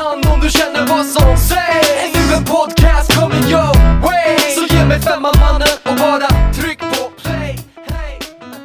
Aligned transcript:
hand 0.00 0.22
om 0.32 0.38
du 0.44 0.50
känner 0.58 0.82
vad 0.94 1.06
som 1.16 1.36
sägs 1.50 1.88
Är 2.04 2.08
nu 2.16 2.22
en 2.38 2.44
podcast 2.54 3.08
coming 3.20 3.44
your 3.54 3.72
way 4.06 4.36
Så 4.56 4.62
ge 4.74 4.84
mig 4.90 5.00
femman 5.00 5.34
mannen 5.44 5.72
och 5.88 5.96
bara 6.04 6.28
tryck 6.58 6.80
på 6.80 7.10
play 7.22 7.52
hey. 7.90 8.16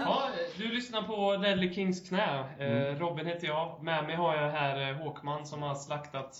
Ja, 0.05 0.23
du 0.57 0.67
lyssnar 0.78 1.02
på 1.02 1.38
Deadly 1.38 1.73
Kings 1.73 2.09
knä. 2.09 2.29
Eh, 2.59 2.99
Robin 2.99 3.25
heter 3.25 3.47
jag. 3.47 3.83
Med 3.83 4.04
mig 4.07 4.15
har 4.15 4.36
jag 4.36 4.49
här 4.52 4.89
eh, 4.89 4.96
Håkman 4.97 5.46
som 5.46 5.62
har 5.62 5.76
slaktat 5.76 6.31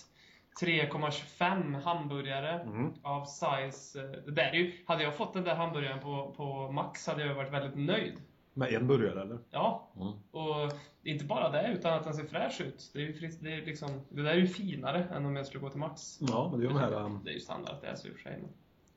3,25 0.60 1.82
hamburgare 1.84 2.60
av 3.02 3.24
size. 3.24 3.98
eh, 4.00 4.04
Det 4.26 4.30
där 4.32 4.50
är 4.50 4.54
ju, 4.54 4.72
hade 4.86 5.02
jag 5.02 5.14
fått 5.16 5.34
den 5.34 5.44
där 5.44 5.54
hamburgaren 5.54 6.00
på, 6.00 6.34
på 6.36 6.72
Max 6.72 7.06
hade 7.06 7.26
jag 7.26 7.34
varit 7.34 7.52
väldigt 7.52 7.76
nöjd. 7.86 8.14
Med 8.54 8.72
en 8.74 8.86
burgare 8.86 9.22
eller? 9.22 9.38
Ja, 9.50 9.88
och 10.30 10.72
inte 11.02 11.24
bara 11.24 11.50
det 11.50 11.72
utan 11.72 11.92
att 11.94 12.04
den 12.04 12.14
ser 12.14 12.24
fräsch 12.24 12.60
ut. 12.60 12.90
Det, 12.92 12.98
är 12.98 13.02
ju 13.06 13.12
fris, 13.12 13.38
det, 13.40 13.52
är 13.54 13.66
liksom, 13.66 14.00
det 14.08 14.22
där 14.22 14.30
är 14.30 14.36
ju 14.36 14.46
finare 14.46 15.04
än 15.04 15.26
om 15.26 15.36
jag 15.36 15.46
skulle 15.46 15.60
gå 15.62 15.70
till 15.70 15.80
Max. 15.80 16.18
Ja, 16.20 16.48
men 16.50 16.60
det 16.60 16.66
är 16.66 16.68
ju 16.68 16.74
de 16.74 16.80
här... 16.80 16.92
um, 17.04 17.20
Det 17.24 17.30
är 17.30 17.34
ju 17.34 17.40
standard 17.40 17.74
att 17.74 17.80
det 17.80 17.86
är 17.86 17.94
så 17.94 18.08
i 18.08 18.10
och 18.10 18.14
för 18.14 18.22
sig. 18.22 18.38
men- 18.40 18.50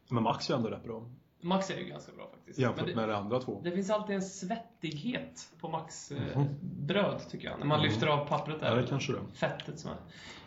Men 0.09 0.23
Max 0.23 0.49
är 0.49 0.53
ju 0.53 0.57
ändå 0.57 0.69
rätt 0.69 0.83
bra. 0.83 1.09
Max 1.41 1.69
är 1.71 1.77
ju 1.77 1.85
ganska 1.85 2.11
bra 2.11 2.29
faktiskt. 2.33 2.59
Jämfört 2.59 2.85
Men 2.85 2.95
med 2.95 3.09
de 3.09 3.13
andra 3.15 3.39
två. 3.39 3.61
Det 3.63 3.71
finns 3.71 3.89
alltid 3.89 4.15
en 4.15 4.21
svettighet 4.21 5.53
på 5.59 5.69
Max 5.69 6.11
eh, 6.11 6.43
bröd 6.61 7.21
tycker 7.29 7.47
jag. 7.49 7.59
När 7.59 7.65
man 7.65 7.81
lyfter 7.81 8.07
av 8.07 8.27
pappret 8.27 8.59
där. 8.59 8.67
Mhm. 8.69 8.75
Ja, 8.77 8.81
det 8.81 8.89
kanske 8.89 9.13
det. 9.13 9.19
Fettet 9.33 9.79
som 9.79 9.91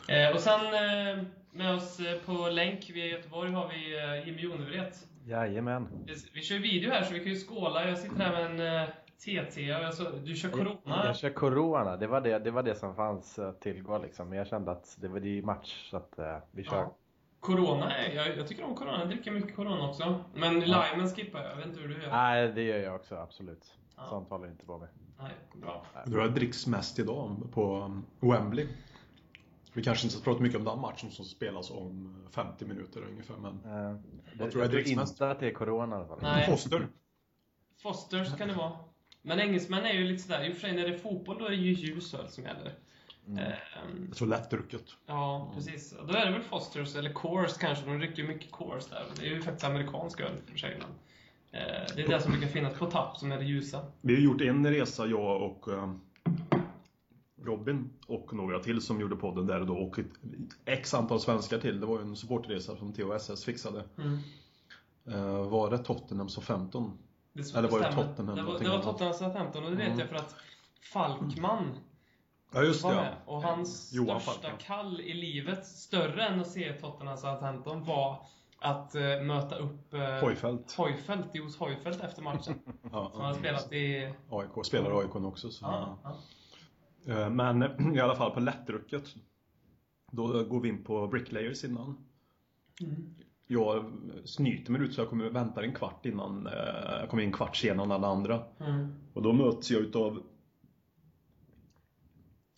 är. 0.09 0.29
Eh, 0.29 0.35
och 0.35 0.41
sen 0.41 0.61
eh, 0.67 1.25
med 1.53 1.75
oss 1.75 2.01
eh, 2.01 2.19
på 2.19 2.33
länk 2.49 2.91
via 2.91 3.07
Göteborg 3.07 3.53
har 3.53 3.69
vi 3.69 3.99
eh, 4.05 4.27
Jimmy 4.29 4.43
Jonevret. 4.43 5.07
Jajamän. 5.29 5.89
Vi, 6.33 6.41
kör 6.43 6.59
video 6.59 6.91
här 6.91 7.03
så 7.03 7.15
vi 7.15 7.21
kan 7.21 7.29
ju 7.29 7.39
skåla. 7.39 7.89
Jag 7.89 7.99
sitter 7.99 8.17
här 8.17 8.33
med 8.33 8.61
en 8.61 8.83
eh, 8.83 8.89
TT. 9.19 9.75
och 9.75 9.83
jag 9.83 9.95
så, 9.95 10.11
du 10.11 10.37
kör 10.37 10.51
Corona. 10.51 11.03
Jag 11.05 11.17
kör 11.17 11.31
Corona, 11.31 11.97
det 11.97 12.07
var 12.07 12.21
det, 12.21 12.39
det 12.39 12.51
var 12.51 12.63
det 12.63 12.75
som 12.75 12.95
fanns 12.95 13.39
att 13.39 13.61
tillgå 13.61 13.99
liksom. 13.99 14.29
Men 14.29 14.39
jag 14.39 14.47
kände 14.47 14.71
att 14.71 14.97
det 15.01 15.09
var 15.09 15.21
det 15.21 15.43
match 15.43 15.91
så 15.91 15.97
att 15.97 16.19
eh, 16.19 16.39
vi 16.51 16.65
kör. 16.65 16.77
Ja. 16.77 16.97
Corona, 17.41 17.93
jag, 18.15 18.37
jag 18.37 18.49
tycker 18.49 18.65
om 18.65 18.75
Corona. 18.75 18.99
Jag 18.99 19.09
dricker 19.09 19.31
mycket 19.31 19.57
Corona 19.57 19.89
också. 19.89 20.25
Men 20.35 20.61
limen 20.61 21.09
skippar 21.17 21.43
jag. 21.43 21.51
Jag 21.51 21.57
vet 21.57 21.67
inte 21.67 21.81
hur 21.81 21.89
du 21.89 22.03
gör. 22.03 22.11
Nej, 22.11 22.53
det 22.53 22.63
gör 22.63 22.79
jag 22.79 22.95
också 22.95 23.17
absolut. 23.17 23.75
Ja. 23.97 24.07
Sånt 24.11 24.31
håller 24.31 24.49
inte 24.49 24.67
på 24.67 24.79
med. 24.79 24.89
Nej, 25.21 25.33
bra. 25.55 25.87
Jag 25.95 26.05
tror 26.05 26.21
jag 26.21 26.35
dricks 26.35 26.67
mest 26.67 26.99
idag 26.99 27.37
på 27.53 27.77
um, 27.77 28.07
Wembley. 28.21 28.69
Vi 29.73 29.83
kanske 29.83 30.07
inte 30.07 30.17
ska 30.17 30.25
prata 30.25 30.43
mycket 30.43 30.59
om 30.59 30.65
den 30.65 30.81
matchen 30.81 31.11
som 31.11 31.25
spelas 31.25 31.71
om 31.71 32.15
50 32.31 32.65
minuter 32.65 33.03
ungefär, 33.11 33.37
men... 33.37 33.53
Eh, 33.65 33.97
Jag 34.39 34.51
tror 34.53 34.65
jag 34.65 34.75
mest. 34.75 34.89
inte 35.13 35.31
att 35.31 35.41
det 35.41 35.47
är 35.47 35.53
Corona 35.53 35.97
i 35.97 35.99
alla 35.99 36.07
fall. 36.09 36.19
Nej. 36.23 36.47
Foster. 36.47 36.89
Fosters 37.83 38.37
kan 38.37 38.49
det 38.49 38.55
vara. 38.55 38.73
Men 39.23 39.41
engelsmän 39.41 39.85
är 39.85 39.93
ju 39.93 40.05
lite 40.05 40.23
sådär, 40.23 40.45
i 40.45 40.51
och 40.51 40.55
för 40.55 40.61
sig 40.61 40.77
när 40.77 40.83
det 40.89 40.95
är 40.95 40.99
fotboll 40.99 41.39
då 41.39 41.45
är 41.45 41.51
det 41.51 41.57
ju 41.57 41.73
ljus 41.73 42.15
öl 42.15 42.29
som 42.29 42.45
gäller. 42.45 42.75
Ehm, 43.29 44.07
Jag 44.09 44.17
tror 44.17 44.29
lättdrucket. 44.29 44.83
ja, 45.07 45.53
precis. 45.55 45.95
Då 46.09 46.15
är 46.15 46.27
det 46.27 46.33
väl 46.33 46.43
Fosters, 46.43 46.97
eller 46.97 47.13
Coors 47.13 47.57
kanske, 47.57 47.85
de 47.85 47.99
dricker 47.99 48.23
ju 48.23 48.29
mycket 48.29 48.51
Coors 48.51 48.87
där. 48.87 49.05
Det 49.21 49.27
är 49.27 49.31
ju 49.31 49.43
faktiskt 49.43 49.65
amerikansk 49.65 50.21
öl 50.21 50.33
för 50.51 50.59
sig. 50.59 50.79
Men, 50.79 50.91
eh, 51.63 51.87
det 51.97 52.03
är 52.03 52.09
det 52.09 52.21
som 52.21 52.33
brukar 52.33 52.49
finnas 52.49 52.79
på 52.79 52.87
tapp, 52.91 53.17
som 53.17 53.33
är 53.33 53.39
det 53.39 53.45
ljusa. 53.45 53.85
Vi 54.01 54.15
har 54.15 54.21
gjort 54.23 54.41
en 54.41 54.67
resa, 54.71 55.07
jag 55.07 55.43
och 55.43 55.69
um, 55.69 56.01
Robin 57.49 57.91
och 58.07 58.35
några 58.35 58.59
till 58.59 58.81
som 58.81 59.01
gjorde 59.01 59.17
podden 59.17 59.47
där 59.47 59.61
och 59.61 59.67
då 59.67 59.75
och 59.75 59.99
ett 59.99 60.07
x 60.65 60.95
antal 60.95 61.21
svenskar 61.21 61.59
till. 61.59 61.81
Det 61.81 61.87
var 61.87 61.99
ju 61.99 62.03
en 62.03 62.17
supportresa 62.17 62.77
som 62.77 62.93
THSS 62.93 63.45
fixade. 63.45 63.85
Mm. 63.99 64.19
Uh, 65.09 65.49
var 65.49 65.71
det 65.71 65.79
Tottenham 65.79 66.29
som 66.29 66.43
15? 66.43 66.99
Det 67.33 67.55
Eller 67.55 67.69
var 67.69 67.81
det. 67.81 67.93
Tottenham, 67.93 68.37
Det 68.37 68.43
var, 68.43 68.59
det 68.59 68.69
var? 68.69 68.83
Tottenham 68.83 69.15
Southampton 69.15 69.65
och 69.65 69.71
det 69.71 69.77
vet 69.77 69.99
jag 69.99 70.09
för 70.09 70.17
att 70.17 70.35
Falkman 70.93 71.79
Ja 72.53 72.63
just 72.63 72.83
det 72.83 72.95
med. 72.95 73.17
Och 73.27 73.43
hans 73.43 73.93
Johan 73.93 74.21
största 74.21 74.41
Falk, 74.41 74.55
ja. 74.59 74.65
kall 74.67 75.01
i 75.01 75.15
livet, 75.15 75.67
större 75.67 76.27
än 76.27 76.41
att 76.41 76.47
se 76.47 76.73
Tottenham 76.73 77.17
Southampton, 77.17 77.85
var 77.85 78.27
att 78.59 78.95
eh, 78.95 79.03
möta 79.03 79.57
upp 79.57 79.95
uh, 79.95 80.01
Hojfeldt. 80.01 80.73
Hojfeldt, 80.77 81.35
Jos 81.35 81.57
Hojfeldt 81.57 82.05
efter 82.05 82.23
matchen. 82.23 82.55
Ja, 82.93 83.11
Som 83.13 83.21
har 83.21 83.35
spelat 83.35 83.73
i... 83.73 84.15
AIK, 84.31 84.67
spelar 84.67 85.01
AIK 85.01 85.17
också. 85.17 85.51
Så. 85.51 85.65
Ja, 85.65 85.99
ja. 86.05 86.17
Eh, 87.09 87.31
Men 87.31 87.63
i 87.95 88.01
alla 88.01 88.15
fall 88.17 88.31
på 88.31 88.41
lättdrucket. 88.41 89.15
Då 90.13 90.45
går 90.45 90.61
vi 90.61 90.69
in 90.69 90.85
på 90.85 91.07
Bricklayers 91.07 91.65
innan. 91.65 91.97
Mm. 92.81 93.15
Jag 93.47 93.93
snyter 94.25 94.73
mig 94.73 94.81
ut 94.83 94.95
så 94.95 95.01
jag 95.01 95.09
kommer 95.09 95.31
vänta 95.31 95.63
en 95.63 95.75
kvart 95.75 96.07
innan. 96.07 96.47
eh, 96.47 96.53
Jag 97.01 97.09
kommer 97.09 97.23
in 97.23 97.29
en 97.29 97.33
kvart 97.35 97.57
senare 97.57 97.85
än 97.87 97.93
alla 97.93 98.09
andra. 98.09 98.43
Mm. 98.61 98.95
Och 99.13 99.23
då 99.23 99.33
möts 99.33 99.71
jag 99.71 99.83
utav 99.83 100.23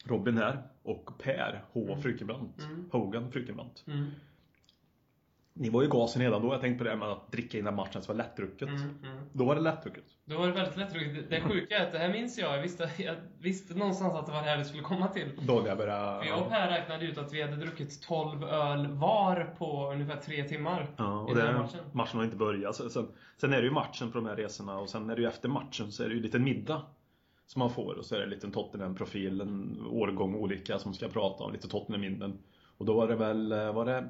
Robin 0.04 0.36
här 0.36 0.62
och 0.82 1.18
Per 1.18 1.64
H. 1.72 1.96
Frykenbrant. 2.02 2.62
Mm. 2.62 2.88
Hogan 2.92 3.32
Frykenbrant. 3.32 3.84
Mm. 3.86 4.06
Ni 5.54 5.68
var 5.70 5.82
ju 5.82 5.86
i 5.88 5.90
gasen 5.90 6.22
redan 6.22 6.42
då. 6.42 6.52
Jag 6.54 6.60
tänkte 6.60 6.84
på 6.84 6.90
det 6.90 6.96
med 6.96 7.08
att 7.08 7.32
dricka 7.32 7.58
innan 7.58 7.74
matchen 7.74 8.02
så 8.02 8.12
var 8.12 8.16
lättdrucket. 8.18 8.68
Mm. 8.68 8.80
Mm. 8.82 9.18
Då 9.32 9.44
var 9.44 9.54
det 9.54 9.60
lättdrucket. 9.60 10.04
Då 10.24 10.38
var 10.38 10.46
det 10.46 10.52
väldigt 10.52 10.76
lättdrucket. 10.76 11.14
Det- 11.30 11.36
Det 11.36 11.40
sjuka 11.40 11.78
är 11.78 11.86
att 11.86 11.92
det 11.92 11.98
här 11.98 12.12
minns 12.12 12.38
jag. 12.38 12.56
Jag 12.56 12.62
visste, 12.62 12.90
jag 12.98 13.14
visste 13.38 13.74
någonstans 13.74 14.14
att 14.14 14.26
det 14.26 14.32
var 14.32 14.42
det 14.42 14.48
här 14.48 14.58
det 14.58 14.64
skulle 14.64 14.82
komma 14.82 15.08
till. 15.08 15.28
Då 15.42 15.62
jag 15.66 15.78
började... 15.78 16.22
För 16.24 16.28
jag 16.30 16.40
och 16.42 16.48
Per 16.48 16.68
räknade 16.68 17.04
ut 17.06 17.18
att 17.18 17.32
vi 17.32 17.42
hade 17.42 17.56
druckit 17.56 18.02
12 18.02 18.44
öl 18.44 18.86
var 18.86 19.54
på 19.58 19.90
ungefär 19.92 20.16
tre 20.16 20.44
timmar. 20.44 20.90
Ja, 20.96 21.28
i 21.28 21.32
och 21.32 21.36
den 21.36 21.46
det, 21.46 21.52
här 21.52 21.58
matchen. 21.58 21.80
matchen. 21.92 22.16
har 22.18 22.24
inte 22.24 22.36
börjat. 22.36 22.76
Sen, 22.76 23.06
sen 23.40 23.52
är 23.52 23.56
det 23.56 23.64
ju 23.64 23.70
matchen 23.70 24.12
på 24.12 24.18
de 24.18 24.26
här 24.26 24.36
resorna 24.36 24.78
och 24.78 24.88
sen 24.88 25.10
är 25.10 25.16
det 25.16 25.22
ju 25.22 25.28
efter 25.28 25.48
matchen 25.48 25.92
så 25.92 26.02
är 26.02 26.08
det 26.08 26.12
ju 26.14 26.18
en 26.18 26.22
liten 26.22 26.44
middag 26.44 26.82
som 27.46 27.58
man 27.60 27.70
får 27.70 27.94
och 27.98 28.04
så 28.04 28.14
är 28.14 28.18
det 28.18 28.24
en 28.24 28.30
liten 28.30 28.52
Tottenham-profil, 28.52 29.40
en 29.40 29.86
årgång 29.90 30.34
olika 30.34 30.78
som 30.78 30.94
ska 30.94 31.08
prata 31.08 31.44
om 31.44 31.52
lite 31.52 31.68
Tottenham-minnen. 31.68 32.38
Och 32.78 32.86
då 32.86 32.94
var 32.94 33.08
det 33.08 33.16
väl, 33.16 33.52
eh, 33.52 33.72
var 33.72 33.84
det... 33.84 34.08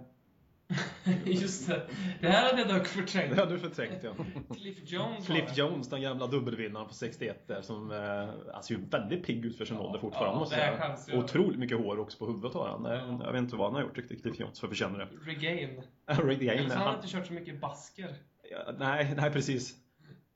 Just 1.24 1.68
det. 1.68 1.82
Det 2.20 2.28
här 2.28 2.50
hade 2.50 2.62
jag 2.62 2.78
dock 2.78 2.86
förträngt. 2.86 3.34
Det 3.34 3.40
hade 3.40 3.52
du 3.52 3.58
förträngt 3.58 4.02
ja. 4.02 4.12
Cliff 4.54 4.78
Jones 4.84 5.26
Cliff. 5.26 5.56
Jones, 5.56 5.88
den 5.88 6.02
gamla 6.02 6.26
dubbelvinnaren 6.26 6.88
på 6.88 6.94
61 6.94 7.48
där 7.48 7.62
som 7.62 7.90
eh, 7.92 8.54
alltså, 8.54 8.72
ju 8.72 8.80
väldigt 8.90 9.26
pigg 9.26 9.44
ut 9.44 9.58
för 9.58 9.64
sin 9.64 9.76
Ja, 9.76 9.82
ålder 9.82 10.00
fortfarande 10.00 10.34
ja, 10.34 10.38
måste 10.38 10.56
jag 10.80 10.98
säga. 10.98 11.18
Otroligt 11.18 11.58
mycket 11.58 11.78
hår 11.78 11.98
också 11.98 12.18
på 12.18 12.26
huvudet 12.26 12.54
har 12.54 12.68
han. 12.68 12.84
Ja. 12.84 13.24
Jag 13.24 13.32
vet 13.32 13.38
inte 13.38 13.56
vad 13.56 13.66
han 13.66 13.74
har 13.74 13.82
gjort 13.82 13.98
riktigt, 13.98 14.22
Cliff 14.22 14.38
Jones, 14.40 14.60
för 14.60 14.66
att 14.66 14.70
förtjäna 14.70 14.98
det. 14.98 15.08
Regain. 15.24 15.82
Dane, 16.06 16.32
Eller 16.32 16.68
så 16.68 16.74
har 16.74 16.76
han 16.76 16.86
han, 16.86 16.94
inte 16.96 17.08
kört 17.08 17.26
så 17.26 17.32
mycket 17.32 17.60
basker. 17.60 18.14
ja, 18.50 18.72
nej, 18.78 19.14
nej 19.16 19.30
precis. 19.30 19.74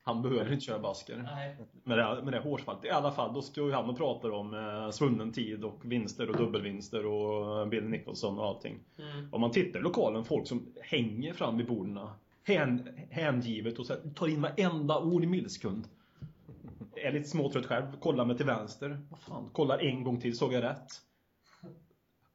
Han 0.07 0.21
behöver 0.21 0.53
inte 0.53 0.65
köra 0.65 0.79
basker. 0.79 1.29
Nej. 1.35 1.55
med 1.83 1.97
det, 1.97 2.21
med 2.23 2.33
det 2.33 2.39
hårsfallet. 2.39 2.85
I 2.85 2.89
alla 2.89 3.11
fall, 3.11 3.33
då 3.33 3.41
står 3.41 3.67
ju 3.67 3.73
han 3.73 3.89
och 3.89 3.97
pratar 3.97 4.31
om 4.31 4.53
eh, 4.53 4.91
svunnen 4.91 5.31
tid 5.31 5.63
och 5.63 5.79
vinster 5.83 6.29
och 6.29 6.37
dubbelvinster 6.37 7.05
och 7.05 7.61
eh, 7.61 7.67
Bill 7.67 7.83
Nicholson 7.83 8.39
och 8.39 8.45
allting. 8.45 8.79
Mm. 8.99 9.33
Om 9.33 9.41
man 9.41 9.51
tittar 9.51 9.79
i 9.79 9.83
lokalen, 9.83 10.25
folk 10.25 10.47
som 10.47 10.65
hänger 10.81 11.33
fram 11.33 11.57
vid 11.57 11.67
borden 11.67 11.99
hän, 12.43 12.89
hängivet 13.09 13.79
och 13.79 13.85
så 13.85 13.93
här, 13.93 14.01
tar 14.15 14.27
in 14.27 14.41
varenda 14.41 14.99
ord 14.99 15.23
i 15.23 15.27
millisekund. 15.27 15.87
Är 16.95 17.11
lite 17.11 17.29
småtrött 17.29 17.65
själv, 17.65 17.99
kollar 17.99 18.25
mig 18.25 18.37
till 18.37 18.45
vänster. 18.45 18.99
Vad 19.09 19.19
fan, 19.19 19.49
kollar 19.53 19.77
en 19.77 20.03
gång 20.03 20.21
till, 20.21 20.37
såg 20.37 20.53
jag 20.53 20.63
rätt? 20.63 21.01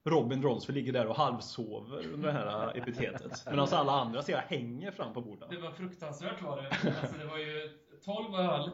Robin 0.05 0.43
Ronsfield 0.43 0.77
ligger 0.77 0.93
där 0.93 1.07
och 1.07 1.17
halvsover 1.17 2.07
under 2.13 2.33
det 2.33 2.33
här 2.33 2.77
epitetet. 2.77 3.43
Medan 3.51 3.69
alla 3.73 3.93
andra 3.93 4.23
ser 4.23 4.33
jag 4.33 4.41
hänger 4.41 4.91
fram 4.91 5.13
på 5.13 5.21
borden. 5.21 5.49
Det 5.51 5.57
var 5.57 5.71
fruktansvärt 5.71 6.43
var 6.43 6.57
det. 6.57 6.91
Alltså, 7.01 7.19
det 7.19 7.25
var 7.25 7.39
ju 7.39 7.71
12 8.05 8.35
öl 8.35 8.71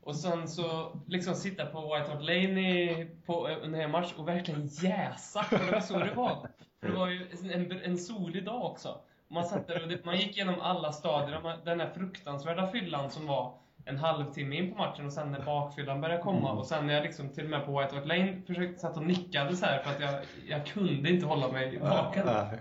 och 0.00 0.16
sen 0.16 0.48
så 0.48 0.96
liksom 1.06 1.34
sitta 1.34 1.66
på 1.66 1.80
White 1.80 2.10
Hart 2.10 2.22
Lane 2.22 2.60
i, 2.60 3.10
på, 3.26 3.48
under 3.48 3.80
en 3.80 3.90
match 3.90 4.14
och 4.16 4.28
verkligen 4.28 4.66
jäsa. 4.66 5.42
För 5.42 5.58
det 5.58 5.72
var 5.72 5.80
så 5.80 5.98
det 5.98 6.14
var. 6.14 6.48
För 6.80 6.88
det 6.88 6.96
var 6.96 7.08
ju 7.08 7.26
en, 7.52 7.72
en 7.72 7.98
solig 7.98 8.44
dag 8.44 8.64
också. 8.64 9.00
Man, 9.28 9.44
satt 9.44 9.66
där 9.66 9.82
och 9.82 9.88
det, 9.88 10.04
man 10.04 10.16
gick 10.16 10.36
igenom 10.36 10.60
alla 10.60 10.92
stadier. 10.92 11.64
Den 11.64 11.80
här 11.80 11.90
fruktansvärda 11.90 12.66
fyllan 12.66 13.10
som 13.10 13.26
var 13.26 13.59
en 13.84 13.96
halvtimme 13.96 14.56
in 14.56 14.72
på 14.72 14.78
matchen 14.78 15.06
och 15.06 15.12
sen 15.12 15.32
när 15.32 15.44
bakfyllan 15.44 16.00
började 16.00 16.22
komma 16.22 16.52
och 16.52 16.66
sen 16.66 16.86
när 16.86 16.94
jag 16.94 17.02
liksom 17.02 17.28
till 17.28 17.44
och 17.44 17.50
med 17.50 17.66
på 17.66 17.80
White 17.80 17.94
Hart 17.94 18.06
Lane 18.06 18.42
försökte 18.46 18.80
satt 18.80 18.96
och 18.96 19.02
nickade 19.02 19.56
så 19.56 19.66
här 19.66 19.82
för 19.82 19.90
att 19.90 20.00
jag, 20.00 20.24
jag 20.48 20.66
kunde 20.66 21.10
inte 21.10 21.26
hålla 21.26 21.52
mig 21.52 21.78
vaken. 21.78 22.26
Nej. 22.26 22.60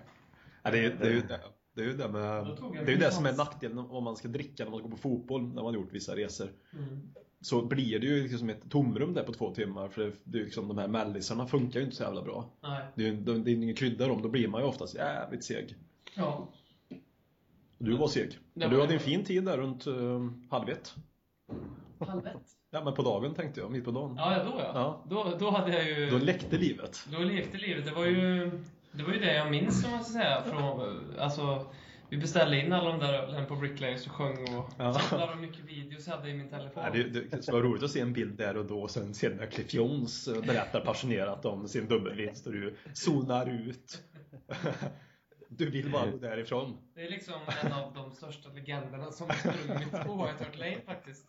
Ja, 0.64 0.72
det, 0.72 0.86
är, 0.86 0.96
det, 1.00 1.08
är 1.08 1.12
ju, 1.12 1.22
det, 1.22 1.40
det 1.76 1.82
är 1.82 1.86
ju 1.86 1.98
det 1.98 2.08
med, 2.08 2.58
det 2.86 2.94
är 2.94 2.98
det 2.98 3.12
som 3.12 3.26
är 3.26 3.34
nackdelen 3.34 3.80
om 3.80 4.04
man 4.04 4.16
ska 4.16 4.28
dricka 4.28 4.64
när 4.64 4.72
man 4.72 4.82
går 4.82 4.90
på 4.90 4.98
fotboll, 4.98 5.48
när 5.48 5.56
man 5.56 5.66
har 5.66 5.74
gjort 5.74 5.94
vissa 5.94 6.16
resor. 6.16 6.50
Mm. 6.74 7.14
Så 7.42 7.62
blir 7.66 8.00
det 8.00 8.08
ju 8.08 8.24
liksom 8.24 8.50
ett 8.50 8.72
tomrum 8.72 9.14
där 9.14 9.24
på 9.24 9.34
två 9.34 9.54
timmar, 9.54 9.90
för 9.90 10.02
det, 10.02 10.12
det 10.24 10.40
är 10.40 10.44
liksom, 10.44 10.68
de 10.68 10.78
här 10.78 10.88
mellisarna 10.88 11.48
funkar 11.48 11.80
ju 11.80 11.86
inte 11.86 11.98
så 11.98 12.04
jävla 12.04 12.22
bra. 12.22 12.50
Nej. 12.64 12.84
Det 12.96 13.04
är 13.04 13.08
ju 13.08 13.16
det 13.16 13.52
är 13.52 13.56
ingen 13.56 13.76
krydda 13.76 14.08
dem, 14.08 14.22
då 14.22 14.30
blir 14.30 14.48
man 14.48 14.62
ju 14.62 14.68
oftast 14.68 14.96
jävligt 14.96 15.44
seg. 15.44 15.76
Ja. 16.16 16.48
Och 17.80 17.86
du 17.86 17.98
var 17.98 18.08
seg. 18.08 18.38
Det 18.54 18.66
Och 18.66 18.72
du 18.72 18.76
var 18.78 18.84
hade 18.84 18.94
en 18.94 19.00
fin 19.00 19.24
tid 19.24 19.44
där 19.46 19.58
runt 19.58 19.88
uh, 19.88 20.32
halv 20.50 20.70
ett. 20.70 20.96
Halv 22.08 22.28
ett. 22.28 22.36
Ja 22.72 22.84
men 22.84 22.94
på 22.94 23.02
dagen 23.02 23.34
tänkte 23.34 23.60
jag, 23.60 23.72
mitt 23.72 23.86
på 23.86 23.92
dagen. 23.92 24.16
Ja, 24.18 24.44
då 24.44 24.52
ja. 24.60 24.72
Ja. 24.74 25.06
Då, 25.10 25.38
då 25.40 25.50
hade 25.50 25.72
jag 25.72 25.86
ju... 25.86 26.10
Då 26.10 26.18
läckte 26.18 26.58
livet. 26.58 27.08
Då 27.12 27.20
lekte 27.20 27.58
livet. 27.58 27.86
Det 27.86 27.92
var 27.92 28.06
ju 28.06 28.52
det, 28.92 29.04
var 29.04 29.14
ju 29.14 29.20
det 29.20 29.34
jag 29.34 29.52
minns, 29.52 29.86
om 29.86 29.92
man 29.92 30.04
ska 30.04 30.14
säga. 30.14 30.44
Från, 30.44 31.00
alltså, 31.20 31.66
vi 32.10 32.18
beställde 32.18 32.60
in 32.60 32.74
alla 32.74 32.90
de 32.90 33.00
där 33.00 33.14
ölen 33.14 33.46
på 33.46 33.56
Bricklayers 33.56 34.08
och 34.08 34.12
sjöng 34.12 34.58
och 34.58 34.70
Ja. 34.78 35.00
jävlar 35.12 35.28
vad 35.28 35.38
mycket 35.38 35.66
videos 35.66 36.08
jag 36.08 36.16
hade 36.16 36.30
i 36.30 36.34
min 36.34 36.50
telefon. 36.50 36.84
Ja, 36.86 36.90
det, 36.94 37.04
det 37.04 37.42
skulle 37.44 37.58
vara 37.58 37.68
roligt 37.68 37.84
att 37.84 37.92
se 37.92 38.00
en 38.00 38.14
bild 38.14 38.38
där 38.38 38.58
och 38.58 38.66
då 38.66 38.82
och 38.82 38.92
sen 38.92 39.14
se 39.14 39.30
när 39.30 39.46
Cliff 39.46 39.74
Jones 39.74 40.28
eh, 40.28 40.42
berättar 40.42 40.82
passionerat 40.82 41.46
om 41.46 41.68
sin 41.68 41.88
dubbelvinst 41.88 42.48
och 42.48 42.54
du 42.54 42.76
zonar 42.94 43.50
ut. 43.50 44.02
Du 45.50 45.70
vill 45.70 45.92
bara 45.92 46.12
gå 46.12 46.18
därifrån. 46.18 46.78
Det 46.96 47.02
är 47.02 47.10
liksom 47.10 47.34
en 47.64 47.74
av 47.74 47.94
de 47.94 48.12
största 48.12 48.50
legenderna 48.50 49.12
som 49.12 49.30
sprungit 49.30 49.92
på 49.92 50.14
White 50.14 50.44
Hart 50.44 50.58
Lane 50.58 50.82
faktiskt. 50.86 51.26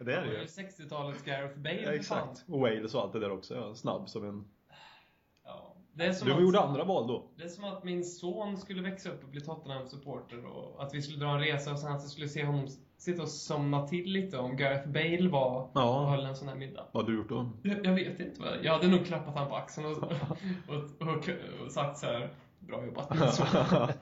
Det 0.00 0.12
är 0.14 0.22
det 0.22 0.32
ju. 0.32 0.38
ju 0.38 0.44
60-talets 0.46 1.22
Gareth 1.24 1.58
Bale 1.58 1.82
Ja, 1.82 1.92
exakt. 1.92 2.44
Och 2.48 2.60
Wales 2.60 2.94
och 2.94 3.00
allt 3.02 3.12
det 3.12 3.20
där 3.20 3.30
också. 3.30 3.54
Ja. 3.54 3.74
Snabb 3.74 4.08
som 4.08 4.28
en... 4.28 4.44
Ja. 5.44 5.76
Det, 5.92 6.04
är 6.04 6.12
som 6.12 6.28
Du 6.28 6.34
att, 6.34 6.40
gjorde 6.42 6.60
andra 6.60 6.84
val 6.84 7.06
då. 7.06 7.30
det 7.36 7.44
är 7.44 7.48
som 7.48 7.64
att 7.64 7.84
min 7.84 8.04
son 8.04 8.56
skulle 8.56 8.82
växa 8.82 9.10
upp 9.10 9.24
och 9.24 9.28
bli 9.30 9.40
Tottenham-supporter 9.40 10.44
och 10.46 10.82
att 10.84 10.94
vi 10.94 11.02
skulle 11.02 11.18
dra 11.18 11.28
en 11.34 11.40
resa 11.40 11.72
och 11.72 11.78
sen 11.78 11.92
att 11.92 12.04
vi 12.04 12.08
skulle 12.08 12.28
se 12.28 12.44
honom 12.44 12.68
sitta 12.96 13.22
och 13.22 13.28
somna 13.28 13.88
till 13.88 14.10
lite 14.12 14.38
om 14.38 14.56
Gareth 14.56 14.88
Bale 14.88 15.28
var 15.28 15.60
och 15.62 15.70
Ja. 15.74 16.06
höll 16.10 16.24
en 16.26 16.36
sån 16.36 16.48
här 16.48 16.54
middag. 16.56 16.86
Vad 16.92 17.04
har 17.04 17.10
du 17.12 17.16
gjort 17.18 17.28
då? 17.28 17.50
Jag, 17.62 17.86
jag 17.86 17.92
vet 17.94 18.20
inte. 18.20 18.40
Vad, 18.40 18.64
jag 18.64 18.72
hade 18.72 18.88
nog 18.88 19.06
klappat 19.06 19.34
han 19.36 19.48
på 19.48 19.56
axeln 19.56 19.86
och, 19.86 19.92
och, 20.02 20.08
och, 21.00 21.08
och, 21.08 21.28
och 21.64 21.72
sagt 21.72 21.98
så 21.98 22.06
här. 22.06 22.30
Bra 22.66 22.86
jobbat. 22.86 23.10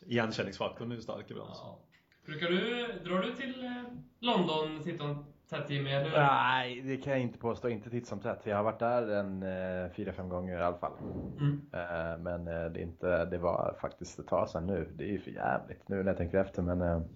Igenkänningsfaktorn 0.06 0.90
är 0.90 0.94
ju 0.94 1.00
stark 1.00 1.30
ibland. 1.30 1.56
så. 1.56 1.62
Ja. 1.64 1.78
Brukar 2.26 2.48
du, 2.48 2.86
drar 3.04 3.22
du 3.22 3.34
till 3.34 3.64
eh, 3.64 3.82
London 4.20 4.82
titt 4.82 5.00
och 5.00 5.16
tätt 5.50 5.70
Jimmy? 5.70 5.90
Eller? 5.90 6.10
Nej, 6.10 6.80
det 6.80 6.96
kan 6.96 7.12
jag 7.12 7.22
inte 7.22 7.38
påstå. 7.38 7.68
Inte 7.68 7.90
titt 7.90 8.06
som 8.06 8.20
tätt. 8.20 8.40
Jag 8.44 8.56
har 8.56 8.64
varit 8.64 8.78
där 8.78 9.08
en 9.08 9.42
eh, 9.42 9.90
fyra, 9.92 10.12
fem 10.12 10.28
gånger 10.28 10.58
i 10.58 10.62
alla 10.62 10.78
fall. 10.78 10.92
Mm. 11.40 11.60
Eh, 11.72 12.18
men 12.18 12.44
det, 12.44 12.52
är 12.52 12.78
inte, 12.78 13.24
det 13.24 13.38
var 13.38 13.76
faktiskt 13.80 14.18
ett 14.18 14.26
tag 14.26 14.48
sedan 14.48 14.66
nu. 14.66 14.92
Det 14.96 15.04
är 15.04 15.08
ju 15.08 15.20
för 15.20 15.30
jävligt 15.30 15.88
nu 15.88 15.96
när 15.96 16.06
jag 16.06 16.16
tänker 16.16 16.38
efter. 16.38 16.62
Men 16.62 17.08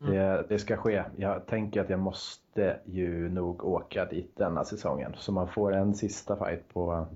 eh, 0.00 0.10
det, 0.10 0.46
det 0.48 0.58
ska 0.58 0.76
ske. 0.76 1.04
Jag 1.16 1.46
tänker 1.46 1.80
att 1.80 1.90
jag 1.90 2.00
måste 2.00 2.80
ju 2.84 3.28
nog 3.28 3.64
åka 3.64 4.04
dit 4.04 4.36
denna 4.36 4.64
säsongen. 4.64 5.14
Så 5.16 5.32
man 5.32 5.48
får 5.48 5.74
en 5.74 5.94
sista 5.94 6.36
fight 6.36 6.68
på 6.72 7.06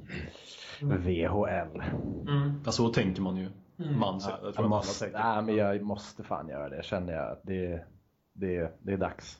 VHL. 0.80 1.82
Mm. 2.28 2.62
Ja, 2.64 2.72
så 2.72 2.88
tänker 2.88 3.22
man 3.22 3.36
ju. 3.36 3.48
Mm. 3.78 3.98
Man, 3.98 4.20
så, 4.20 4.30
jag 4.30 4.40
tror 4.40 4.64
Jag 4.64 4.68
måste, 4.68 5.10
nej, 5.12 5.42
men 5.42 5.56
jag 5.56 5.82
måste 5.82 6.22
fan 6.22 6.48
göra 6.48 6.68
det. 6.68 6.84
Känner 6.84 7.12
jag 7.12 7.36
det, 7.42 7.84
det, 8.32 8.78
det 8.82 8.92
är 8.92 8.96
dags. 8.96 9.38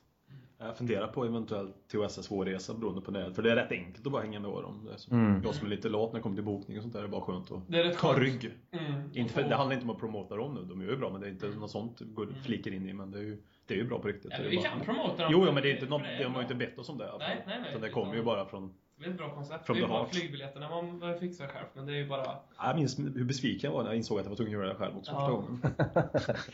Jag 0.59 0.77
funderar 0.77 1.07
på 1.07 1.25
eventuellt 1.25 1.89
till 1.89 1.99
OSS-resa 1.99 2.75
beroende 2.75 3.01
på 3.01 3.11
det. 3.11 3.35
För 3.35 3.43
det 3.43 3.53
är 3.53 3.57
rätt 3.57 3.73
enkelt 3.73 4.07
att 4.07 4.13
bara 4.13 4.23
hänga 4.23 4.41
med 4.41 4.51
dem. 4.51 4.89
Mm. 5.11 5.43
Jag 5.45 5.55
som 5.55 5.67
är 5.67 5.71
lite 5.71 5.89
lat 5.89 6.13
när 6.13 6.19
det 6.19 6.23
kommer 6.23 6.37
till 6.37 6.45
bokning 6.45 6.77
och 6.77 6.83
sånt 6.83 6.95
där. 6.95 7.01
Det 7.01 7.07
är 7.07 7.11
bara 7.11 7.21
skönt 7.21 7.53
att 7.53 7.69
Det 7.69 7.81
är 7.81 7.85
rätt 7.85 7.99
ta 7.99 8.13
rygg. 8.13 8.51
Mm. 8.89 9.11
Inte 9.15 9.35
för, 9.35 9.43
det 9.43 9.55
handlar 9.57 9.75
inte 9.75 9.85
om 9.85 9.91
att 9.91 9.99
promota 10.01 10.37
dem 10.37 10.55
nu. 10.55 10.63
De 10.65 10.81
är 10.81 10.85
ju 10.85 10.97
bra 10.97 11.11
men 11.11 11.21
det 11.21 11.27
är 11.27 11.31
inte 11.31 11.47
något 11.47 11.71
sånt 11.71 12.01
går 12.01 12.29
flikar 12.45 12.71
in 12.71 12.89
i. 12.89 12.93
Men 12.93 13.11
det 13.11 13.19
är 13.19 13.23
ju, 13.23 13.43
det 13.67 13.75
är 13.75 13.79
ju 13.79 13.85
bra 13.89 13.99
på 13.99 14.09
riktigt. 14.09 14.31
Ja, 14.33 14.43
Det 14.43 14.49
vi 14.49 14.57
bara- 14.57 14.65
kan 14.69 14.81
promota 14.81 15.23
dem. 15.23 15.33
Jo, 15.33 15.45
jo 15.47 15.53
men 15.53 15.63
det 15.63 15.71
är 15.71 15.75
inte 15.75 15.87
något, 15.87 16.03
För 16.03 16.25
de 16.25 16.35
har 16.35 16.37
ju 16.41 16.43
inte 16.43 16.55
bett 16.55 16.79
oss 16.79 16.89
om 16.89 16.99
det. 16.99 17.13
Nej, 17.19 17.43
nej, 17.47 17.59
nej. 17.61 17.71
Utan 17.71 17.81
det 17.81 17.89
kommer 17.91 18.15
ju 18.15 18.23
bara 18.23 18.45
från... 18.47 18.75
Det 18.97 19.07
är 19.09 19.11
ett 19.11 19.17
bra 19.19 19.35
koncept. 19.35 19.67
From 19.67 19.77
det 19.77 19.83
är 19.83 19.87
the 19.87 19.89
bara 19.93 19.99
heart. 20.03 20.15
flygbiljetterna 20.15 20.69
man 20.69 20.99
behöver 21.01 21.21
fixa 21.21 21.47
själv. 21.49 21.67
Men 21.75 21.87
det 21.87 21.93
är 21.93 21.97
ju 21.97 22.09
bara... 22.09 22.27
Jag 22.59 22.77
minns 22.77 22.99
hur 22.99 23.25
besviken 23.25 23.71
jag 23.71 23.77
var 23.77 23.83
när 23.85 23.91
jag 23.91 23.97
insåg 23.97 24.19
att 24.19 24.25
jag 24.25 24.31
var 24.31 24.37
tvungen 24.37 24.55
att 24.61 24.65
göra 24.67 24.73
det 24.73 24.79
själv 24.79 24.97
också 24.97 25.13
Ja. 25.13 25.19
första 25.19 25.33
gången. 25.33 25.63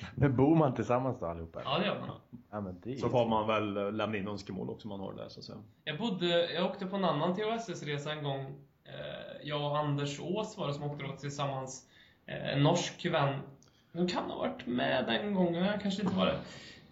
Men 0.14 0.36
bor 0.36 0.56
man 0.56 0.74
tillsammans 0.74 1.18
då 1.20 1.26
allihopa? 1.26 1.60
Ja, 1.64 1.78
det 1.78 1.86
gör 1.86 2.00
man. 2.00 2.10
Ja, 2.50 2.60
men 2.60 2.80
det 2.82 2.96
Så 2.96 3.08
får 3.08 3.28
man 3.28 3.46
väl 3.46 3.76
eh, 3.76 3.92
lämna 3.92 4.16
in 4.18 4.28
önskemål 4.28 4.70
också 4.70 4.88
om 4.88 5.00
man 5.00 5.00
har 5.00 5.12
det 5.24 5.30
så 5.30 5.40
att 5.40 5.44
säga. 5.44 5.58
Jag 5.84 5.98
bodde... 5.98 6.52
Jag 6.52 6.66
åkte 6.66 6.86
på 6.86 6.96
en 6.96 7.04
annan 7.04 7.34
THSS-resa 7.34 8.12
en 8.12 8.22
gång. 8.24 8.40
Eh, 8.84 9.48
Jag 9.48 9.70
och 9.70 9.78
Anders 9.78 10.20
Ås 10.20 10.58
var 10.58 10.68
det 10.68 10.74
som 10.74 10.84
åkte 10.84 11.04
då 11.06 11.12
tillsammans. 11.16 11.86
Eh, 12.28 12.52
en 12.52 12.62
norsk 12.62 13.06
vän. 13.06 13.34
De 13.92 14.08
kan 14.08 14.30
ha 14.30 14.38
varit 14.38 14.66
med 14.66 15.04
den 15.06 15.34
gången, 15.34 15.64
jag 15.64 15.80
kanske 15.82 16.02
inte 16.02 16.14
var 16.14 16.26
det. 16.26 16.38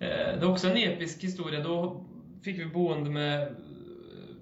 Eh, 0.06 0.38
det 0.38 0.46
är 0.46 0.50
också 0.50 0.68
en 0.68 0.76
episk 0.76 1.24
historia. 1.24 1.60
Då 1.60 2.04
fick 2.44 2.58
vi 2.58 2.66
boende 2.66 3.10
med, 3.10 3.54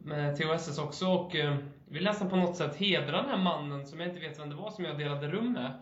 med 0.05 0.37
THSS 0.37 0.79
också 0.79 1.07
och 1.07 1.37
eh, 1.37 1.57
vi 1.89 1.95
vill 1.95 2.05
nästan 2.05 2.31
på 2.31 2.37
något 2.37 2.57
sätt 2.57 2.77
hedra 2.77 3.23
den 3.23 3.31
här 3.31 3.39
mannen 3.39 3.87
som 3.87 4.01
jag 4.01 4.09
inte 4.09 4.21
vet 4.21 4.39
vem 4.39 4.51
det 4.51 4.57
var 4.57 4.71
som 4.71 4.85
jag 4.85 4.99
delade 4.99 5.29
rum 5.29 5.53
med. 5.53 5.73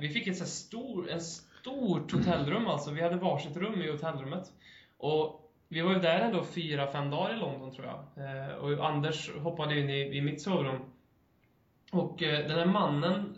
Vi 0.00 0.08
fick 0.08 0.26
ett 0.26 0.36
så 0.36 0.44
stor, 0.44 1.10
en 1.10 1.20
stort 1.20 2.12
hotellrum 2.12 2.66
alltså. 2.66 2.90
Vi 2.90 3.02
hade 3.02 3.16
varsitt 3.16 3.56
rum 3.56 3.82
i 3.82 3.90
hotellrummet. 3.90 4.52
Och 4.98 5.52
vi 5.68 5.80
var 5.80 5.92
ju 5.92 5.98
där 5.98 6.20
ändå 6.20 6.44
fyra, 6.44 6.86
fem 6.92 7.10
dagar 7.10 7.34
i 7.34 7.38
London 7.38 7.72
tror 7.74 7.86
jag. 7.86 8.24
Eh, 8.26 8.54
Och 8.54 8.86
Anders 8.88 9.30
hoppade 9.38 9.80
in 9.80 9.90
i, 9.90 10.16
i 10.16 10.20
mitt 10.20 10.42
sovrum. 10.42 10.78
Och 11.92 12.22
eh, 12.22 12.46
den 12.48 12.58
här 12.58 12.66
mannen 12.66 13.36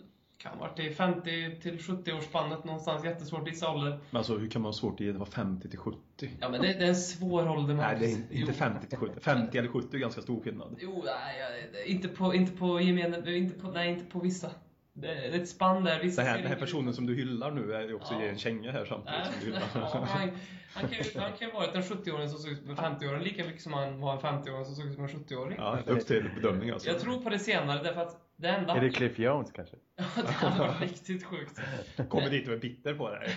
kan 0.50 0.58
varit 0.58 0.78
i 0.78 0.90
50 0.90 1.60
till 1.62 1.82
70 1.82 2.12
årsspannet 2.12 2.64
någonstans, 2.64 3.04
jättesvårt 3.04 3.40
att 3.42 3.48
gissa 3.48 3.70
ålder. 3.70 3.90
Men 4.10 4.18
alltså 4.18 4.36
hur 4.38 4.48
kan 4.48 4.62
man 4.62 4.68
ha 4.68 4.72
svårt 4.72 4.94
att 4.94 5.00
ge 5.00 5.12
det 5.12 5.18
var 5.18 5.26
50 5.26 5.68
till 5.68 5.78
70? 5.78 5.98
Ja 6.40 6.48
men 6.48 6.60
det, 6.60 6.72
det 6.72 6.84
är 6.84 6.88
en 6.88 6.96
svår 6.96 7.48
ålder 7.48 7.74
man... 7.74 7.84
Nej 7.84 7.96
det 8.00 8.06
är 8.06 8.10
inte 8.10 8.28
Jo. 8.30 8.52
50 8.52 8.86
till 8.86 8.98
70. 8.98 9.20
50 9.20 9.58
eller 9.58 9.68
70 9.68 9.96
är 9.96 10.00
ganska 10.00 10.22
stor 10.22 10.42
skillnad. 10.42 10.76
Jo, 10.80 11.04
nej, 11.04 11.84
inte 11.86 12.08
på, 12.08 12.34
inte 12.34 12.52
på 12.52 12.80
gemene, 12.80 13.36
inte 13.36 13.58
på, 13.60 13.70
nej 13.70 13.90
inte 13.90 14.04
på 14.04 14.18
vissa. 14.18 14.50
Det, 14.98 15.08
är 15.08 15.32
ett 15.32 15.48
spann 15.48 15.84
där, 15.84 16.00
vissa 16.02 16.22
Den 16.22 16.30
här, 16.30 16.38
den 16.38 16.46
här 16.46 16.56
personen 16.56 16.94
som 16.94 17.06
du 17.06 17.14
hyllar 17.14 17.50
nu 17.50 17.72
är 17.72 17.94
också 17.94 18.14
Ja. 18.14 18.22
en 18.22 18.38
känga 18.38 18.72
här 18.72 18.84
samtidigt 18.84 19.26
som 19.26 19.34
du 19.40 19.50
nej, 19.50 19.60
hyllar. 19.60 19.68
ja, 19.74 20.06
han, 20.08 20.30
han, 20.74 20.88
kan 20.88 20.98
ju, 21.04 21.20
han 21.20 21.32
kan 21.32 21.48
ju 21.48 21.54
varit 21.54 21.74
en 21.74 21.82
70-åring 21.82 22.28
som 22.28 22.38
såg 22.38 22.52
ut 22.52 22.58
som 22.60 22.70
en 22.70 22.76
50-åring 22.76 23.22
lika 23.22 23.44
mycket 23.44 23.62
som 23.62 23.72
han 23.72 24.00
var 24.00 24.12
en 24.12 24.18
50-åring 24.18 24.64
som 24.64 24.74
såg 24.74 24.86
ut 24.86 24.94
som 24.94 25.04
en 25.04 25.10
70-åring. 25.10 25.56
Ja, 25.58 25.78
upp 25.86 26.06
till 26.06 26.30
bedömning 26.34 26.70
alltså. 26.70 26.88
Jag 26.88 27.00
tror 27.00 27.20
på 27.20 27.30
det 27.30 27.38
senare 27.38 27.82
därför 27.82 28.00
att 28.00 28.20
det 28.36 28.48
enda... 28.48 28.76
Är 28.76 28.80
det 28.80 28.90
Cliff 28.90 29.18
Jones 29.18 29.52
kanske? 29.52 29.76
Ja, 29.96 30.04
det 30.22 30.32
hade 30.32 30.58
varit 30.58 30.80
riktigt 30.80 31.24
sjukt. 31.24 31.60
Kommer 32.08 32.30
dit 32.30 32.48
och 32.48 32.54
är 32.54 32.58
bitter 32.58 32.94
på 32.94 33.10
det. 33.10 33.30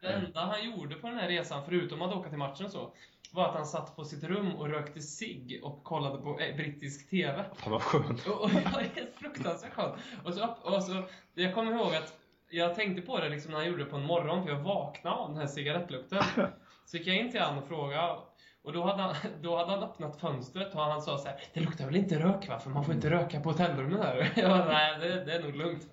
Det 0.00 0.06
enda 0.08 0.40
han 0.40 0.64
gjorde 0.64 0.94
på 0.94 1.06
den 1.06 1.16
här 1.16 1.28
resan, 1.28 1.62
förutom 1.64 2.02
att 2.02 2.14
åka 2.14 2.28
till 2.28 2.38
matchen 2.38 2.66
och 2.66 2.72
så, 2.72 2.94
var 3.32 3.48
att 3.48 3.54
han 3.54 3.66
satt 3.66 3.96
på 3.96 4.04
sitt 4.04 4.24
rum 4.24 4.54
och 4.54 4.68
rökte 4.68 5.00
cigg 5.00 5.60
och 5.62 5.84
kollade 5.84 6.18
på 6.18 6.40
eh, 6.40 6.56
brittisk 6.56 7.10
TV. 7.10 7.44
Fan 7.54 7.72
vad 7.72 7.82
skönt. 7.82 8.26
Och, 8.26 8.40
och 8.40 8.50
ja, 8.50 8.80
det 8.94 9.00
är 9.00 9.06
fruktansvärt 9.16 9.72
skönt. 9.72 9.94
Och 10.24 10.34
så, 10.34 10.46
och 10.62 10.82
så, 10.82 11.02
jag 11.34 11.54
kommer 11.54 11.72
ihåg 11.72 11.94
att 11.94 12.14
jag 12.50 12.74
tänkte 12.74 13.02
på 13.02 13.20
det 13.20 13.28
liksom 13.28 13.52
när 13.52 13.58
han 13.58 13.68
gjorde 13.68 13.84
det 13.84 13.90
på 13.90 13.96
en 13.96 14.06
morgon, 14.06 14.44
för 14.44 14.50
jag 14.52 14.60
vaknade 14.60 15.16
av 15.16 15.28
den 15.28 15.38
här 15.38 15.46
cigarettlukten. 15.46 16.22
Så 16.84 16.96
gick 16.96 17.06
jag 17.06 17.16
in 17.16 17.30
till 17.30 17.40
honom 17.40 17.62
och 17.62 17.68
frågade. 17.68 18.18
Och 18.62 18.72
då 18.72 18.82
hade, 18.82 19.02
han, 19.02 19.14
då 19.42 19.56
hade 19.56 19.70
han 19.70 19.82
öppnat 19.82 20.20
fönstret 20.20 20.74
och 20.74 20.80
han 20.80 21.02
sa 21.02 21.18
så 21.18 21.28
här, 21.28 21.40
Det 21.54 21.60
luktar 21.60 21.86
väl 21.86 21.96
inte 21.96 22.18
rök 22.18 22.48
va? 22.48 22.58
För 22.58 22.70
man 22.70 22.84
får 22.84 22.94
inte 22.94 23.10
röka 23.10 23.40
på 23.40 23.50
hotellrummen 23.50 24.02
här. 24.02 24.32
Jag 24.36 24.50
bara, 24.50 24.64
nej 24.64 24.98
det, 25.00 25.24
det 25.24 25.32
är 25.32 25.42
nog 25.42 25.56
lugnt. 25.56 25.86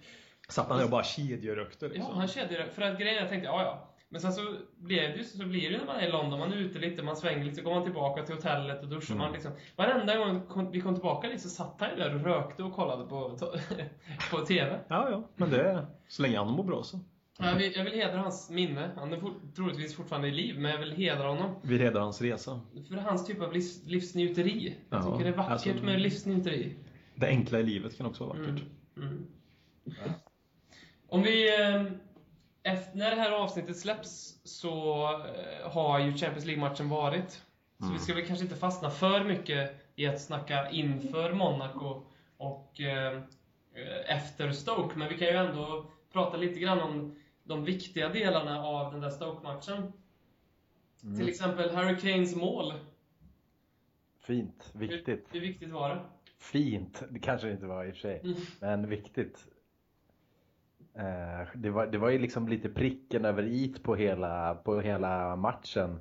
Satt 0.50 0.68
han 0.68 0.78
där 0.78 0.84
och 0.84 0.92
bara 0.92 1.04
kedjerökte 1.04 1.86
Ja, 1.86 1.92
liksom. 1.92 2.18
han 2.18 2.28
kedjade 2.28 2.72
För 2.72 2.82
att 2.82 3.00
grejen 3.00 3.16
jag 3.16 3.30
tänkte, 3.30 3.46
ja 3.46 3.62
ja. 3.62 3.95
Men 4.16 4.22
sen 4.22 4.34
så 4.34 4.42
blev 4.78 5.12
det 5.12 5.18
ju 5.18 5.24
så, 5.24 5.46
blir 5.46 5.72
det 5.72 5.78
när 5.78 5.86
man 5.86 5.96
är 5.96 6.08
i 6.08 6.12
London, 6.12 6.40
man 6.40 6.54
är 6.54 6.58
ute 6.58 6.80
lite, 6.80 7.04
man 7.04 7.16
svänger 7.16 7.44
lite, 7.44 7.56
så 7.56 7.62
går 7.64 7.74
man 7.76 7.84
tillbaka 7.84 8.24
till 8.24 8.36
hotellet 8.36 8.82
och 8.84 8.88
duschar 8.90 9.16
man 9.16 9.32
liksom. 9.34 9.52
Varenda 9.76 10.18
gång 10.18 10.72
vi 10.72 10.82
kom 10.82 10.94
tillbaka 10.96 11.30
dit 11.30 11.42
så 11.42 11.50
satt 11.50 11.76
han 11.80 11.90
ju 11.90 11.96
där 11.96 12.16
och 12.16 12.22
rökte 12.22 12.64
och 12.64 12.74
kollade 12.74 13.06
på, 13.06 13.38
på 14.32 14.38
TV. 14.38 14.80
Ja, 14.88 15.10
ja. 15.10 15.30
Men 15.36 15.50
det 15.50 15.62
är, 15.62 15.86
så 16.08 16.22
länge 16.22 16.38
han 16.38 16.52
mår 16.52 16.64
bra 16.64 16.84
så. 16.84 17.00
Jag 17.40 17.56
vill, 17.56 17.74
jag 17.76 17.84
vill 17.84 17.94
hedra 17.94 18.18
hans 18.18 18.50
minne. 18.50 18.92
Han 18.96 19.14
är 19.14 19.18
for, 19.20 19.32
troligtvis 19.56 19.96
fortfarande 19.96 20.28
i 20.28 20.32
liv, 20.32 20.60
men 20.60 20.72
jag 20.72 20.80
vill 20.80 20.92
hedra 20.92 21.28
honom. 21.28 21.56
Vi 21.62 21.78
räddar 21.78 22.02
hans 22.02 22.22
resa. 22.22 22.60
För 22.90 22.96
hans 22.96 23.26
typ 23.28 23.42
av 23.42 23.54
livs, 23.54 23.84
livsnjuteri. 23.86 24.76
Jag 24.90 25.00
Ja, 25.00 25.12
tycker 25.12 25.24
det 25.24 25.30
är 25.36 25.38
vackert 25.38 25.52
alltså- 25.52 25.86
med 25.86 26.02
livsnjuteri. 26.02 26.76
Det 27.16 27.28
enkla 27.28 27.60
i 27.60 27.64
livet 27.64 27.98
kan 27.98 28.06
också 28.06 28.26
vara 28.26 28.38
vackert. 28.40 28.64
Mm. 28.98 29.08
Mm. 29.10 29.26
Om 31.08 31.22
vi... 31.22 31.64
eh, 31.64 31.84
Efter, 32.68 32.98
när 32.98 33.12
det 33.12 33.22
här 33.22 33.32
avsnittet 33.32 33.78
släpps 33.78 34.40
så 34.44 35.04
eh, 35.04 35.72
har 35.72 36.00
ju 36.00 36.14
Champions 36.14 36.46
League-matchen 36.46 36.90
varit. 36.90 37.42
Så 37.80 37.94
vi 37.94 38.00
ska 38.00 38.14
väl 38.14 38.26
kanske 38.26 38.46
inte 38.46 38.56
fastna 38.56 38.90
för 38.90 39.24
mycket 39.24 39.72
i 39.96 40.08
att 40.08 40.22
snacka 40.22 40.70
inför 40.70 41.34
Monaco 41.34 42.04
och 42.38 42.82
eh, 42.82 43.22
efter 44.06 44.52
Stoke. 44.52 44.98
Men 45.00 45.10
vi 45.10 45.18
kan 45.18 45.28
ju 45.28 45.34
ändå 45.34 45.86
prata 46.12 46.38
lite 46.38 46.60
grann 46.60 46.80
om 46.80 47.16
de 47.44 47.64
viktiga 47.64 48.10
delarna 48.10 48.66
av 48.66 48.92
den 48.92 49.02
där 49.02 49.10
Stoke-matchen. 49.10 49.94
Till 51.18 51.30
exempel 51.30 51.76
Harry 51.76 51.98
Kanes 51.98 52.36
mål. 52.36 52.74
Fint, 54.20 54.72
viktigt. 54.74 55.28
Hur, 55.32 55.40
hur 55.40 55.48
viktigt 55.48 55.72
var 55.72 55.90
det? 55.90 56.02
Fint, 56.38 57.04
det 57.10 57.20
kanske 57.20 57.48
det 57.48 57.54
inte 57.54 57.68
var 57.68 57.86
i 57.86 57.92
och 57.92 57.94
för 57.94 58.02
sig. 58.02 58.20
Mm. 58.24 58.36
Men 58.60 58.90
viktigt. 58.90 59.48
Eh, 60.98 61.48
det, 61.56 61.70
var, 61.70 61.88
det 61.88 61.98
var 61.98 62.10
ju 62.10 62.20
liksom 62.20 62.48
lite 62.48 62.70
pricken 62.70 63.26
över 63.26 63.44
it 63.44 63.84
på 63.84 63.96
hela, 63.96 64.56
på 64.56 64.82
hela 64.82 65.36
matchen. 65.36 66.00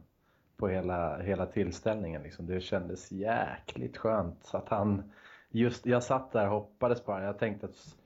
På 0.56 0.68
hela, 0.68 1.22
hela 1.22 1.46
tillställningen. 1.46 2.22
Liksom. 2.22 2.46
Det 2.46 2.60
kändes 2.60 3.12
jäkligt 3.12 3.96
skönt. 3.96 4.50
att 4.52 4.68
han, 4.68 5.12
just, 5.50 5.86
jag 5.86 6.02
satt 6.02 6.32
där 6.32 6.46
och 6.46 6.52
hoppades 6.52 7.04
bara. 7.04 7.24
Jag 7.24 7.38
tänkte 7.38 7.66
att 7.66 7.96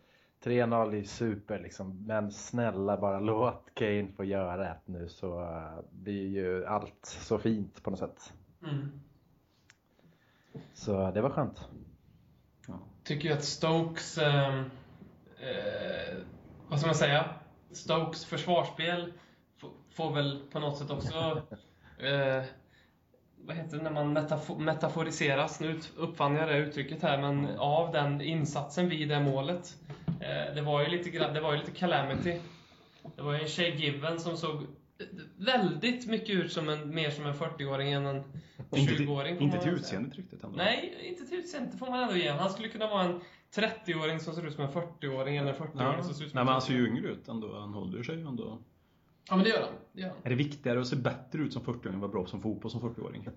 3-0 0.44 0.94
är 0.94 1.04
super 1.04 1.58
liksom. 1.58 2.04
Men 2.06 2.30
snälla 2.30 2.96
bara 2.96 3.20
låt 3.20 3.70
Kane 3.74 4.08
få 4.16 4.24
göra 4.24 4.56
det 4.56 4.76
nu 4.84 5.08
så 5.08 5.40
eh, 5.42 5.84
blir 5.90 6.26
ju 6.28 6.66
allt 6.66 7.06
så 7.06 7.38
fint 7.38 7.82
på 7.82 7.90
något 7.90 7.98
sätt. 7.98 8.32
Mm. 8.62 9.00
Så 10.74 11.10
det 11.10 11.20
var 11.20 11.30
skönt. 11.30 11.68
tycker 13.04 13.28
ju 13.28 13.34
att 13.34 13.44
Stokes, 13.44 14.18
eh, 14.18 14.58
eh, 14.58 16.18
vad 16.68 16.78
ska 16.78 16.86
man 16.88 16.94
säga, 16.94 17.24
Stokes 17.72 18.24
försvarsspel 18.24 19.12
får 19.94 20.14
väl 20.14 20.40
på 20.52 20.58
något 20.58 20.78
sätt 20.78 20.90
också, 20.90 21.18
eh, 21.98 22.42
vad 23.36 23.56
heter 23.56 23.76
det 23.76 23.82
när 23.82 23.90
man 23.90 24.18
metafo- 24.18 24.58
metaforiseras, 24.58 25.60
nu 25.60 25.80
uppfann 25.96 26.36
jag 26.36 26.48
det 26.48 26.56
uttrycket 26.58 27.02
här, 27.02 27.18
men 27.18 27.58
av 27.58 27.92
den 27.92 28.20
insatsen 28.20 28.88
vid 28.88 29.08
det 29.08 29.20
målet. 29.20 29.76
Eh, 30.20 30.48
Eh, 30.48 30.54
det 30.54 30.62
var 30.62 30.82
ju 30.82 30.88
lite 30.88 31.10
det 31.10 31.40
var 31.40 31.52
ju 31.52 31.58
lite 31.58 31.70
calamity. 31.70 32.40
Det 33.16 33.22
var 33.22 33.32
ju 33.34 33.40
en 33.40 33.48
tjej 33.48 33.76
Given 33.76 34.20
som 34.20 34.36
såg 34.36 34.66
väldigt 35.36 36.06
mycket 36.06 36.30
ut 36.30 36.52
som 36.52 36.68
en, 36.68 36.94
mer 36.94 37.10
som 37.10 37.26
en 37.26 37.34
40-åring 37.34 37.92
än 37.92 38.06
en 38.06 38.16
Inte 38.72 38.94
till, 38.96 39.06
20-åring. 39.06 39.36
får 39.36 39.44
inte 39.44 39.58
till 39.58 39.72
utseendet 39.72 40.16
riktigt. 40.16 40.40
Nej, 40.56 40.94
inte 41.02 41.26
till 41.26 41.38
utseendet. 41.38 41.72
Det 41.72 41.78
får 41.78 41.86
man 41.90 42.02
ändå 42.02 42.16
ge. 42.16 42.28
Han 42.30 42.50
skulle 42.50 42.68
kunna 42.68 42.86
vara 42.86 43.02
en 43.02 43.20
30-åring 43.54 44.20
som 44.20 44.34
ser 44.34 44.46
ut 44.46 44.54
som 44.54 44.64
en 44.64 44.70
40-åring 44.70 45.36
eller 45.36 45.50
en 45.52 45.56
40-åring 45.58 45.96
Ja. 45.96 46.02
som 46.02 46.14
ser 46.14 46.24
ut 46.24 46.30
som 46.30 46.36
Nej, 46.36 46.40
en 46.40 46.46
men 46.46 46.52
han 46.52 46.62
ser 46.62 46.72
ju 46.74 46.80
30-åring. 46.86 46.96
yngre 46.98 47.08
ut 47.12 47.28
ändå. 47.28 47.58
Han 47.60 47.74
håller 47.74 48.02
sig 48.02 48.16
ju 48.16 48.26
ändå. 48.26 48.58
Ja, 49.28 49.36
men 49.36 49.44
det 49.44 49.50
gör 49.50 49.62
han. 49.62 49.72
Det 49.92 50.00
gör 50.00 50.08
han. 50.08 50.16
Är 50.22 50.28
det 50.30 50.36
viktigare 50.36 50.80
att 50.80 50.86
se 50.86 50.96
bättre 50.96 51.38
ut 51.42 51.52
som 51.52 51.62
40-åring 51.62 51.94
än 51.94 52.00
vara 52.00 52.10
bra 52.12 52.26
som 52.26 52.42
fotboll 52.42 52.70
som 52.70 52.80
40-åring? 52.80 53.28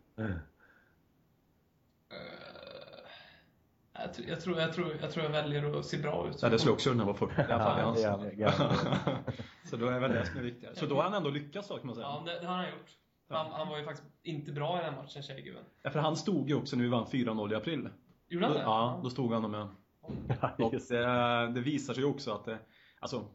Jag, 3.93 4.13
tror- 4.13 4.27
jag, 4.27 4.41
tror, 4.41 4.59
jag, 4.59 4.73
tror, 4.73 4.97
jag 5.01 5.11
tror 5.11 5.25
jag 5.25 5.31
väljer 5.31 5.79
att 5.79 5.85
se 5.85 5.97
bra 5.97 6.29
ut. 6.29 6.41
Ja, 6.41 6.49
det 6.49 6.59
skulle 6.59 6.73
också 6.73 6.89
kunna 6.89 7.05
vara 7.05 7.15
40 7.15 7.41
i 7.41 7.43
alla 7.53 7.63
fall. 7.63 8.27
i 8.27 8.35
Ja. 8.41 8.51
Så 9.69 9.77
då 9.77 9.87
är 9.87 9.99
väl 9.99 10.11
det 10.11 10.25
som 10.25 10.37
är 10.37 10.43
viktigare. 10.43 10.75
Så 10.75 10.85
då 10.85 10.95
har 10.95 11.03
han 11.03 11.13
ändå 11.13 11.29
lyckats 11.29 11.67
då 11.67 11.77
kan 11.77 11.85
man 11.87 11.95
säga. 11.95 12.07
Ja, 12.07 12.23
det, 12.25 12.39
det 12.39 12.45
har 12.47 12.55
han 12.55 12.65
gjort. 12.65 12.89
Han, 13.29 13.51
han 13.51 13.67
var 13.67 13.77
ju 13.77 13.83
faktiskt 13.85 14.07
inte 14.23 14.51
bra 14.51 14.79
i 14.81 14.83
den 14.83 14.93
här 14.93 15.01
matchen, 15.01 15.23
Tjejgubben. 15.23 15.63
Ja, 15.81 15.89
för 15.89 15.99
han 15.99 16.15
stod 16.15 16.49
ju 16.49 16.55
också 16.55 16.75
när 16.75 16.83
vi 16.83 16.89
vann 16.89 17.05
4-0 17.05 17.51
i 17.51 17.55
april. 17.55 17.89
Gjorde 18.27 18.45
han 18.45 18.55
det? 18.55 18.61
ja, 18.61 18.99
då 19.03 19.09
stod 19.09 19.33
han 19.33 19.51
med. 19.51 19.67
Och 20.57 20.71
det, 20.89 21.51
det 21.53 21.61
visar 21.61 21.93
sig 21.93 22.03
ju 22.03 22.09
också 22.09 22.31
att 22.31 22.45
det, 22.45 22.59
alltså, 22.99 23.25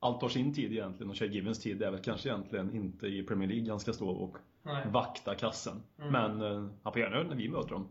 allt 0.00 0.22
har 0.22 0.28
sin 0.28 0.54
tid 0.54 0.72
egentligen 0.72 1.10
och 1.10 1.16
Shea 1.16 1.28
Givens 1.28 1.60
tid 1.60 1.82
är 1.82 1.90
väl 1.90 2.02
kanske 2.02 2.28
egentligen 2.28 2.74
inte 2.74 3.06
i 3.06 3.22
Premier 3.22 3.48
League 3.48 3.70
han 3.70 3.80
ska 3.80 3.92
stå 3.92 4.08
och 4.08 4.36
Nej. 4.62 4.86
vakta 4.92 5.34
kassen. 5.34 5.82
Mm. 5.98 6.12
Men 6.12 6.42
eh, 6.42 6.70
han 6.82 6.92
får 6.92 7.02
gärna 7.02 7.22
när 7.22 7.36
vi 7.36 7.48
möter 7.48 7.70
dem. 7.70 7.88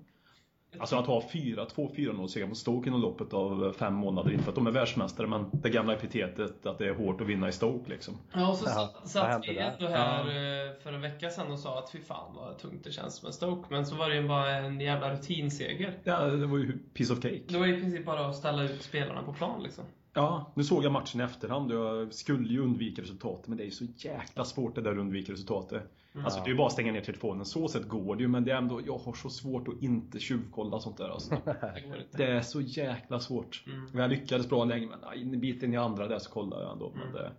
Alltså 0.80 0.96
att 0.96 1.08
ha 1.08 1.24
4, 1.34 1.66
2-4-0 1.66 2.28
seger 2.28 2.48
mot 2.48 2.58
Stoke 2.58 2.90
inom 2.90 3.02
loppet 3.02 3.34
av 3.34 3.74
fem 3.80 3.94
månader, 3.94 4.32
inte 4.32 4.44
för 4.44 4.52
att 4.52 4.56
de 4.56 4.68
är 4.68 4.72
världsmästare, 4.72 5.28
men 5.28 5.50
det 5.54 5.70
gamla 5.70 5.94
epitetet 5.94 6.66
att 6.66 6.78
det 6.78 6.88
är 6.88 6.94
hårt 6.94 7.22
att 7.22 7.28
vinna 7.28 7.48
i 7.50 7.52
Stoke 7.52 7.90
liksom. 7.90 8.18
Ja, 8.34 8.50
och 8.50 8.56
så 8.58 8.66
Ja, 8.70 8.94
satt, 9.04 9.44
vi 9.48 9.58
ändå 9.58 9.88
här 9.88 10.20
eh, 10.20 10.74
för 10.84 10.94
en 10.94 11.02
vecka 11.02 11.30
sedan 11.30 11.52
och 11.52 11.60
sa 11.60 11.80
att 11.80 11.92
fy 11.92 12.02
fan 12.02 12.36
vad 12.36 12.58
tungt 12.58 12.84
det 12.84 12.92
känns 12.92 13.24
med 13.24 13.34
Stoke. 13.34 13.68
Men 13.70 13.86
så 13.86 13.96
var 13.96 14.10
det 14.10 14.16
ju 14.16 14.28
bara 14.28 14.52
en 14.56 14.80
jävla 14.80 15.14
rutinseger. 15.14 16.00
Ja, 16.04 16.26
det 16.26 16.46
var 16.48 16.58
ju 16.58 16.78
piece 16.94 17.14
of 17.14 17.22
cake. 17.22 17.42
Det 17.48 17.58
var 17.58 17.68
i 17.68 17.80
princip 17.82 18.06
bara 18.06 18.26
att 18.28 18.36
ställa 18.36 18.64
ut 18.64 18.84
spelarna 18.84 19.24
på 19.24 19.34
plan 19.34 19.64
liksom. 19.64 19.84
Ja, 20.18 20.52
nu 20.56 20.64
såg 20.64 20.86
jag 20.86 20.92
matchen 20.92 21.22
i 21.22 21.24
efterhand 21.24 21.72
och 21.72 21.78
jag 21.86 22.14
skulle 22.14 22.54
ju 22.54 22.60
undvika 22.60 23.02
resultatet, 23.02 23.48
men 23.48 23.58
det 23.58 23.64
är 23.64 23.66
ju 23.66 23.72
så 23.72 23.86
jäkla 23.98 24.46
svårt 24.46 24.76
det 24.76 24.82
där 24.82 24.92
att 24.92 24.98
undvika 24.98 25.32
resultatet. 25.34 25.84
Alltså 26.24 26.40
det 26.40 26.46
är 26.46 26.50
ju 26.50 26.58
bara 26.58 26.68
att 26.68 26.74
stänga 26.74 26.92
ner 26.92 27.02
telefonen, 27.02 27.46
så 27.46 27.68
sett 27.68 27.88
går 27.88 28.16
det 28.16 28.22
ju, 28.22 28.28
men 28.28 28.44
det 28.44 28.52
är 28.52 28.56
ändå, 28.58 28.82
jag 28.86 28.98
har 28.98 29.14
så 29.14 29.30
svårt 29.30 29.68
att 29.68 29.82
inte 29.82 30.20
tjuvkolla 30.20 30.80
sånt 30.80 30.98
där 30.98 31.10
alltså. 31.10 31.38
Det. 31.46 32.18
Det 32.18 32.24
är 32.26 32.42
så 32.42 32.62
jäkla 32.62 33.20
svårt. 33.20 33.64
Mm. 33.68 33.90
Jag 33.94 34.10
lyckades 34.10 34.50
bra 34.50 34.66
länge, 34.66 34.88
men 34.88 35.00
aj, 35.04 35.22
en 35.22 35.40
bit 35.40 35.64
in 35.64 35.74
i 35.74 35.78
andra 35.78 36.08
där 36.08 36.20
så 36.20 36.30
kollade 36.30 36.64
jag 36.64 36.72
ändå. 36.72 36.92
Men, 36.96 37.02
Mm. 37.02 37.14
det, 37.14 37.32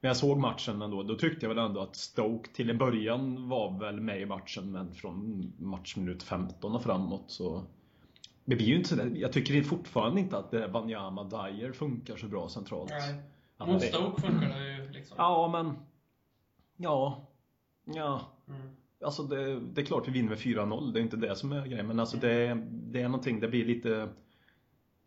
men 0.00 0.08
jag 0.08 0.16
såg 0.16 0.38
matchen 0.38 0.82
ändå, 0.82 1.02
då 1.02 1.14
tyckte 1.14 1.46
jag 1.46 1.54
väl 1.54 1.66
ändå 1.66 1.80
att 1.80 1.96
Stoke 1.96 2.50
till 2.52 2.70
en 2.70 2.78
början 2.78 3.48
var 3.48 3.78
väl 3.80 4.00
med 4.00 4.20
i 4.20 4.26
matchen, 4.26 4.72
men 4.72 4.94
från 4.94 5.52
matchminut 5.58 6.22
15 6.22 6.74
och 6.74 6.82
framåt 6.82 7.24
så 7.26 7.64
det 8.44 8.56
blir 8.56 8.66
ju 8.66 8.76
inte 8.76 8.88
sådär, 8.88 9.12
jag 9.14 9.32
tycker 9.32 9.62
fortfarande 9.62 10.20
inte 10.20 10.38
att 10.38 10.50
det 10.50 10.58
där 10.58 10.68
Wanyama 10.68 11.24
Dyer 11.24 11.72
funkar 11.72 12.16
så 12.16 12.26
bra 12.26 12.48
centralt. 12.48 12.90
Nej. 13.58 13.80
Stoke 13.80 14.22
funkar 14.22 14.48
det 14.58 14.76
ju 14.76 14.90
liksom. 14.92 15.14
Ja, 15.18 15.48
men... 15.52 15.76
Ja. 16.76 17.28
Ja. 17.84 18.20
Mm. 18.48 18.60
Alltså 19.04 19.22
det, 19.22 19.60
det 19.60 19.80
är 19.80 19.84
klart 19.84 20.08
vi 20.08 20.12
vinner 20.12 20.28
med 20.28 20.38
4-0, 20.38 20.92
det 20.92 21.00
är 21.00 21.02
inte 21.02 21.16
det 21.16 21.36
som 21.36 21.52
är 21.52 21.66
grejen. 21.66 21.86
Men 21.86 22.00
alltså 22.00 22.16
det, 22.16 22.62
det 22.70 23.00
är 23.00 23.08
någonting, 23.08 23.40
det 23.40 23.48
blir 23.48 23.64
lite... 23.64 24.08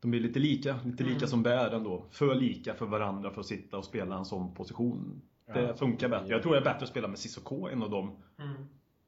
De 0.02 0.12
blir 0.12 0.22
lite 0.22 0.40
lika, 0.40 0.80
lite 0.86 1.04
lika 1.04 1.18
Mm. 1.18 1.28
som 1.28 1.44
bär 1.44 1.72
ändå. 1.72 2.06
För 2.12 2.36
lika 2.36 2.74
för 2.74 2.86
varandra 2.86 3.32
för 3.32 3.40
att 3.42 3.46
sitta 3.48 3.78
och 3.78 3.86
spela 3.86 4.18
en 4.18 4.26
sån 4.26 4.54
position. 4.54 5.22
Det 5.54 5.62
Ja. 5.62 5.74
funkar 5.74 6.10
bättre. 6.10 6.28
Jag 6.28 6.42
tror 6.44 6.52
det 6.54 6.60
är 6.60 6.64
bättre 6.64 6.84
att 6.84 6.90
spela 6.90 7.08
med 7.08 7.20
Cissoko 7.20 7.68
än 7.68 7.84
av 7.84 7.90
dem. 7.90 8.12
Mm. 8.40 8.54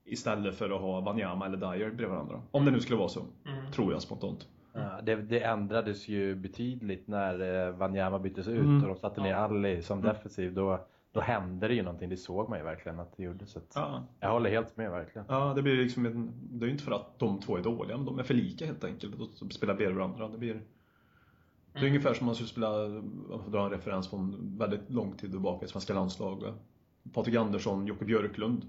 Istället 0.10 0.56
för 0.56 0.70
att 0.70 0.82
ha 0.82 1.02
Wanyama 1.02 1.46
eller 1.46 1.58
Dyer 1.58 1.90
bredvid 1.90 2.08
varandra. 2.10 2.42
Om 2.52 2.66
det 2.66 2.72
nu 2.72 2.80
skulle 2.80 2.98
vara 3.00 3.10
så. 3.10 3.20
Mm. 3.46 3.72
Tror 3.72 3.94
jag 3.94 4.02
spontant. 4.02 4.48
Ja, 4.74 5.02
det, 5.04 5.16
det 5.16 5.40
ändrades 5.44 6.08
ju 6.08 6.36
betydligt 6.36 7.08
när 7.08 7.68
eh, 7.68 7.76
Wanyama 7.76 8.20
byttes 8.20 8.48
ut 8.48 8.60
Mm. 8.60 8.82
och 8.84 8.88
de 8.90 8.96
satte 8.96 9.22
ner 9.22 9.30
Ja. 9.30 9.38
Ali 9.38 9.82
som 9.82 10.02
defensiv. 10.02 10.54
Då, 10.54 10.80
då 11.12 11.22
hände 11.22 11.68
det 11.68 11.74
ju 11.74 11.84
någonting, 11.84 12.10
det 12.10 12.18
såg 12.18 12.50
man 12.50 12.58
ju 12.60 12.66
verkligen 12.66 13.00
att 13.00 13.18
det 13.18 13.24
gjorde. 13.24 13.46
Så 13.46 13.60
att, 13.60 13.72
Ja. 13.76 14.04
Jag 14.20 14.32
håller 14.32 14.50
helt 14.50 14.78
med 14.78 14.92
verkligen. 14.92 15.26
Ja, 15.30 15.54
det 15.56 15.62
blir 15.62 15.76
liksom 15.76 16.06
en, 16.06 16.32
Det 16.52 16.64
är 16.64 16.68
ju 16.68 16.72
inte 16.72 16.84
för 16.84 16.92
att 16.92 17.20
de 17.20 17.40
två 17.40 17.58
är 17.58 17.62
dåliga, 17.64 17.98
men 17.98 18.06
de 18.06 18.20
är 18.20 18.24
för 18.24 18.34
lika 18.34 18.66
helt 18.66 18.84
enkelt. 18.84 19.16
Och 19.20 19.52
spelar 19.54 19.74
bredvid 19.74 19.98
varandra. 19.98 20.28
Det 20.28 20.38
blir... 20.38 20.54
Det 20.54 21.80
är 21.80 21.82
Mm. 21.82 21.88
ungefär 21.92 22.14
som 22.14 22.24
om 22.24 22.26
man 22.26 22.36
skulle 22.36 22.50
spela, 22.50 22.68
får 23.44 23.52
dra 23.52 23.64
en 23.66 23.70
referens 23.72 24.10
från 24.10 24.36
väldigt 24.58 24.90
lång 24.92 25.12
tid 25.12 25.32
tillbaka 25.32 25.66
i 25.66 25.70
svenska 25.70 25.94
landslag. 25.94 26.44
Patrik 27.14 27.36
Andersson, 27.36 27.88
Jocke 27.88 28.06
Björklund. 28.06 28.66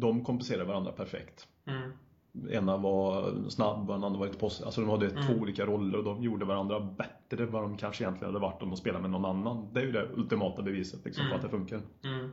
De 0.00 0.24
kompenserar 0.24 0.64
varandra 0.64 0.92
perfekt. 0.92 1.48
Mm. 1.66 1.90
Ena 2.50 2.76
var 2.76 3.34
snabb 3.48 3.90
och 3.90 3.94
den 3.96 4.04
andra 4.04 4.18
var 4.18 4.26
lite 4.26 4.38
post. 4.38 4.62
Alltså 4.62 4.80
de 4.80 4.90
hade 4.90 5.10
Mm. 5.10 5.26
två 5.26 5.32
olika 5.32 5.66
roller 5.66 5.98
och 5.98 6.04
de 6.04 6.22
gjorde 6.22 6.44
varandra 6.44 6.80
bättre 6.80 7.44
än 7.44 7.50
vad 7.50 7.62
de 7.62 7.76
kanske 7.76 8.04
egentligen 8.04 8.34
hade 8.34 8.42
varit 8.46 8.62
om 8.62 8.68
de 8.70 8.76
spelade 8.76 9.02
med 9.02 9.10
någon 9.10 9.24
annan. 9.24 9.68
Det 9.72 9.80
är 9.80 9.84
ju 9.84 9.92
det 9.92 10.08
ultimata 10.14 10.62
beviset 10.62 11.04
liksom, 11.04 11.20
Mm. 11.26 11.30
på 11.30 11.36
att 11.36 11.42
det 11.42 11.56
funkar. 11.58 11.80
Mm. 12.04 12.30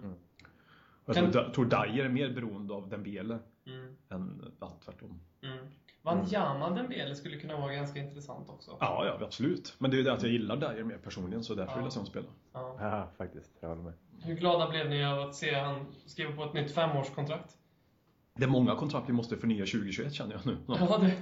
Och 1.05 1.15
jag 1.15 1.15
tror, 1.15 1.43
jag 1.43 1.53
tror 1.53 1.65
Dyer 1.65 2.05
är 2.05 2.09
mer 2.09 2.29
beroende 2.33 2.73
av 2.73 2.89
Dembele 2.89 3.39
Mm. 3.67 3.95
än 4.09 4.41
ja, 4.59 4.71
tvärtom. 4.85 5.19
Mm. 5.43 5.57
Wanyama 6.05 6.69
Dembele 6.69 7.15
skulle 7.15 7.37
kunna 7.37 7.57
vara 7.59 7.73
ganska 7.73 7.99
intressant 7.99 8.49
också. 8.49 8.77
Ja, 8.79 9.05
ja, 9.19 9.25
absolut. 9.25 9.75
Men 9.77 9.91
det 9.91 9.95
är 9.95 9.97
ju 9.97 10.03
det 10.03 10.13
att 10.13 10.21
jag 10.23 10.31
gillar 10.31 10.55
Dyer 10.55 10.83
mer 10.83 10.97
personligen 10.97 11.43
så 11.43 11.55
därför 11.55 11.71
Ja. 11.71 11.75
vill 11.75 11.83
jag 11.85 11.93
se 11.93 11.99
honom 11.99 12.09
spela. 12.11 12.27
Ja. 12.53 12.77
Ja, 12.79 13.09
faktiskt. 13.17 13.51
Jag 13.59 13.69
håller 13.69 13.81
med. 13.83 13.93
Hur 14.23 14.35
glada 14.35 14.69
blev 14.69 14.89
ni 14.89 15.05
av 15.05 15.19
att 15.19 15.35
se 15.35 15.55
han 15.55 15.85
skriva 16.05 16.31
på 16.35 16.43
ett 16.43 16.53
nytt 16.53 16.71
femårskontrakt? 16.71 17.57
Det 18.35 18.43
är 18.43 18.47
många 18.47 18.75
kontrakt 18.75 19.09
vi 19.09 19.13
måste 19.13 19.37
förnya 19.37 19.65
2021 19.65 20.13
känner 20.13 20.33
jag 20.33 20.45
nu. 20.45 20.57
Ja, 20.67 20.97
det, 20.97 21.15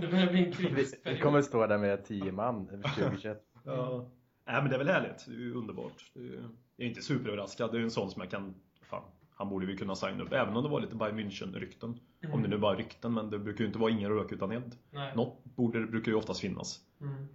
det 0.00 0.08
börjar 0.08 0.30
bli 0.30 0.46
en 0.46 0.52
kritisk 0.52 0.94
vi 1.04 1.18
kommer 1.18 1.42
stå 1.42 1.66
där 1.66 1.78
med 1.78 2.04
10 2.04 2.32
man 2.32 2.66
2021. 2.96 3.38
Ja. 3.64 4.10
Nej 4.46 4.62
men 4.62 4.68
det 4.70 4.74
är 4.76 4.78
väl 4.78 4.88
härligt. 4.88 5.26
Det 5.26 5.32
är 5.32 5.38
ju 5.38 5.54
underbart. 5.54 6.10
Det 6.14 6.20
är, 6.20 6.24
ju- 6.24 6.42
jag 6.76 6.84
är 6.84 6.88
inte 6.88 7.02
superöverraskad. 7.02 7.72
Det 7.72 7.78
är 7.78 7.82
en 7.82 7.90
sån 7.90 8.10
som 8.10 8.22
jag 8.22 8.30
kan... 8.30 8.54
Han 9.40 9.48
borde 9.48 9.66
vi 9.66 9.76
kunna 9.76 9.94
signa 9.94 10.22
upp. 10.22 10.32
Även 10.32 10.56
om 10.56 10.62
det 10.62 10.68
var 10.68 10.80
lite 10.80 10.94
Bayern 10.96 11.18
München-rykten. 11.18 11.98
Om 12.32 12.42
det 12.42 12.48
nu 12.48 12.58
bara 12.58 12.72
är 12.72 12.76
rykten, 12.76 13.14
men 13.14 13.30
det 13.30 13.38
brukar 13.38 13.60
ju 13.60 13.66
inte 13.66 13.78
vara 13.78 13.90
ingen 13.90 14.10
rök 14.10 14.32
utan 14.32 14.50
eld. 14.50 14.76
Nej. 14.90 15.12
Något 15.16 15.44
borde, 15.44 15.86
brukar 15.86 16.12
ju 16.12 16.18
oftast 16.18 16.40
finnas. 16.40 16.80
Mm. 17.00 17.28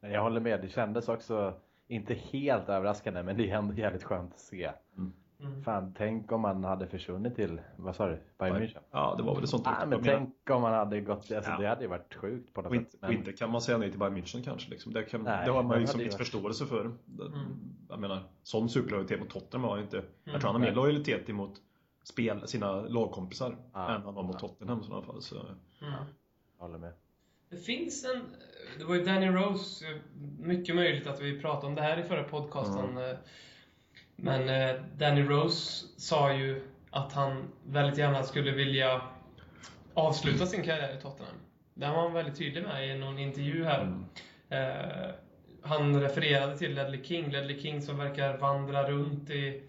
Men 0.00 0.10
Jag 0.10 0.22
håller 0.22 0.40
med, 0.40 0.60
det 0.60 0.68
kändes 0.68 1.08
också 1.08 1.60
inte 1.86 2.14
helt 2.14 2.68
överraskande 2.68 3.22
men 3.22 3.36
det 3.36 3.50
är 3.50 3.58
ändå 3.58 3.74
jävligt 3.74 4.02
skönt 4.02 4.32
att 4.32 4.40
se. 4.40 4.70
Mm. 4.96 5.12
Fan, 5.64 5.94
tänk 5.98 6.32
om 6.32 6.40
man 6.40 6.64
hade 6.64 6.86
försvunnit 6.86 7.34
till, 7.36 7.60
vad 7.76 7.96
sa 7.96 8.06
du, 8.08 8.18
Bayern 8.38 8.56
München? 8.56 8.78
Ja, 8.90 9.14
det 9.16 9.22
var 9.22 9.34
väl 9.36 9.46
sånt 9.46 9.66
Ah, 9.66 9.86
men 9.86 10.02
tänk 10.02 10.50
om 10.50 10.62
man 10.62 10.72
hade 10.72 11.00
gått, 11.00 11.16
alltså 11.32 11.50
Ja. 11.50 11.56
det 11.58 11.66
hade 11.68 11.82
ju 11.82 11.88
varit 11.88 12.14
sjukt 12.14 12.54
på 12.54 12.62
något 12.62 12.70
och, 12.70 12.76
inte, 12.76 12.90
sätt. 12.90 13.02
och 13.02 13.08
Men, 13.08 13.18
inte 13.18 13.32
kan 13.32 13.50
man 13.50 13.60
säga 13.60 13.78
nej 13.78 13.90
till 13.90 13.98
Bayern 13.98 14.16
München 14.16 14.44
kanske. 14.44 14.70
Liksom. 14.70 14.92
Det, 14.92 15.02
kan, 15.02 15.22
Nej, 15.22 15.44
det 15.46 15.50
har 15.52 15.62
man 15.62 15.76
ju 15.76 15.80
liksom 15.80 16.00
ju 16.00 16.04
lite 16.04 16.16
varit- 16.16 16.26
förståelse 16.28 16.66
för. 16.66 16.90
Det, 17.04 17.24
Mm. 17.24 17.36
Jag 17.88 17.98
menar, 18.00 18.22
sån 18.42 18.68
superlojalitet 18.68 19.20
mot 19.20 19.30
Tottenham 19.30 19.64
har 19.64 19.70
han 19.76 19.84
inte. 19.84 19.98
Mm. 19.98 20.08
Jag 20.24 20.40
tror 20.40 20.52
han 20.52 20.60
har 20.60 20.68
mer 20.68 20.74
lojalitet 20.74 21.28
emot 21.30 21.54
spel, 22.02 22.48
sina 22.48 22.80
lagkompisar 22.80 23.56
Ja. 23.72 23.94
än 23.94 24.02
han 24.02 24.14
har 24.14 24.22
mot 24.22 24.34
Ja. 24.42 24.48
Tottenham 24.48 24.80
i 24.80 24.84
sådana 24.84 25.02
fall. 25.06 25.22
Så. 25.22 25.36
Mm. 25.36 25.52
jag 26.58 26.66
håller 26.66 26.78
med. 26.78 26.92
Det 27.50 27.56
finns 27.56 28.04
en... 28.04 28.22
Det 28.78 28.84
var 28.84 28.94
ju 28.94 29.04
Danny 29.04 29.26
Rose, 29.28 29.86
eh, 29.86 29.96
mycket 30.40 30.74
möjligt 30.74 31.06
att 31.06 31.20
vi 31.20 31.40
pratade 31.40 31.66
om 31.66 31.74
det 31.74 31.82
här 31.82 31.98
i 31.98 32.02
förra 32.02 32.22
podcasten. 32.24 32.96
eh, 32.98 33.16
Men 34.16 34.48
eh, 34.48 34.74
Danny 34.96 35.22
Rose 35.22 35.86
sa 35.96 36.32
ju 36.32 36.62
att 36.90 37.12
han 37.12 37.48
väldigt 37.66 37.98
gärna 37.98 38.22
skulle 38.22 38.50
vilja 38.50 39.02
avsluta 39.94 40.46
sin 40.46 40.62
karriär 40.62 40.96
i 40.98 41.02
Tottenham. 41.02 41.34
Det 41.74 41.88
var 41.88 42.02
han 42.02 42.12
väldigt 42.12 42.38
tydlig 42.38 42.62
med 42.62 42.88
i 42.88 42.98
någon 42.98 43.18
intervju 43.18 43.64
här. 43.64 43.82
Mm. 43.82 44.04
Eh, 44.48 45.10
han 45.62 46.00
refererade 46.00 46.58
till 46.58 46.74
Ledley 46.74 47.04
King. 47.04 47.30
Ledley 47.30 47.60
King 47.62 47.82
som 47.82 47.98
verkar 47.98 48.38
vandra 48.38 48.90
runt 48.90 49.30
i, 49.30 49.62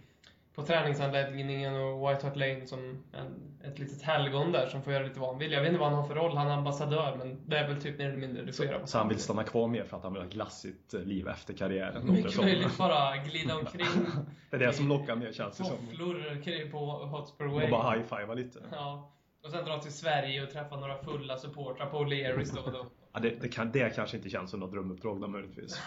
på 0.55 0.63
träningsanläggningen 0.63 1.75
och 1.75 2.09
White 2.09 2.27
Hart 2.27 2.35
Lane 2.35 2.67
som 2.67 3.03
en, 3.13 3.57
ett 3.63 3.79
litet 3.79 4.01
helgon 4.01 4.51
där 4.51 4.67
som 4.67 4.81
får 4.81 4.93
göra 4.93 5.03
lite 5.03 5.19
vad 5.19 5.29
han 5.29 5.39
vill. 5.39 5.51
Jag 5.51 5.61
vet 5.61 5.67
inte 5.67 5.79
vad 5.79 5.89
han 5.89 5.99
har 5.99 6.07
för 6.07 6.15
roll. 6.15 6.37
Han 6.37 6.47
är 6.47 6.53
ambassadör, 6.53 7.15
men 7.17 7.49
det 7.49 7.57
är 7.57 7.67
väl 7.67 7.81
typ 7.81 7.97
mer 7.97 8.05
eller 8.07 8.17
mindre 8.17 8.43
det 8.43 8.53
får 8.53 8.65
göra. 8.65 8.87
Så 8.87 8.97
han 8.97 9.07
vill 9.09 9.19
stanna 9.19 9.43
kvar 9.43 9.67
mer 9.67 9.83
för 9.83 9.97
att 9.97 10.03
han 10.03 10.13
vill 10.13 10.21
ha 10.21 10.27
ett 10.27 10.33
glassigt 10.33 10.93
eh, 10.93 11.01
liv 11.01 11.27
efter 11.27 11.53
karriären. 11.53 12.11
Mycket 12.11 12.37
möjligt 12.41 12.77
bara 12.77 13.17
glida 13.17 13.55
omkring. 13.55 13.87
Det 14.49 14.55
är 14.55 14.59
det 14.59 14.73
som 14.73 14.87
lockar 14.87 15.15
mer 15.15 15.31
känns 15.31 15.57
det 15.57 15.63
som. 15.63 15.77
Tofflor 15.77 16.43
kring 16.43 16.71
på 16.71 16.77
Hotspur 16.85 17.47
Och 17.47 17.53
Way. 17.53 17.69
bara 17.71 17.91
high-fiva 17.91 18.33
lite. 18.33 18.59
Ja. 18.71 19.11
Och 19.43 19.51
sen 19.51 19.65
dra 19.65 19.79
till 19.79 19.93
Sverige 19.93 20.43
och 20.43 20.49
träffa 20.49 20.75
några 20.75 20.97
fulla 20.97 21.37
supportrar 21.37 21.85
på 21.85 21.97
O'Learys 21.97 22.55
då 22.55 22.61
och 22.61 22.71
då. 22.71 22.85
Ja, 23.15 23.21
det, 23.21 23.41
det, 23.41 23.47
kan, 23.47 23.71
det 23.71 23.95
kanske 23.95 24.17
inte 24.17 24.29
känns 24.29 24.51
som 24.51 24.59
något 24.59 24.71
drömuppdrag 24.71 25.21
då 25.21 25.27
möjligtvis. 25.27 25.75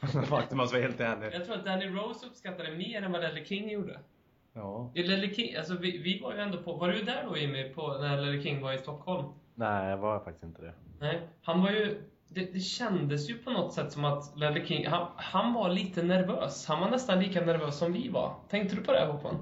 Faktum, 0.28 0.56
man 0.56 0.68
ska 0.68 0.76
vara 0.76 0.86
helt 0.86 1.00
ärlig. 1.00 1.34
Jag 1.34 1.44
tror 1.44 1.56
att 1.56 1.64
Danny 1.64 1.86
Rose 1.86 2.26
uppskattade 2.26 2.70
det 2.70 2.76
mer 2.76 3.02
än 3.02 3.12
vad 3.12 3.20
Ledley 3.20 3.44
King 3.44 3.70
gjorde. 3.70 4.00
Ja. 4.52 4.90
I 4.94 5.02
Ledley 5.02 5.34
King, 5.34 5.56
alltså 5.56 5.76
vi, 5.76 5.98
vi 5.98 6.20
var 6.20 6.32
ju 6.34 6.40
ändå 6.40 6.62
på, 6.62 6.72
var 6.72 6.88
du 6.88 7.02
där 7.02 7.24
då 7.28 7.36
Jimmy, 7.36 7.68
på, 7.68 7.98
när 8.00 8.20
Ledley 8.20 8.42
King 8.42 8.60
var 8.60 8.72
i 8.72 8.78
Stockholm? 8.78 9.32
Nej, 9.54 9.90
jag 9.90 9.96
var 9.96 10.18
faktiskt 10.18 10.44
inte 10.44 10.62
det. 10.62 10.74
Nej, 11.00 11.20
han 11.42 11.62
var 11.62 11.70
ju, 11.70 12.02
det, 12.28 12.52
det 12.52 12.60
kändes 12.60 13.30
ju 13.30 13.38
på 13.38 13.50
något 13.50 13.72
sätt 13.72 13.92
som 13.92 14.04
att 14.04 14.36
Ledley 14.36 14.66
King, 14.66 14.86
han, 14.86 15.06
han 15.16 15.52
var 15.52 15.70
lite 15.70 16.02
nervös. 16.02 16.66
Han 16.66 16.80
var 16.80 16.90
nästan 16.90 17.20
lika 17.20 17.44
nervös 17.44 17.78
som 17.78 17.92
vi 17.92 18.08
var. 18.08 18.34
Tänkte 18.48 18.76
du 18.76 18.82
på 18.82 18.92
det 18.92 19.06
Håkan? 19.06 19.38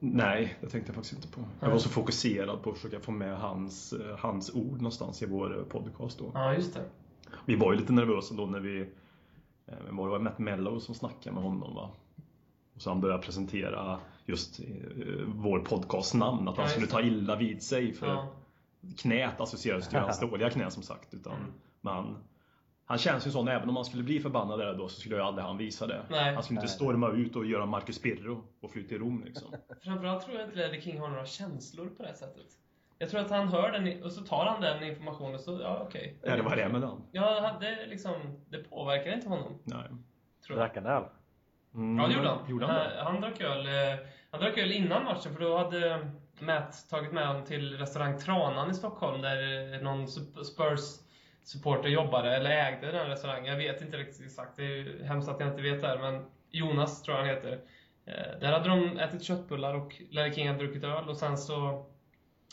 Nej, 0.00 0.56
det 0.60 0.68
tänkte 0.68 0.88
jag 0.90 0.94
faktiskt 0.94 1.14
inte 1.14 1.28
på. 1.28 1.40
Jag 1.60 1.70
var 1.70 1.78
så 1.78 1.88
fokuserad 1.88 2.62
på 2.62 2.70
att 2.70 2.76
försöka 2.76 3.00
få 3.00 3.10
med 3.12 3.38
hans, 3.38 3.92
eh, 3.92 4.16
hans 4.18 4.54
ord 4.54 4.76
någonstans 4.76 5.22
i 5.22 5.26
vår 5.26 5.58
eh, 5.58 5.64
podcast 5.64 6.18
då. 6.18 6.30
Ja, 6.34 6.54
just 6.54 6.74
det. 6.74 6.84
Vi 7.46 7.56
var 7.56 7.72
ju 7.72 7.78
lite 7.78 7.92
nervösa 7.92 8.34
då 8.34 8.46
när 8.46 8.60
vi... 8.60 8.80
eh, 8.80 9.74
Det 9.86 9.92
var 9.92 10.18
Matt 10.18 10.38
Mello 10.38 10.80
som 10.80 10.94
snackade 10.94 11.34
med 11.34 11.42
honom 11.44 11.74
va. 11.74 11.90
Och 12.74 12.82
så 12.82 12.90
han 12.90 13.00
började 13.00 13.22
presentera 13.22 13.98
just 14.24 14.60
vår 15.26 15.58
podcasts 15.60 16.14
namn. 16.14 16.48
Att 16.48 16.56
han 16.56 16.64
Ja, 16.64 16.70
skulle 16.70 16.86
ta 16.86 17.00
illa 17.02 17.36
vid 17.36 17.62
sig. 17.62 17.92
För 17.94 18.06
Ja. 18.06 18.28
knät 18.96 19.40
associeras 19.40 19.88
till 19.88 19.98
hans 19.98 20.20
dåliga 20.20 20.50
knä 20.50 20.70
som 20.70 20.82
sagt. 20.82 21.14
Utan, 21.14 21.32
Mm. 21.32 21.46
men 21.80 21.94
han 21.94 22.16
känns 22.98 23.26
ju 23.26 23.30
sån, 23.30 23.48
även 23.48 23.68
om 23.68 23.76
han 23.76 23.84
skulle 23.84 24.02
bli 24.02 24.20
förbannad 24.20 24.58
där 24.58 24.74
då 24.74 24.88
så 24.88 25.00
skulle 25.00 25.16
ju 25.16 25.22
aldrig 25.22 25.44
han 25.46 25.56
visa 25.56 25.86
det. 25.86 26.02
Nej. 26.10 26.34
Han 26.34 26.42
skulle 26.42 26.60
inte 26.60 26.72
storma 26.72 27.10
ut 27.10 27.36
och 27.36 27.46
göra 27.46 27.66
Marcus 27.66 28.02
Birro 28.02 28.44
och 28.62 28.70
fly 28.70 28.86
till 28.88 28.98
Rom 28.98 29.22
liksom. 29.24 29.48
Framförallt 29.84 30.24
tror 30.24 30.36
jag 30.38 30.46
inte 30.48 30.56
Ledley 30.56 30.80
King 30.80 31.00
har 31.00 31.08
några 31.08 31.26
känslor 31.26 31.86
på 31.86 32.02
det 32.02 32.08
här 32.08 32.14
sättet. 32.16 32.46
Jag 32.98 33.10
tror 33.10 33.20
att 33.20 33.30
han 33.30 33.48
hör 33.48 33.72
den 33.72 34.02
och 34.02 34.12
så 34.12 34.20
tar 34.20 34.46
han 34.46 34.60
den 34.60 34.82
informationen 34.82 35.34
och 35.34 35.40
så, 35.40 35.58
ja 35.62 35.78
okej. 35.88 36.18
Är 36.22 36.36
det 36.36 36.42
vad 36.42 36.56
det 36.58 36.68
med 36.68 36.80
den? 36.80 37.02
Ja, 37.12 37.40
han- 37.40 37.60
det, 37.60 37.86
liksom, 37.86 38.12
det 38.50 38.58
påverkar 38.58 39.12
inte 39.12 39.28
honom, 39.28 39.58
Nej. 39.64 39.78
tror 40.46 40.58
jag. 40.58 40.58
Drack 40.58 40.74
han 40.76 40.86
öl? 40.86 41.04
Mm, 41.74 41.98
Ja, 41.98 42.06
det 42.08 42.14
gjorde 42.14 42.28
han. 42.28 42.38
Gjorde 42.50 42.66
han 42.66 42.74
det? 42.74 42.92
han, 42.96 43.12
han 43.12 43.20
drack 43.20 43.40
öl. 43.40 43.66
eh, 43.66 43.98
Han 44.30 44.40
drack 44.40 44.58
öl 44.58 44.72
innan 44.72 45.04
matchen 45.04 45.34
för 45.34 45.40
då 45.40 45.58
hade 45.58 46.10
Matt 46.40 46.86
tagit 46.90 47.12
med 47.12 47.26
honom 47.26 47.44
till 47.44 47.78
restaurang 47.78 48.18
Tranan 48.18 48.70
i 48.70 48.74
Stockholm 48.74 49.22
där 49.22 49.74
eh, 49.74 49.80
någon 49.82 50.08
Spurs 50.08 50.80
supporter 51.46 51.88
jobbade 51.88 52.36
eller 52.36 52.50
ägde 52.50 52.92
den 52.92 53.08
restaurangen. 53.08 53.46
Jag 53.46 53.56
vet 53.56 53.82
inte 53.82 53.96
riktigt 53.96 54.26
exakt. 54.26 54.56
Det 54.56 54.64
är 54.64 55.04
hemskt 55.04 55.28
att 55.28 55.40
jag 55.40 55.48
inte 55.48 55.62
vet 55.62 55.80
det 55.80 55.88
här, 55.88 55.98
men 55.98 56.24
Jonas 56.50 57.02
tror 57.02 57.16
jag 57.16 57.24
han 57.24 57.34
heter. 57.34 57.52
Eh, 58.06 58.38
Där 58.40 58.52
hade 58.52 58.68
de 58.68 58.98
ätit 58.98 59.22
köttbullar 59.22 59.74
och 59.74 59.94
Larry 60.10 60.34
King 60.34 60.46
hade 60.48 60.58
druckit 60.58 60.84
öl 60.84 61.08
och 61.08 61.16
sen 61.16 61.38
så... 61.38 61.86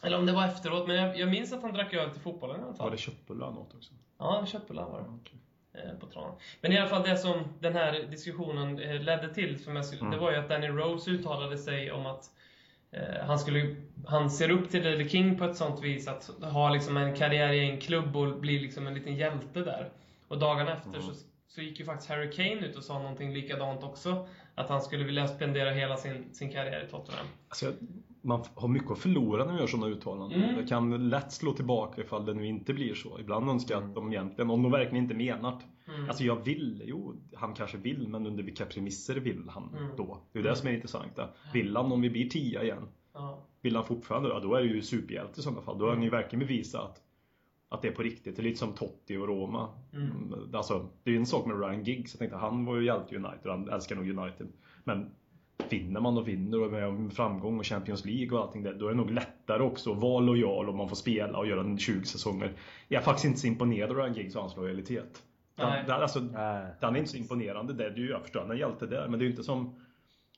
Eller 0.03 0.17
om 0.17 0.25
det 0.25 0.31
var 0.31 0.45
efteråt, 0.45 0.87
men 0.87 0.95
jag, 0.95 1.17
jag 1.19 1.29
minns 1.29 1.53
att 1.53 1.61
han 1.61 1.73
drack 1.73 1.93
öl 1.93 2.09
till 2.09 2.21
fotbollen 2.21 2.59
i 2.61 2.63
alla 2.63 2.73
fall. 2.73 2.85
Var 2.85 2.91
det 2.91 2.97
köttbullar 2.97 3.45
han 3.47 3.57
åt 3.57 3.73
också? 3.75 3.93
Ja, 4.17 4.45
köttbullar 4.45 4.83
var 4.89 4.99
det 4.99 5.05
Okej. 5.21 5.39
eh, 5.73 5.99
på 5.99 6.05
tranan. 6.07 6.35
Men 6.61 6.71
i 6.71 6.77
alla 6.77 6.89
fall 6.89 7.03
det 7.03 7.17
som 7.17 7.43
den 7.59 7.73
här 7.73 8.07
diskussionen 8.09 8.79
eh, 8.79 9.01
ledde 9.01 9.33
till, 9.33 9.59
jag, 9.67 9.85
skulle- 9.85 10.01
Mm. 10.01 10.11
det 10.11 10.17
var 10.17 10.31
ju 10.31 10.37
att 10.37 10.49
Danny 10.49 10.67
Rose 10.67 11.11
uttalade 11.11 11.57
sig 11.57 11.91
om 11.91 12.05
att 12.05 12.25
han, 13.21 13.39
skulle, 13.39 13.75
han 14.05 14.29
ser 14.29 14.49
upp 14.49 14.69
till 14.69 14.83
Ledley 14.83 15.09
King 15.09 15.37
på 15.37 15.45
ett 15.45 15.57
sånt 15.57 15.83
vis 15.83 16.07
att 16.07 16.31
ha 16.41 16.69
liksom 16.69 16.97
en 16.97 17.15
karriär 17.15 17.53
i 17.53 17.69
en 17.69 17.79
klubb 17.79 18.15
och 18.15 18.39
bli 18.39 18.59
liksom 18.59 18.87
en 18.87 18.93
liten 18.93 19.15
hjälte 19.15 19.59
där. 19.59 19.89
Och 20.27 20.39
dagarna 20.39 20.73
efter 20.73 20.89
Mm. 20.89 21.01
så, 21.01 21.13
så 21.47 21.61
gick 21.61 21.79
ju 21.79 21.85
faktiskt 21.85 22.09
Harry 22.09 22.31
Kane 22.31 22.67
ut 22.67 22.75
och 22.75 22.83
sa 22.83 22.99
någonting 22.99 23.33
likadant 23.33 23.83
också. 23.83 24.27
Att 24.55 24.69
han 24.69 24.81
skulle 24.81 25.03
vilja 25.03 25.27
spendera 25.27 25.71
hela 25.71 25.97
sin, 25.97 26.33
sin 26.33 26.51
karriär 26.51 26.83
i 26.87 26.91
Tottenham. 26.91 27.25
Alltså, 27.49 27.73
man 28.25 28.43
har 28.55 28.67
mycket 28.67 28.91
att 28.91 28.97
förlora 28.99 29.43
när 29.45 29.51
man 29.51 29.59
gör 29.61 29.67
sådana 29.67 29.87
uttalanden. 29.87 30.43
Mm. 30.43 30.55
Det 30.55 30.67
kan 30.67 31.09
lätt 31.09 31.31
slå 31.31 31.53
tillbaka 31.53 32.01
ifall 32.01 32.25
det 32.25 32.33
nu 32.33 32.47
inte 32.47 32.73
blir 32.73 32.93
så. 32.95 33.19
Ibland 33.19 33.49
önskar 33.49 33.75
jag 33.75 33.81
Mm. 33.83 33.89
att 33.91 33.95
de 33.95 34.13
egentligen, 34.13 34.49
om 34.49 34.63
de 34.63 34.71
verkligen 34.71 35.03
inte 35.03 35.15
menar. 35.15 35.61
Mm. 35.87 36.09
Alltså 36.09 36.23
jag 36.23 36.35
vill, 36.45 36.83
jo, 36.85 37.15
han 37.35 37.53
kanske 37.53 37.77
vill, 37.77 38.07
men 38.07 38.27
under 38.27 38.43
vilka 38.43 38.65
premisser 38.65 39.15
vill 39.15 39.49
han 39.49 39.69
Mm. 39.77 39.89
då? 39.97 40.17
Det 40.31 40.39
är 40.39 40.43
det 40.43 40.55
som 40.55 40.67
är 40.69 40.73
intressant. 40.73 41.19
Vill 41.53 41.75
han 41.77 41.91
om 41.91 42.01
vi 42.01 42.09
blir 42.09 42.29
tia 42.29 42.63
igen? 42.63 42.87
ja. 43.13 43.39
Vill 43.61 43.75
han 43.75 43.85
fortfarande 43.85 44.29
då? 44.29 44.39
Då 44.39 44.55
är 44.55 44.61
det 44.61 44.67
ju 44.67 44.81
superhjälte 44.81 45.39
i 45.39 45.43
sådana 45.43 45.61
fall. 45.61 45.77
Då 45.77 45.85
har 45.85 45.93
han 45.93 46.03
ju 46.03 46.09
verkligen 46.09 46.39
bevisat 46.47 46.81
att, 46.81 47.01
att 47.69 47.81
det 47.81 47.87
är 47.87 47.91
på 47.91 48.01
riktigt. 48.03 48.35
Det 48.35 48.41
är 48.41 48.43
lite 48.43 48.59
som 48.59 48.73
Totti 48.73 49.17
och 49.17 49.27
Roma. 49.27 49.69
Mm. 49.93 50.07
Mm, 50.11 50.55
Alltså, 50.55 50.87
det 51.03 51.09
är 51.09 51.13
ju 51.13 51.19
en 51.19 51.25
sak 51.25 51.45
med 51.45 51.59
Ryan 51.59 51.83
Giggs. 51.83 52.13
Jag 52.13 52.19
tänkte, 52.19 52.37
han 52.37 52.65
var 52.65 52.75
ju 52.75 52.85
hjälte 52.85 53.15
i 53.15 53.17
United 53.17 53.51
han 53.51 53.69
älskar 53.69 53.95
nog 53.95 54.09
United. 54.19 54.47
Men 54.83 55.11
vinner 55.69 55.99
man 56.01 56.17
och 56.17 56.27
vinner 56.27 56.61
och 56.61 56.77
är 56.79 56.91
med 56.91 57.13
framgång 57.13 57.59
och 57.59 57.65
Champions 57.65 58.05
League 58.05 58.37
och 58.37 58.43
allting 58.43 58.63
där, 58.63 58.73
då 58.73 58.85
är 58.85 58.89
det 58.89 58.97
nog 58.97 59.11
lättare 59.11 59.63
också 59.63 59.91
att 59.91 59.97
vara 59.97 60.19
lojal 60.19 60.69
om 60.69 60.77
man 60.77 60.89
får 60.89 60.95
spela 60.95 61.37
och 61.37 61.47
göra 61.47 61.59
en 61.61 61.77
20 61.77 62.05
säsonger. 62.05 62.53
Jag 62.87 62.99
är 62.99 63.05
faktiskt 63.05 63.25
inte 63.25 63.39
så 63.39 63.47
imponerad 63.47 63.89
av 63.89 63.97
Ryan 63.97 64.13
Giggs 64.13 64.35
och 64.35 64.41
hans 64.41 64.55
lojalitet. 64.55 65.23
Nej. 65.55 65.77
Den, 65.77 65.85
den, 65.87 66.01
alltså, 66.01 66.19
Nej. 66.19 66.67
den 66.81 66.95
är 66.95 66.99
inte 66.99 67.11
så 67.11 67.17
imponerande 67.17 67.73
där. 67.73 67.89
Det 67.89 67.95
är 67.95 68.03
ju, 68.03 68.09
jag 68.09 68.21
förstår, 68.21 68.39
han 68.39 68.51
är 68.51 68.55
hjälte 68.55 68.85
där. 68.85 69.07
Men 69.07 69.19
det 69.19 69.23
är 69.23 69.25
ju 69.25 69.31
inte 69.31 69.43
som, 69.43 69.75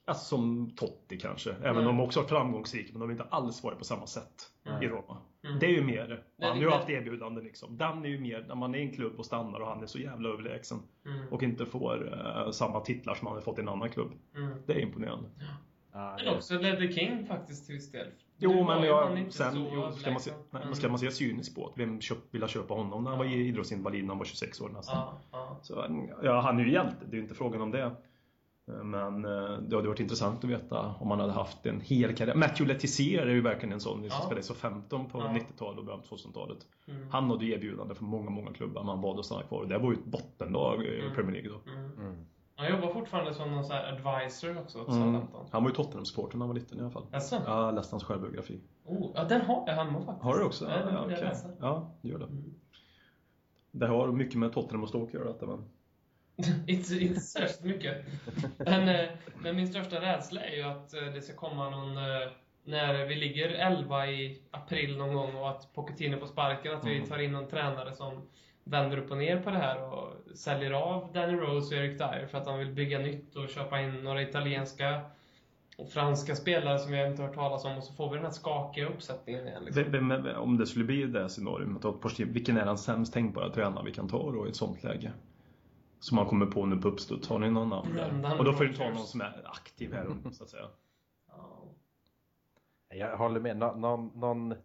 alltså, 0.05 0.25
som 0.25 0.71
Totti 0.75 1.17
kanske. 1.17 1.51
Även 1.51 1.75
Nej. 1.75 1.77
om 1.77 1.85
de 1.85 1.99
också 1.99 2.19
varit 2.19 2.29
framgångsrika. 2.29 2.89
Men 2.91 2.99
de 2.99 3.05
har 3.05 3.11
inte 3.11 3.23
alls 3.29 3.63
varit 3.63 3.77
på 3.77 3.85
samma 3.85 4.07
sätt 4.07 4.51
Mm. 4.67 4.83
i 4.83 4.87
Roma. 4.87 5.17
Mm. 5.45 5.59
Det 5.59 5.65
är 5.65 5.71
ju 5.71 5.81
mer. 5.83 6.23
Han 6.41 6.49
har 6.49 6.57
ju 6.57 6.69
haft 6.69 6.89
erbjudanden 6.89 7.43
liksom. 7.43 7.77
Den 7.77 8.05
är 8.05 8.09
ju 8.09 8.19
mer 8.19 8.45
när 8.47 8.55
man 8.55 8.75
är 8.75 8.79
i 8.79 8.81
en 8.81 8.91
klubb 8.91 9.13
och 9.19 9.25
stannar 9.25 9.59
och 9.59 9.67
han 9.67 9.83
är 9.83 9.87
så 9.87 9.99
jävla 9.99 10.29
överlägsen. 10.29 10.77
Mm. 11.05 11.27
Och 11.31 11.43
inte 11.43 11.65
får 11.65 12.13
eh, 12.45 12.51
samma 12.51 12.79
titlar 12.79 13.15
som 13.15 13.27
han 13.27 13.35
har 13.35 13.41
fått 13.41 13.57
i 13.59 13.61
en 13.61 13.69
annan 13.69 13.89
klubb. 13.89 14.11
Mm. 14.35 14.57
Det 14.65 14.73
är 14.73 14.79
imponerande. 14.79 15.29
Ja, 15.93 16.17
Men 16.23 16.35
också 16.35 16.57
Ledley 16.59 16.93
King 16.93 17.25
faktiskt 17.27 17.65
till 17.65 17.75
viss 17.75 17.91
del. 17.91 18.07
Jo, 18.37 18.51
Nu 18.51 18.63
men 18.63 18.83
jag, 18.83 19.31
sen, 19.33 19.65
jo, 19.73 19.91
ska, 19.91 20.11
man 20.11 20.19
se, 20.19 20.31
nej, 20.51 20.61
Mm. 20.63 20.75
ska 20.75 20.89
man 20.89 20.99
se 20.99 21.11
cyniskt 21.11 21.55
på 21.55 21.73
det, 21.75 21.85
vem 21.85 22.01
köp, 22.01 22.17
vill 22.31 22.41
ha 22.41 22.47
köpa 22.47 22.73
honom 22.73 23.03
när 23.03 23.09
han 23.09 23.19
var 23.19 23.25
idrottsinvalid 23.25 24.03
när 24.03 24.09
han 24.09 24.17
var 24.17 24.25
26 24.25 24.61
år 24.61 24.69
nästan? 24.69 24.95
Ja, 24.97 25.19
ja. 25.31 25.59
Så, 25.61 25.85
ja, 26.23 26.39
han 26.41 26.59
är 26.59 26.63
ju 26.63 26.71
hjälte, 26.71 26.95
det 27.05 27.11
är 27.11 27.15
ju 27.15 27.21
inte 27.21 27.35
frågan 27.35 27.61
om 27.61 27.71
det. 27.71 27.91
Men 28.67 29.25
eh, 29.25 29.57
det 29.61 29.75
hade 29.75 29.87
varit 29.87 29.99
intressant 29.99 30.43
att 30.43 30.49
veta 30.49 30.95
om 30.99 31.09
han 31.11 31.19
hade 31.19 31.33
haft 31.33 31.65
en 31.65 31.81
hel 31.81 32.15
karriär. 32.15 32.35
Matthew 32.35 32.73
Letizier 32.73 33.21
är 33.27 33.33
ju 33.33 33.41
verkligen 33.41 33.73
en 33.73 33.79
sån 33.79 33.93
som 33.97 34.03
Ja. 34.05 34.11
spelade 34.11 34.39
i 34.39 34.43
så 34.43 34.53
15 34.53 35.09
på 35.09 35.19
Ja. 35.19 35.27
90-talet 35.33 35.79
och 35.79 35.85
början 35.85 36.01
på 36.01 36.15
2000-talet. 36.15 36.57
Mm. 36.87 37.09
Han 37.11 37.29
hade 37.29 37.45
ju 37.45 37.53
erbjudande 37.53 37.95
från 37.95 38.09
många, 38.09 38.29
många 38.29 38.53
klubbar 38.53 38.81
men 38.81 38.89
han 38.89 39.01
valde 39.01 39.19
att 39.19 39.25
stanna 39.25 39.43
kvar. 39.43 39.59
Och 39.59 39.67
det 39.67 39.77
var 39.77 39.91
ju 39.91 39.97
ett 39.97 40.05
bottenlag 40.05 40.83
i 40.85 40.99
Mm. 41.01 41.15
Premier 41.15 41.31
League 41.43 41.49
då. 41.65 41.71
Mm. 41.71 41.91
Mm. 41.99 42.25
Han 42.55 42.69
jobbar 42.69 42.93
fortfarande 42.93 43.33
som 43.33 43.51
någon 43.51 43.63
sån 43.63 43.75
här 43.75 43.93
advisor 43.93 44.57
också 44.59 44.81
åt 44.81 44.87
Mm. 44.87 44.99
Southampton. 45.03 45.45
Han 45.51 45.63
var 45.63 45.69
ju 45.69 45.75
Tottenham-supporter 45.75 46.37
när 46.37 46.45
han 46.45 46.47
var 46.47 46.55
liten 46.55 46.77
i 46.77 46.81
alla 46.81 46.89
fall. 46.91 47.05
Jaså? 47.11 47.35
Ja, 47.45 47.65
jag 47.65 47.75
läste 47.75 47.93
hans 47.93 48.03
självbiografi. 48.03 48.59
Oh, 48.85 49.11
ja, 49.15 49.23
den 49.23 49.41
har 49.41 49.63
jag 49.67 49.73
hemma 49.73 50.01
faktiskt. 50.01 50.23
Har 50.23 50.37
du 50.37 50.43
också? 50.45 50.65
Ja, 50.65 50.71
Ja, 50.79 50.85
den 50.85 50.93
ja, 50.93 51.01
borde 51.01 51.13
jag 51.13 51.21
läsa. 51.23 51.49
ja 51.59 51.91
gör 52.01 52.17
det. 52.19 52.25
Mm. 52.25 52.53
Det 53.71 53.87
har 53.87 54.07
mycket 54.11 54.35
med 54.39 54.53
Tottenham 54.53 54.83
och 54.83 54.89
Stoke 54.89 55.07
att 55.07 55.13
göra 55.13 55.33
detta 55.33 55.45
men. 55.45 55.63
inte, 56.67 56.95
inte 56.95 57.19
särskilt 57.19 57.63
mycket. 57.63 58.05
Men, 58.57 58.87
eh, 58.89 59.05
men 59.39 59.55
min 59.55 59.67
största 59.67 60.01
rädsla 60.01 60.41
är 60.41 60.55
ju 60.55 60.63
att 60.63 60.93
eh, 60.93 61.03
det 61.13 61.21
ska 61.21 61.33
komma 61.35 61.69
någon... 61.69 61.97
eh, 61.97 62.27
När 62.67 63.05
vi 63.05 63.15
ligger 63.15 63.49
11 63.49 64.07
i 64.07 64.41
april 64.51 64.97
någon 64.97 65.13
gång 65.15 65.35
och 65.35 65.49
att 65.49 65.73
Pochettino 65.73 66.17
på 66.17 66.27
sparken, 66.27 66.75
att 66.77 66.85
vi 66.85 66.95
Mm. 66.95 67.07
tar 67.09 67.19
in 67.19 67.31
någon 67.31 67.47
tränare 67.47 67.93
som 67.93 68.21
vänder 68.63 68.97
upp 68.97 69.11
och 69.11 69.17
ner 69.17 69.39
på 69.39 69.49
det 69.49 69.57
här 69.57 69.83
och 69.93 70.13
säljer 70.37 70.71
av 70.71 71.13
Danny 71.13 71.33
Rose 71.33 71.75
och 71.75 71.81
Eric 71.81 71.97
Dyer 71.97 72.27
för 72.31 72.37
att 72.37 72.47
han 72.47 72.59
vill 72.59 72.71
bygga 72.73 72.99
nytt 72.99 73.35
och 73.35 73.49
köpa 73.49 73.81
in 73.81 74.03
några 74.03 74.21
italienska 74.21 75.01
och 75.77 75.89
franska 75.89 76.35
spelare 76.35 76.79
som 76.79 76.91
vi 76.91 77.05
inte 77.05 77.21
har 77.21 77.27
hört 77.27 77.35
talas 77.35 77.65
om 77.65 77.77
och 77.77 77.83
så 77.83 77.93
får 77.93 78.09
vi 78.09 78.15
den 78.15 78.25
här 78.25 78.31
skakiga 78.31 78.87
uppsättningen 78.87 79.47
igen. 79.47 79.63
Liksom. 79.65 79.91
Vem, 79.91 80.09
vem, 80.09 80.25
om 80.37 80.57
det 80.57 80.65
skulle 80.67 80.85
bli 80.85 81.05
det 81.05 81.29
scenariot, 81.29 82.19
vilken 82.19 82.57
är 82.57 82.65
den 82.65 82.77
sämst 82.77 83.13
tänkbara 83.13 83.49
tränare 83.49 83.85
vi 83.85 83.91
kan 83.91 84.07
ta 84.09 84.31
då 84.31 84.45
i 84.45 84.49
ett 84.49 84.55
sånt 84.55 84.83
läge? 84.83 85.11
Som 85.99 86.15
man 86.15 86.25
kommer 86.25 86.45
på 86.45 86.65
nu 86.65 86.77
på 86.77 86.87
uppstuds. 86.87 87.29
Har 87.29 87.39
ni 87.39 87.51
någon 87.51 87.69
namn 87.69 87.95
där? 87.95 88.39
Och 88.39 88.45
då 88.45 88.53
får 88.53 88.63
du 88.63 88.73
ta 88.73 88.89
någon 88.89 89.07
som 89.07 89.21
är 89.21 89.41
aktiv 89.45 89.93
här 89.93 90.07
så 90.31 90.43
att 90.43 90.49
säga. 90.49 90.67
Ja. 91.27 91.63
Jag 92.89 93.17
håller 93.17 93.39
med. 93.39 93.57
Nå- 93.57 93.75
någon, 93.75 94.11
någon, 94.15 94.55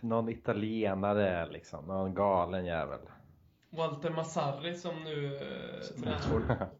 någon 0.00 0.28
italienare 0.28 1.48
liksom. 1.52 1.84
Någon 1.84 2.14
galen 2.14 2.64
jävel. 2.66 3.00
Walter 3.70 4.10
Massarri 4.10 4.74
som 4.74 5.04
nu 5.04 5.36
eh. 5.36 6.18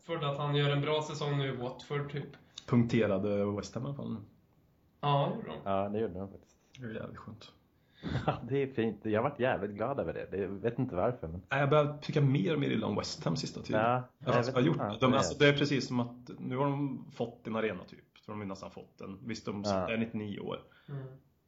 Trodde 0.06 0.28
att 0.30 0.38
han 0.38 0.54
gör 0.56 0.70
en 0.70 0.80
bra 0.80 1.02
säsong 1.02 1.38
nu 1.38 1.48
i 1.48 1.56
Watford, 1.56 2.12
typ. 2.12 2.28
Punkterade 2.66 3.44
West 3.56 3.74
Ham 3.74 3.85
i 3.85 3.87
alla 3.87 3.94
fall. 3.94 4.16
Ja, 5.00 5.28
det 5.32 5.37
gjorde 5.37 5.48
de. 5.48 5.70
Ja, 5.70 5.88
det 5.88 5.98
gjorde 6.00 6.18
han 6.18 6.28
faktiskt. 6.30 6.56
Det 6.78 6.87
är 6.87 6.94
jävligt 6.94 7.18
skönt. 7.18 7.52
Ja, 8.26 8.38
det 8.48 8.62
är 8.62 8.66
fint. 8.66 9.00
Jag 9.02 9.22
har 9.22 9.30
varit 9.30 9.40
jävligt 9.40 9.70
glad 9.76 10.00
över 10.00 10.12
det. 10.30 10.37
jag 10.38 10.48
vet 10.48 10.78
inte 10.78 10.94
varför. 10.96 11.28
Men... 11.28 11.42
Jag 11.48 11.70
börjar 11.70 11.98
tycka 12.02 12.20
mer 12.20 12.54
och 12.54 12.61
mer 12.61 12.70
illa 12.70 12.87
om 12.87 12.96
West 12.96 13.24
Ham 13.24 13.37
sista 13.37 13.62
tiden. 13.62 13.80
Ja, 13.80 14.02
Jag 14.18 14.28
jag 14.35 14.42
har 14.42 14.52
vet 14.52 14.64
gjort 14.64 14.78
det. 14.78 14.96
De, 15.00 15.12
alltså, 15.14 15.38
det 15.38 15.48
är 15.48 15.52
precis 15.52 15.87
som 15.87 16.00
att 16.00 16.30
nu 16.38 16.56
har 16.56 16.64
de 16.64 17.04
fått 17.14 17.46
en 17.46 17.56
arena 17.56 17.85
typ. 17.85 17.98
De 18.26 18.38
har 18.38 18.46
nästan 18.46 18.70
fått 18.70 18.98
den. 18.98 19.18
Visst, 19.24 19.46
de 19.46 19.62
Ja. 19.64 19.90
är 19.90 19.96
99 19.96 20.40
år. 20.40 20.59
Mm. 20.88 21.02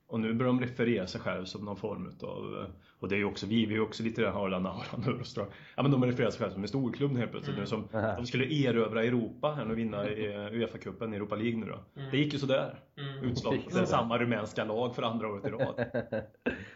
Och 0.06 0.20
nu 0.20 0.34
börjar 0.34 0.52
de 0.52 0.60
referera 0.60 1.06
sig 1.06 1.20
själv 1.20 1.44
som 1.44 1.64
någon 1.64 1.76
form 1.76 2.06
utav 2.06 2.66
Och 3.00 3.08
det 3.08 3.14
är 3.14 3.18
ju 3.18 3.24
också 3.24 3.46
vi, 3.46 3.66
vi 3.66 3.72
är 3.74 3.76
ju 3.78 3.82
också 3.84 4.02
lite 4.02 4.22
den 4.22 4.32
Haaland, 4.32 4.66
Haaland, 4.66 5.06
Eurostar. 5.06 5.46
Ja 5.76 5.82
men 5.82 5.90
de 5.92 6.04
refererar 6.04 6.30
sig 6.30 6.40
själv 6.40 6.50
som 6.52 6.62
en 6.62 6.68
storklubb 6.68 7.16
helt 7.16 7.30
plötsligt 7.30 7.56
Mm. 7.56 7.60
nu 7.60 7.66
som. 7.66 7.88
De 8.16 8.26
skulle 8.26 8.44
erövra 8.44 9.04
Europa 9.04 9.50
här 9.56 9.70
och 9.70 9.78
vinna 9.78 10.08
i 10.10 10.26
eh, 10.34 10.38
Uefa-cupen, 10.38 11.14
Europa 11.14 11.36
League 11.36 11.56
nu 11.60 11.66
då. 11.66 12.00
Mm. 12.00 12.10
Det 12.10 12.16
gick 12.18 12.32
ju 12.32 12.38
sådär. 12.38 12.78
Mm. 12.98 13.30
Utslag. 13.30 13.58
Det 13.72 13.78
är 13.78 13.84
samma 13.84 14.18
rumänska 14.18 14.64
lag 14.64 14.94
för 14.94 15.02
andra 15.02 15.28
året 15.28 15.46
i 15.46 15.48
rad. 15.48 15.74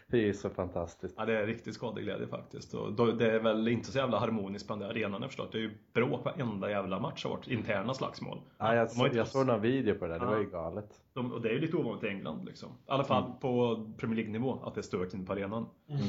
det 0.07 0.17
är 0.17 0.25
ju 0.25 0.33
så 0.33 0.49
fantastiskt. 0.49 1.15
Ja, 1.17 1.25
det 1.25 1.37
är 1.39 1.47
riktigt 1.47 1.73
skadeglädje 1.75 2.27
faktiskt. 2.27 2.73
Och 2.73 3.17
det 3.17 3.31
är 3.31 3.39
väl 3.39 3.67
inte 3.67 3.91
så 3.91 3.97
jävla 3.97 4.19
harmoniskt 4.19 4.67
på 4.67 4.73
den 4.73 4.79
där 4.79 4.89
arenan 4.89 5.21
jag 5.21 5.29
förstått. 5.29 5.51
Det 5.51 5.57
är 5.57 5.61
ju 5.61 5.71
bråk 5.93 6.25
varenda 6.25 6.69
jävla 6.69 6.99
match 6.99 7.23
har 7.23 7.31
varit. 7.31 7.47
Interna 7.47 7.93
slagsmål. 7.93 8.37
Ja, 8.57 8.75
jag, 8.75 8.87
inte- 9.05 9.17
jag 9.17 9.27
såg 9.27 9.45
någon 9.47 9.61
video 9.61 9.95
på 9.95 10.05
det 10.07 10.13
där. 10.13 10.19
Det 10.19 10.25
Ja. 10.25 10.31
var 10.31 10.39
ju 10.39 10.49
galet. 10.49 10.89
De, 11.13 11.31
och 11.33 11.41
det 11.41 11.49
är 11.49 11.53
ju 11.53 11.59
lite 11.59 11.77
ovanligt 11.77 12.03
i 12.03 12.07
England 12.07 12.45
liksom. 12.45 12.69
I 12.69 12.73
alla 12.91 13.03
fall 13.03 13.23
på 13.41 13.75
Premier 13.97 14.15
League-nivå, 14.15 14.59
att 14.63 14.75
det 14.75 14.81
är 14.81 14.83
stök 14.83 15.13
inne 15.13 15.25
på 15.25 15.33
arenan. 15.33 15.65
Mm. 15.89 16.01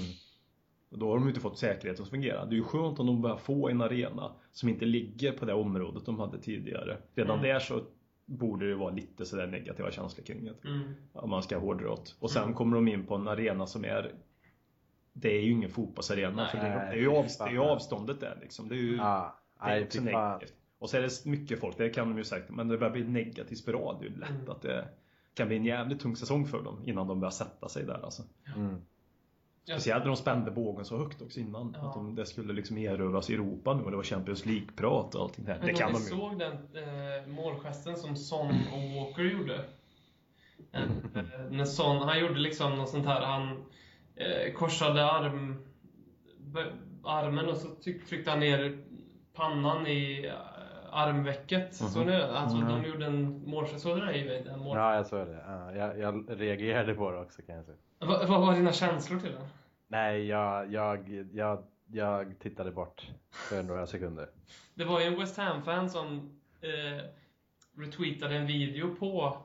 Och 0.95 1.01
då 1.01 1.11
har 1.11 1.19
de 1.19 1.29
inte 1.29 1.41
fått 1.41 1.59
säkerheten 1.59 2.03
att 2.03 2.11
fungera. 2.11 2.45
Det 2.45 2.55
är 2.55 2.57
ju 2.57 2.63
skönt 2.65 2.99
om 2.99 3.07
de 3.07 3.23
börjar 3.23 3.37
få 3.37 3.69
en 3.69 3.81
arena 3.83 4.33
som 4.53 4.69
inte 4.69 4.85
ligger 4.85 5.33
på 5.33 5.45
det 5.45 5.55
området 5.55 6.07
de 6.07 6.19
hade 6.21 6.39
tidigare. 6.39 6.97
Redan 7.15 7.39
Mm. 7.39 7.49
där 7.51 7.59
så 7.59 7.83
borde 8.27 8.69
det 8.69 8.75
vara 8.75 8.91
lite 8.95 9.25
sådär 9.25 9.47
negativa 9.47 9.91
känslor 9.91 10.25
kring 10.25 10.45
det. 10.45 10.69
Mm. 10.69 10.95
Om 11.13 11.31
man 11.31 11.43
ska 11.43 11.59
hårdra 11.59 11.93
åt. 11.93 12.17
Och 12.21 12.31
sen 12.31 12.43
Mm. 12.43 12.55
kommer 12.55 12.75
de 12.77 12.89
in 12.89 13.07
på 13.07 13.15
en 13.15 13.29
arena 13.29 13.67
som 13.67 13.85
är 13.85 14.13
Det 15.13 15.29
är 15.29 15.43
ju 15.43 15.51
ingen 15.51 15.71
fotbollsarena 15.71 16.37
Nej. 16.37 16.51
för 16.51 16.59
det, 16.59 16.63
Nej, 16.69 16.89
det, 16.91 16.97
är 16.97 17.01
ju 17.01 17.09
av, 17.11 17.23
fan. 17.23 17.47
det 17.49 17.51
är 17.51 17.53
ju 17.53 17.61
avståndet 17.61 18.21
där 18.21 18.39
liksom. 18.41 18.69
Det 18.69 18.75
är 18.75 18.79
ju 18.79 18.97
Ja, 18.97 19.39
det 19.59 19.65
är 19.65 19.75
nej 19.75 19.85
också 19.85 20.01
negativt. 20.01 20.53
Och 20.79 20.91
så 20.91 20.97
är 20.97 21.03
det 21.03 21.25
mycket 21.27 21.61
folk, 21.61 21.77
det 21.79 21.89
kan 21.91 22.09
de 22.09 22.19
ju 22.19 22.25
säkert, 22.25 22.51
men 22.51 22.69
det 22.69 22.79
börjar 22.79 22.93
bli 22.93 23.05
negativ 23.05 23.57
spiral. 23.57 23.97
Det 24.01 24.07
är 24.07 24.11
ju 24.11 24.17
lätt 24.17 24.31
Mm. 24.31 24.51
att 24.51 24.63
det 24.63 24.89
kan 25.35 25.49
bli 25.49 25.57
en 25.57 25.65
jävligt 25.65 26.01
tung 26.01 26.17
säsong 26.17 26.47
för 26.47 26.63
dem 26.63 26.83
innan 26.85 27.07
de 27.07 27.21
börjar 27.21 27.31
sätta 27.31 27.69
sig 27.69 27.85
där 27.87 28.01
alltså. 28.05 28.23
Mm. 28.57 28.77
Speciellt 29.65 30.05
när 30.05 30.09
de 30.11 30.17
spände 30.17 30.51
bågen 30.51 30.85
så 30.85 30.97
högt 30.99 31.23
också 31.23 31.41
innan. 31.41 31.77
Ja. 31.81 31.89
Att 31.89 31.95
de, 31.95 32.15
det 32.15 32.27
skulle 32.27 32.53
liksom 32.53 32.79
erövras 32.79 33.31
i 33.31 33.35
Europa 33.35 33.75
nu 33.75 33.83
och 33.83 33.91
det 33.91 33.97
var 33.97 34.05
Champions 34.05 34.47
League-prat 34.47 35.15
och 35.15 35.23
allting 35.23 35.45
där. 35.45 35.57
Men 35.59 35.67
Det 35.67 35.73
kan 35.73 35.93
de 35.93 35.99
ju. 35.99 36.05
såg 36.05 36.39
den 36.39 36.53
eh, 36.53 37.27
målgesten 37.27 37.97
som 37.97 38.17
Son 38.17 38.47
och 38.73 39.01
Walker 39.01 39.23
gjorde? 39.23 39.65
Eh, 40.73 40.83
när 41.51 41.65
Son, 41.65 42.09
han 42.09 42.21
gjorde 42.21 42.39
liksom 42.41 42.77
något 42.77 42.89
sånt 42.89 43.07
här, 43.07 43.21
han 43.21 43.65
eh, 44.17 44.53
korsade 44.53 45.05
arm, 45.11 45.65
armen 47.05 47.49
och 47.49 47.57
så 47.57 47.69
tryck, 47.75 48.07
tryckte 48.09 48.31
han 48.31 48.41
ner 48.41 48.79
pannan 49.35 49.87
i 49.87 50.33
armvecket. 50.95 51.81
Mhm. 51.81 51.91
Så 51.91 52.05
nu, 52.05 52.23
alltså 52.23 52.57
Mm. 52.57 52.69
de 52.69 52.89
gjorde 52.89 53.07
en 53.07 53.49
målgest, 53.51 53.81
såg 53.81 54.01
du 54.01 54.07
det 54.07 54.17
i 54.19 54.57
mål... 54.57 54.77
Ja, 54.77 54.95
jag 54.95 55.07
såg 55.07 55.27
det. 55.27 55.45
Ja, 55.49 55.73
jag, 55.75 55.99
jag 55.99 56.25
reagerade 56.41 56.95
på 56.95 57.11
det 57.11 57.19
också 57.21 57.43
kan 57.43 57.55
jag 57.57 57.65
säga. 57.65 57.77
Va- 58.01 58.25
Vad 58.29 58.41
var 58.41 58.55
dina 58.55 58.73
känslor 58.73 59.21
till 59.21 59.33
den? 59.33 59.47
Nej, 59.89 60.27
jag, 60.27 60.73
jag, 60.73 61.09
jag, 61.33 61.65
jag 61.87 62.39
tittade 62.39 62.71
bort 62.71 63.07
för 63.31 63.63
några 63.63 63.87
sekunder. 63.87 64.29
Det 64.75 64.85
var 64.85 65.01
ju 65.01 65.07
en 65.07 65.19
West 65.21 65.37
Ham-fan 65.37 65.91
som 65.91 66.39
eh, 66.61 67.05
retweetade 67.79 68.35
en 68.37 68.47
video 68.47 68.95
på 68.95 69.37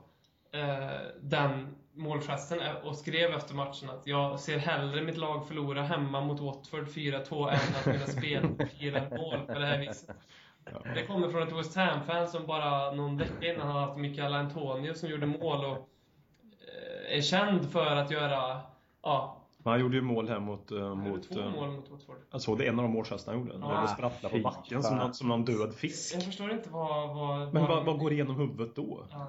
eh, 0.51 0.97
den 1.21 1.75
målgesten 1.93 2.59
eh, 2.59 2.75
och 2.75 2.95
skrev 2.95 3.31
efter 3.33 3.55
matchen 3.55 3.89
att 3.89 4.07
jag 4.07 4.39
ser 4.39 4.57
hellre 4.57 5.01
mitt 5.01 5.17
lag 5.17 5.47
förlora 5.47 5.81
hemma 5.81 6.21
mot 6.21 6.39
Watford 6.39 6.87
4-2 6.87 7.49
än 7.49 7.55
att 7.55 7.85
mina 7.85 8.05
spel 8.07 8.67
firar 8.79 9.09
mål 9.17 9.39
på 9.47 9.53
det 9.59 9.65
här 9.65 9.77
viset. 9.79 10.15
Det 10.95 11.05
kommer 11.05 11.29
från 11.29 11.43
ett 11.47 11.53
West 11.57 11.75
Ham-fan 11.75 12.27
som 12.27 12.45
bara 12.45 12.91
någon 12.91 13.17
vecka 13.17 13.53
innan 13.53 13.67
hade 13.67 13.79
haft 13.79 13.97
Mikael 13.97 14.33
Antonio 14.33 14.93
som 14.93 15.09
gjorde 15.09 15.25
mål 15.25 15.65
och 15.65 15.89
eh, 17.07 17.17
är 17.17 17.21
känd 17.21 17.69
för 17.71 17.95
att 17.95 18.11
göra 18.11 18.61
ja, 19.01 19.37
Men 19.57 19.71
Han 19.71 19.79
gjorde 19.81 19.95
ju 19.95 20.01
mål 20.01 20.29
här 20.29 20.39
mot... 20.39 20.71
Uh, 20.71 20.95
mot, 20.95 21.29
två 21.29 21.39
uh, 21.39 21.51
mål 21.51 21.69
mot 21.71 21.89
Watford. 21.89 22.15
jag 22.31 22.41
såg 22.41 22.57
det 22.57 22.65
en 22.67 22.79
av 22.79 22.83
de 22.83 22.91
målgesterna 22.91 23.37
han 23.37 23.47
gjorde. 23.47 23.59
Ja, 23.59 23.73
När 23.73 23.81
det 23.81 23.87
sprattlade 23.87 24.35
på 24.37 24.41
backen 24.43 24.83
som 24.83 24.97
någon, 24.97 25.13
som 25.13 25.27
någon 25.27 25.45
död 25.45 25.73
fisk. 25.75 26.15
Jag 26.15 26.23
förstår 26.23 26.51
inte 26.51 26.69
vad... 26.69 27.15
vad 27.15 27.53
Men 27.53 27.67
vad, 27.67 27.85
vad 27.85 27.99
går 27.99 28.13
igenom 28.13 28.35
huvudet 28.35 28.75
då? 28.75 29.05
Ja. 29.11 29.27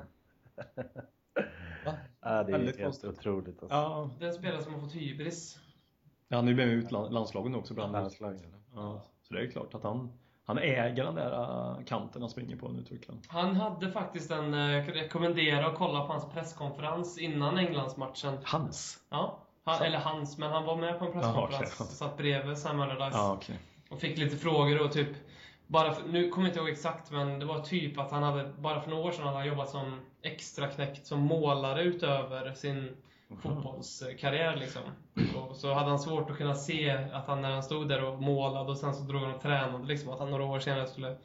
Ja, 1.84 1.90
det 2.20 2.28
är 2.28 2.44
Väldigt 2.44 2.76
helt 2.76 2.84
konstigt. 2.86 3.10
otroligt. 3.10 3.62
Alltså. 3.62 3.76
Ja, 3.76 4.10
Den 4.20 4.32
spelare 4.34 4.62
som 4.62 4.74
har 4.74 4.80
fått 4.80 4.94
hybris. 4.94 5.58
han 6.30 6.38
har 6.44 6.48
ju 6.48 6.56
med 6.56 6.66
ut 6.68 6.90
land- 6.92 7.12
landslagen 7.12 7.54
också 7.54 7.74
bland 7.74 7.92
Landslagen. 7.92 8.54
Ja, 8.74 9.02
så 9.22 9.34
det 9.34 9.40
är 9.40 9.50
klart 9.50 9.74
att 9.74 9.82
han, 9.82 10.12
han 10.50 10.58
äger 10.58 11.04
den 11.04 11.14
där 11.14 11.32
äh, 11.32 11.84
kanten 11.84 12.22
han 12.22 12.30
springer 12.30 12.56
på 12.56 12.68
nu 12.68 12.82
tycker 12.82 13.12
jag. 13.12 13.18
Han 13.28 13.56
hade 13.56 13.92
faktiskt 13.92 14.30
en, 14.30 14.54
eh, 14.54 14.60
jag 14.60 14.96
rekommenderar 14.96 15.62
att 15.62 15.78
kolla 15.78 16.00
på 16.00 16.12
hans 16.12 16.28
presskonferens 16.28 17.18
innan 17.18 17.58
Englandsmatchen. 17.58 18.38
Hans? 18.44 18.98
Ja, 19.10 19.38
han, 19.64 19.82
eller 19.82 19.98
hans, 19.98 20.38
men 20.38 20.50
han 20.50 20.64
var 20.64 20.76
med 20.76 20.98
på 20.98 21.04
en 21.04 21.12
presskonferens. 21.12 21.80
okej. 21.80 21.86
Satt 21.86 22.16
bredvid 22.16 22.58
Sam 22.58 22.80
Allardyce. 22.80 23.16
Ja, 23.18 23.32
okej. 23.32 23.58
Och 23.90 24.00
fick 24.00 24.18
lite 24.18 24.36
frågor 24.36 24.84
och 24.84 24.92
typ 24.92 25.08
bara 25.66 25.92
för, 25.92 26.08
nu 26.08 26.28
kommer 26.28 26.46
jag 26.46 26.50
inte 26.50 26.60
ihåg 26.60 26.68
exakt, 26.68 27.10
men 27.10 27.38
det 27.38 27.44
var 27.44 27.60
typ 27.60 27.98
att 27.98 28.10
han 28.10 28.22
hade, 28.22 28.52
bara 28.58 28.80
för 28.80 28.90
några 28.90 29.02
år 29.02 29.12
sedan 29.12 29.24
hade 29.24 29.36
han 29.38 29.46
jobbat 29.46 29.70
som 29.70 30.00
extra 30.22 30.66
knäckt 30.66 31.06
som 31.06 31.20
målare 31.20 31.82
utöver 31.82 32.52
sin 32.52 32.96
fotbollskarriär 33.38 34.56
liksom. 34.56 34.82
Och 35.36 35.56
så 35.56 35.72
hade 35.74 35.88
han 35.88 35.98
svårt 35.98 36.30
att 36.30 36.36
kunna 36.36 36.54
se 36.54 36.90
att 36.90 37.26
han 37.26 37.42
när 37.42 37.50
han 37.50 37.62
stod 37.62 37.88
där 37.88 38.04
och 38.04 38.22
målade 38.22 38.70
och 38.70 38.78
sen 38.78 38.94
så 38.94 39.02
drog 39.02 39.22
han 39.22 39.34
och 39.34 39.40
tränade 39.42 39.86
liksom, 39.86 40.10
att 40.12 40.18
han 40.18 40.30
några 40.30 40.44
år 40.44 40.60
senare 40.60 40.86
skulle 40.86 41.16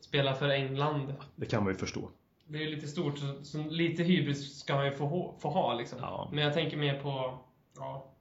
spela 0.00 0.34
för 0.34 0.48
England. 0.48 1.14
Det 1.36 1.46
kan 1.46 1.64
man 1.64 1.72
ju 1.72 1.78
förstå. 1.78 2.10
Det 2.48 2.58
är 2.58 2.62
ju 2.62 2.70
lite 2.74 2.86
stort, 2.88 3.18
så, 3.18 3.44
så 3.44 3.58
lite 3.62 4.02
hybris 4.02 4.58
ska 4.60 4.74
man 4.74 4.84
ju 4.84 4.92
få, 4.92 5.06
ha- 5.06 5.36
få 5.38 5.48
ha 5.50 5.74
liksom. 5.74 5.98
Ja. 6.02 6.28
Men 6.32 6.44
jag 6.44 6.54
tänker 6.54 6.76
mer 6.76 7.00
på, 7.00 7.38
ja... 7.76 8.12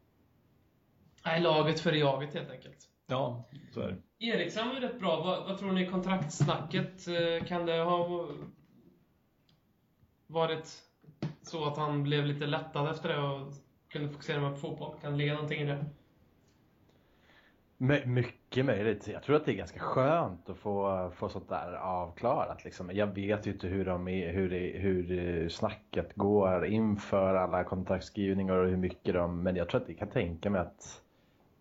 Nej, 1.26 1.42
laget 1.42 1.80
för 1.80 1.92
jaget 1.94 2.34
helt 2.34 2.50
enkelt. 2.52 2.78
Ja, 3.08 3.44
så 3.74 3.82
är 3.82 3.88
det. 3.88 4.26
Eriksson 4.26 4.68
var 4.68 4.76
ju 4.76 4.82
rätt 4.82 5.00
bra. 5.00 5.24
Vad, 5.24 5.48
vad 5.48 5.58
tror 5.60 5.72
ni 5.72 5.88
kontraktsnacket? 5.88 7.08
eh, 7.08 7.48
Kan 7.48 7.66
det 7.66 7.84
ha 7.84 8.28
varit 10.28 10.82
så 11.48 11.66
att 11.66 11.78
han 11.78 12.04
blev 12.04 12.26
lite 12.26 12.46
lättad 12.46 12.92
efter 12.92 13.10
det 13.10 13.18
och 13.20 13.54
kunde 13.90 14.10
fokusera 14.10 14.40
mer 14.42 14.50
på 14.50 14.56
fotboll? 14.56 14.96
Kan 15.02 15.12
det 15.12 15.18
ligga 15.18 15.34
någonting 15.34 15.62
i 15.62 15.66
det? 15.66 15.86
My- 17.78 18.06
Mycket 18.06 18.66
möjligt. 18.66 19.08
Jag 19.08 19.24
tror 19.24 19.36
att 19.36 19.46
det 19.46 19.52
är 19.52 19.56
ganska 19.56 19.80
skönt 19.80 20.50
att 20.50 20.58
få, 20.58 21.10
få 21.16 21.30
sånt 21.30 21.50
där 21.50 21.74
avklarat. 21.74 22.64
Liksom. 22.66 22.90
Jag 22.94 23.08
vet 23.08 23.48
ju 23.48 23.52
inte 23.52 23.68
hur, 23.68 23.86
de 23.86 24.08
är, 24.08 24.32
hur, 24.34 24.50
det, 24.50 24.80
hur 24.80 25.50
snacket 25.50 26.16
går 26.16 26.66
inför 26.66 27.36
alla 27.36 27.64
kontraktskrivningar 27.64 28.54
och 28.56 28.68
hur 28.70 28.78
mycket 28.78 29.14
de... 29.14 29.44
Men 29.44 29.56
jag 29.56 29.70
tror 29.70 29.82
att 29.82 29.90
jag 29.90 29.98
kan 29.98 30.10
tänka 30.10 30.50
mig 30.50 30.62
att 30.62 31.02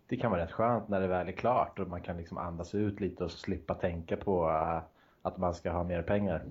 det 0.07 0.17
kan 0.17 0.31
vara 0.31 0.41
rätt 0.43 0.51
skönt 0.51 0.87
när 0.87 1.01
det 1.01 1.07
väl 1.07 1.27
är 1.27 1.31
klart 1.31 1.79
och 1.79 1.87
man 1.87 2.01
kan 2.01 2.17
liksom 2.17 2.37
andas 2.37 2.75
ut 2.75 2.99
lite 2.99 3.23
och 3.23 3.31
slippa 3.31 3.73
tänka 3.73 4.17
på 4.17 4.47
att 5.21 5.37
man 5.37 5.53
ska 5.53 5.71
ha 5.71 5.83
mer 5.83 6.01
pengar. 6.01 6.43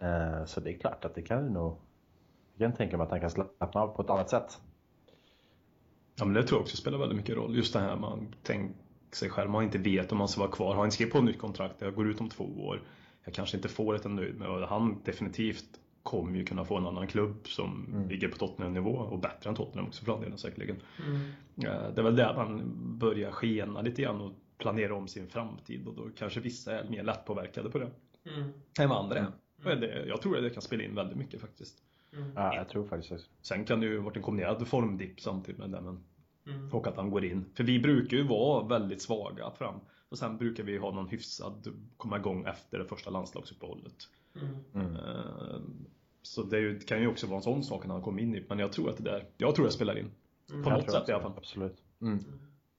Eh, 0.00 0.44
Så 0.44 0.60
det 0.60 0.70
är 0.74 0.78
klart 0.78 1.04
att 1.04 1.14
det 1.14 1.22
kan 1.22 1.46
nog... 1.52 1.76
Jag 2.56 2.70
kan 2.70 2.76
tänka 2.76 2.96
mig 2.96 3.04
att 3.04 3.10
han 3.10 3.20
kan 3.20 3.30
slappna 3.30 3.80
av 3.80 3.88
på 3.96 4.02
ett 4.02 4.10
annat 4.10 4.30
sätt. 4.30 4.60
Ja, 6.16 6.24
men 6.24 6.34
det 6.34 6.42
tror 6.42 6.58
jag 6.58 6.62
också 6.62 6.76
spelar 6.76 6.98
väldigt 6.98 7.16
mycket 7.16 7.36
roll. 7.36 7.56
Just 7.56 7.72
det 7.72 7.80
här 7.80 7.96
man 7.96 8.34
tänker 8.42 8.74
sig 9.12 9.30
själv, 9.30 9.50
man 9.50 9.64
inte 9.64 9.78
vet 9.78 10.12
om 10.12 10.18
man 10.18 10.28
ska 10.28 10.40
vara 10.40 10.50
kvar. 10.50 10.74
Har 10.74 10.82
han 10.82 10.90
skrivit 10.92 11.12
på 11.12 11.18
ett 11.18 11.24
nytt 11.24 11.38
kontrakt, 11.38 11.80
jag 11.80 11.94
går 11.94 12.08
ut 12.10 12.20
om 12.20 12.28
två 12.28 12.44
år. 12.44 12.82
Jag 13.24 13.34
kanske 13.34 13.56
inte 13.56 13.68
får 13.68 13.94
ett 13.94 14.04
nöjd 14.04 14.38
med. 14.38 14.48
Och 14.48 14.68
han 14.68 15.00
definitivt 15.04 15.64
kommer 16.02 16.38
ju 16.38 16.44
kunna 16.44 16.64
få 16.64 16.76
en 16.76 16.86
annan 16.86 17.06
klubb 17.06 17.48
som 17.48 17.86
Mm. 17.92 18.08
ligger 18.08 18.28
på 18.28 18.36
Tottenham-nivå 18.36 18.90
och 18.90 19.18
bättre 19.18 19.50
än 19.50 19.56
Tottenham 19.56 19.86
också 19.86 20.04
för 20.04 20.12
den 20.12 20.20
delen 20.20 20.38
säkerligen. 20.38 20.76
Mm. 21.06 21.20
Eh, 21.56 21.92
Det 21.94 22.00
är 22.00 22.02
väl 22.02 22.16
där 22.16 22.34
man 22.36 22.62
börjar 22.98 23.30
skena 23.30 23.82
lite 23.82 24.02
grann 24.02 24.20
och 24.20 24.32
planera 24.58 24.94
om 24.94 25.08
sin 25.08 25.28
framtid 25.28 25.86
och 25.86 25.94
då 25.94 26.10
kanske 26.16 26.40
vissa 26.40 26.72
är 26.78 26.88
mer 26.88 27.02
lättpåverkade 27.02 27.70
på 27.70 27.78
det 27.78 27.90
Mm. 28.36 28.52
än 28.80 28.88
vad 28.88 28.98
andra 28.98 29.16
är. 29.18 29.26
Mm. 29.64 30.08
Jag 30.08 30.22
tror 30.22 30.36
att 30.36 30.42
det 30.42 30.50
kan 30.50 30.62
spela 30.62 30.82
in 30.82 30.94
väldigt 30.94 31.16
mycket 31.16 31.40
faktiskt. 31.40 31.78
Mm. 32.16 32.30
Ja, 32.34 32.54
jag 32.54 32.68
tror 32.68 32.86
faktiskt 32.86 33.12
också. 33.12 33.26
Sen 33.42 33.64
kan 33.64 33.80
det 33.80 33.86
ju 33.86 33.98
varit 33.98 34.16
en 34.16 34.22
kombinerad 34.22 34.68
formdipp 34.68 35.20
samtidigt 35.20 35.58
med 35.58 35.70
det 35.70 35.80
men 35.80 36.04
Mm. 36.46 36.72
och 36.72 36.86
att 36.86 36.96
han 36.96 37.10
går 37.10 37.24
in. 37.24 37.44
För 37.54 37.64
vi 37.64 37.78
brukar 37.80 38.16
ju 38.16 38.22
vara 38.28 38.66
väldigt 38.68 39.02
svaga 39.02 39.50
fram. 39.50 39.74
Och 40.08 40.18
sen 40.18 40.36
brukar 40.38 40.64
vi 40.64 40.78
ha 40.78 40.90
någon 40.94 41.08
hyfsad 41.08 41.68
komma 41.96 42.16
igång 42.18 42.44
efter 42.44 42.78
det 42.78 42.84
första 42.84 43.10
landslagsuppehållet. 43.10 43.94
Mm. 44.40 44.54
Mm. 44.74 44.96
Eh, 44.96 45.60
Så 46.22 46.42
det 46.42 46.86
kan 46.86 47.00
ju 47.00 47.06
också 47.08 47.26
vara 47.26 47.36
en 47.36 47.42
sån 47.42 47.62
sak 47.64 47.86
när 47.86 47.94
han 47.94 48.02
kommer 48.02 48.22
in 48.22 48.34
i. 48.34 48.44
Men 48.48 48.58
jag 48.58 48.72
tror 48.72 48.90
att 48.90 48.96
det 48.96 49.02
där, 49.02 49.24
jag 49.36 49.54
tror 49.54 49.64
det 49.66 49.72
spelar 49.72 49.98
in. 49.98 50.10
Mm. 50.50 50.62
På 50.62 50.70
Jag 50.70 50.78
något 50.78 50.90
sätt 50.90 51.08
i 51.08 51.12
alla 51.12 51.22
fall. 51.22 51.32
Absolut. 51.36 51.76
Mm. 52.00 52.24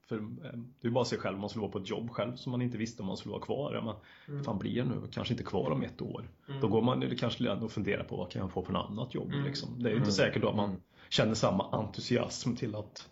För 0.05 0.15
eh, 0.17 0.21
det 0.41 0.47
är 0.47 0.85
ju 0.87 0.91
bara 0.91 1.05
sig 1.05 1.17
själv, 1.19 1.39
man 1.39 1.49
skulle 1.49 1.61
vara 1.61 1.71
på 1.71 1.77
ett 1.79 1.89
jobb 1.89 2.09
själv 2.09 2.35
som 2.35 2.51
man 2.51 2.61
inte 2.61 2.77
visste 2.77 3.01
om 3.01 3.07
man 3.07 3.17
skulle 3.17 3.31
vara 3.31 3.41
kvar. 3.41 3.81
Men 3.85 3.95
Mm. 4.35 4.43
fan 4.43 4.59
blir 4.59 4.77
jag 4.77 4.87
nu? 4.87 5.01
Kanske 5.11 5.33
inte 5.33 5.43
kvar 5.43 5.71
om 5.71 5.83
ett 5.83 6.01
år. 6.01 6.29
Mm. 6.47 6.61
Då 6.61 6.67
går 6.67 6.81
man 6.81 7.01
ju 7.01 7.15
kanske 7.15 7.49
och 7.51 7.71
funderar 7.71 8.03
på 8.03 8.15
vad 8.17 8.31
kan 8.31 8.41
jag 8.41 8.51
få 8.51 8.63
för 8.63 8.73
något 8.73 8.89
annat 8.89 9.13
jobb 9.13 9.33
Mm. 9.33 9.43
liksom. 9.45 9.83
Det 9.83 9.89
är 9.89 9.91
ju 9.91 9.97
inte 9.97 10.03
Mm. 10.09 10.11
säkert 10.11 10.41
då 10.41 10.49
att 10.49 10.55
man 10.55 10.69
Mm. 10.69 10.81
känner 11.09 11.33
samma 11.33 11.69
entusiasm 11.71 12.55
till 12.55 12.75
att 12.75 13.09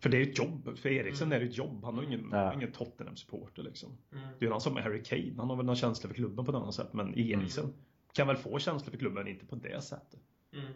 för 0.00 0.10
det 0.10 0.16
är 0.16 0.22
ett 0.22 0.38
jobb. 0.38 0.78
För 0.78 0.88
Eriksen 0.88 1.26
Mm. 1.28 1.36
är 1.36 1.40
det 1.44 1.50
ett 1.50 1.56
jobb. 1.58 1.84
Han 1.84 1.94
har 1.94 2.02
ingen, 2.02 2.28
Ja. 2.32 2.54
ingen 2.54 2.72
Tottenham-supporter 2.72 3.62
liksom. 3.62 3.88
Mm. 4.12 4.24
Det 4.38 4.44
är 4.44 4.46
ju 4.46 4.50
han 4.52 4.60
som 4.60 4.76
är 4.76 4.80
Harry 4.80 5.02
Kane. 5.02 5.32
Han 5.36 5.50
har 5.50 5.56
väl 5.56 5.66
någon 5.66 5.76
känsla 5.76 6.08
för 6.08 6.14
klubben 6.14 6.44
på 6.44 6.50
ett 6.50 6.56
annat 6.56 6.74
sätt. 6.74 6.92
Men 6.92 7.18
Eriksen 7.18 7.72
kan 8.12 8.26
väl 8.26 8.36
få 8.36 8.58
känslor 8.58 8.90
för 8.90 8.98
klubben, 8.98 9.28
inte 9.28 9.46
på 9.46 9.56
det 9.56 9.80
sättet. 9.84 10.20
Mm. 10.52 10.66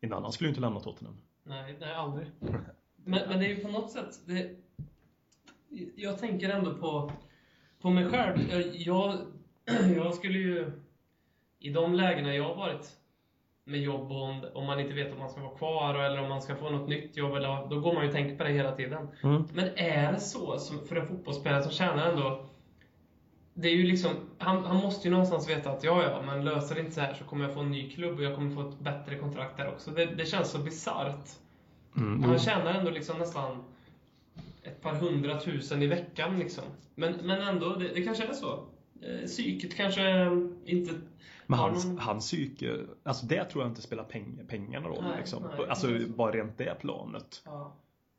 En 0.00 0.12
annan 0.12 0.32
skulle 0.32 0.48
ju 0.48 0.50
inte 0.50 0.60
lämna 0.60 0.80
Tottenham. 0.80 1.16
Nej, 1.44 1.76
nej 1.80 1.94
aldrig. 1.94 2.26
Men, 3.04 3.28
men 3.28 3.38
det 3.38 3.46
är 3.46 3.48
ju 3.48 3.56
på 3.56 3.68
något 3.68 3.90
sätt... 3.90 4.20
Det, 4.26 4.50
jag 5.96 6.18
tänker 6.18 6.48
ändå 6.48 6.74
på, 6.74 7.12
på 7.80 7.90
mig 7.90 8.08
själv. 8.08 8.38
Jag, 8.50 8.62
jag, 8.72 9.18
jag 9.96 10.14
skulle 10.14 10.38
ju... 10.38 10.72
I 11.58 11.70
de 11.70 11.94
lägena 11.94 12.34
jag 12.34 12.48
har 12.48 12.54
varit 12.54 12.96
med 13.64 13.80
jobb 13.80 14.12
och 14.12 14.22
om, 14.22 14.44
om 14.54 14.66
man 14.66 14.80
inte 14.80 14.94
vet 14.94 15.12
om 15.12 15.18
man 15.18 15.30
ska 15.30 15.40
vara 15.40 15.56
kvar 15.56 15.94
eller 15.94 16.22
om 16.22 16.28
man 16.28 16.42
ska 16.42 16.56
få 16.56 16.70
något 16.70 16.88
nytt 16.88 17.16
jobb, 17.16 17.34
eller, 17.34 17.68
då 17.70 17.80
går 17.80 17.94
man 17.94 18.02
ju 18.02 18.08
och 18.08 18.14
tänker 18.14 18.36
på 18.36 18.44
det 18.44 18.50
hela 18.50 18.72
tiden. 18.72 19.08
Mm. 19.22 19.44
Men 19.52 19.68
är 19.76 20.12
det 20.12 20.20
så 20.20 20.58
som 20.58 20.86
för 20.86 20.96
en 20.96 21.06
fotbollsspelare 21.06 21.62
som 21.62 21.72
tjänar 21.72 22.10
ändå... 22.10 22.44
Det 23.54 23.68
är 23.68 23.72
ju 23.72 23.82
liksom, 23.82 24.10
han, 24.38 24.64
han 24.64 24.76
måste 24.76 25.08
ju 25.08 25.12
någonstans 25.12 25.48
veta 25.48 25.70
att 25.70 25.84
ja, 25.84 26.02
ja, 26.02 26.22
men 26.26 26.44
löser 26.44 26.74
det 26.74 26.80
inte 26.80 26.92
så 26.92 27.00
här 27.00 27.14
så 27.14 27.24
kommer 27.24 27.44
jag 27.44 27.54
få 27.54 27.60
en 27.60 27.70
ny 27.70 27.90
klubb 27.90 28.18
och 28.18 28.24
jag 28.24 28.34
kommer 28.34 28.54
få 28.54 28.68
ett 28.68 28.78
bättre 28.78 29.18
kontrakt 29.18 29.56
där 29.56 29.68
också. 29.68 29.90
Det, 29.90 30.04
det 30.04 30.26
känns 30.26 30.50
så 30.50 30.58
bisarrt. 30.58 31.28
Mm. 31.96 32.22
Han 32.22 32.38
tjänar 32.38 32.74
ändå 32.74 32.90
liksom 32.90 33.18
nästan 33.18 33.64
ett 34.62 34.80
par 34.82 34.94
hundratusen 34.94 35.82
i 35.82 35.86
veckan 35.86 36.38
liksom. 36.38 36.64
Men, 36.94 37.12
men 37.26 37.42
ändå, 37.42 37.74
det, 37.76 37.88
det 37.88 38.02
kanske 38.02 38.24
är 38.24 38.32
så. 38.32 38.64
Eh, 39.02 39.26
Psyket 39.26 39.74
kanske 39.76 40.28
inte 40.64 40.94
Men 41.46 41.58
hans, 41.58 41.84
någon- 41.86 41.98
hans 41.98 42.26
psyke, 42.26 42.78
alltså 43.02 43.26
det 43.26 43.44
tror 43.44 43.64
jag 43.64 43.70
inte 43.70 43.82
spelar 43.82 44.04
peng, 44.04 44.40
pengarna 44.48 44.88
roll. 44.88 45.02
Nej, 45.04 45.18
liksom. 45.18 45.42
nej, 45.58 45.68
alltså 45.68 45.88
bara 46.16 46.32
rent 46.32 46.58
det 46.58 46.74
planet. 46.80 47.42
Ja. 47.44 47.76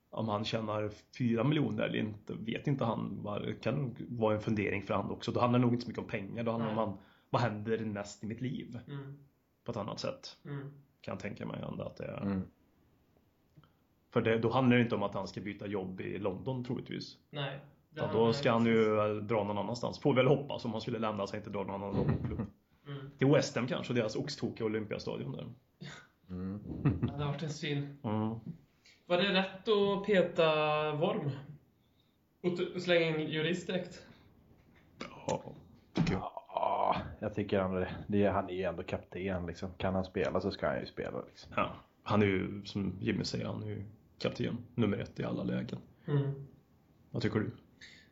Om 0.10 0.28
han 0.30 0.46
tjänar 0.46 0.92
4 1.18 1.44
miljoner 1.44 1.84
eller 1.84 2.00
inte 2.00 2.34
vet 2.34 2.68
inte 2.68 2.86
han. 2.86 3.20
Vad- 3.22 3.42
Det 3.42 3.54
kan 3.54 3.76
nog 3.76 4.06
vara 4.10 4.36
en 4.36 4.42
fundering 4.42 4.84
för 4.84 4.94
han 4.94 5.12
också. 5.12 5.32
Då 5.32 5.40
handlar 5.40 5.60
det 5.60 5.66
nog 5.66 5.74
inte 5.74 5.84
så 5.84 5.88
mycket 5.90 6.04
om 6.04 6.10
pengar. 6.10 6.44
Då 6.44 6.52
handlar 6.52 6.74
det 6.76 6.82
om 6.82 6.90
han, 6.90 6.98
vad 7.30 7.42
händer 7.42 7.78
näst 7.86 8.24
i 8.24 8.28
mitt 8.28 8.42
liv? 8.42 8.80
Mm, 8.88 9.18
På 9.64 9.72
ett 9.72 9.78
annat 9.78 10.00
sätt. 10.00 10.38
mm, 10.46 10.60
Kan 11.02 11.12
jag 11.12 11.20
tänka 11.20 11.46
mig 11.46 11.62
ändå 11.72 11.84
att 11.84 11.98
det 11.98 12.06
är. 12.06 12.22
Mm. 12.22 12.42
För 14.14 14.22
det, 14.22 14.38
då 14.38 14.50
handlar 14.52 14.78
det 14.78 14.84
inte 14.84 14.96
om 14.96 15.04
att 15.04 15.14
han 15.14 15.28
ska 15.28 15.42
byta 15.42 15.68
jobb 15.68 16.02
i 16.02 16.18
London 16.18 16.64
troligtvis. 16.66 17.18
nej. 17.30 17.60
Handlar 17.98 18.20
då 18.20 18.34
ska 18.34 18.52
han 18.52 18.66
ju 18.66 18.86
dra 19.22 19.44
någon 19.44 19.58
annanstans. 19.58 20.00
Får 20.00 20.14
väl 20.14 20.28
hoppas 20.28 20.66
om 20.66 20.72
han 20.72 20.82
skulle 20.82 21.00
lämna 21.00 21.28
sig 21.28 21.38
inte 21.38 21.50
dra 21.50 21.64
någon 21.64 21.84
annan 21.84 22.18
klubb. 22.28 22.42
Mm. 22.88 23.12
Till 23.18 23.28
West 23.28 23.56
Ham 23.56 23.68
kanske, 23.68 23.94
deras 23.94 24.16
oxtokiga 24.16 24.66
Olympiastadion 24.66 25.32
där. 25.32 25.46
Mm. 26.30 26.60
Ja, 26.84 27.14
det 27.18 27.24
har 27.24 27.32
varit 27.32 27.44
en 27.44 27.50
syn. 27.50 27.98
Mm. 28.04 28.30
Var 29.06 29.18
det 29.18 29.34
rätt 29.34 29.68
att 29.68 30.06
peta 30.06 30.46
Worm? 30.96 31.30
Och 32.44 32.82
slänga 32.82 33.08
in 33.20 33.28
jurist 33.30 33.68
direkt? 33.68 34.06
Ja, 35.28 35.44
tycker 35.94 36.14
jag. 36.14 36.32
Ja, 36.48 36.96
jag 37.20 37.36
tycker 37.36 37.60
ändå 37.60 37.80
det. 37.80 37.96
det. 38.08 38.24
är- 38.24 38.32
Han 38.32 38.50
är 38.50 38.54
ju 38.54 38.64
ändå 38.64 38.84
kapten 38.84 39.46
liksom. 39.46 39.70
Kan 39.78 39.94
han 39.96 40.06
spela 40.06 40.42
så 40.42 40.52
ska 40.52 40.68
han 40.68 40.80
ju 40.80 40.86
spela 40.86 41.22
liksom. 41.28 41.52
Ja, 41.56 41.70
han 42.04 42.22
är 42.22 42.26
ju, 42.26 42.66
som 42.66 42.98
Jimmy 43.02 43.24
säger, 43.24 43.46
han 43.46 43.64
är 43.64 43.68
ju 43.68 43.84
kapten. 44.24 44.58
Nummer 44.76 44.98
ett 44.98 45.20
i 45.20 45.24
alla 45.24 45.44
lägen. 45.44 45.80
Mm. 46.08 46.48
Vad 47.12 47.22
tycker 47.22 47.40
du? 47.40 47.52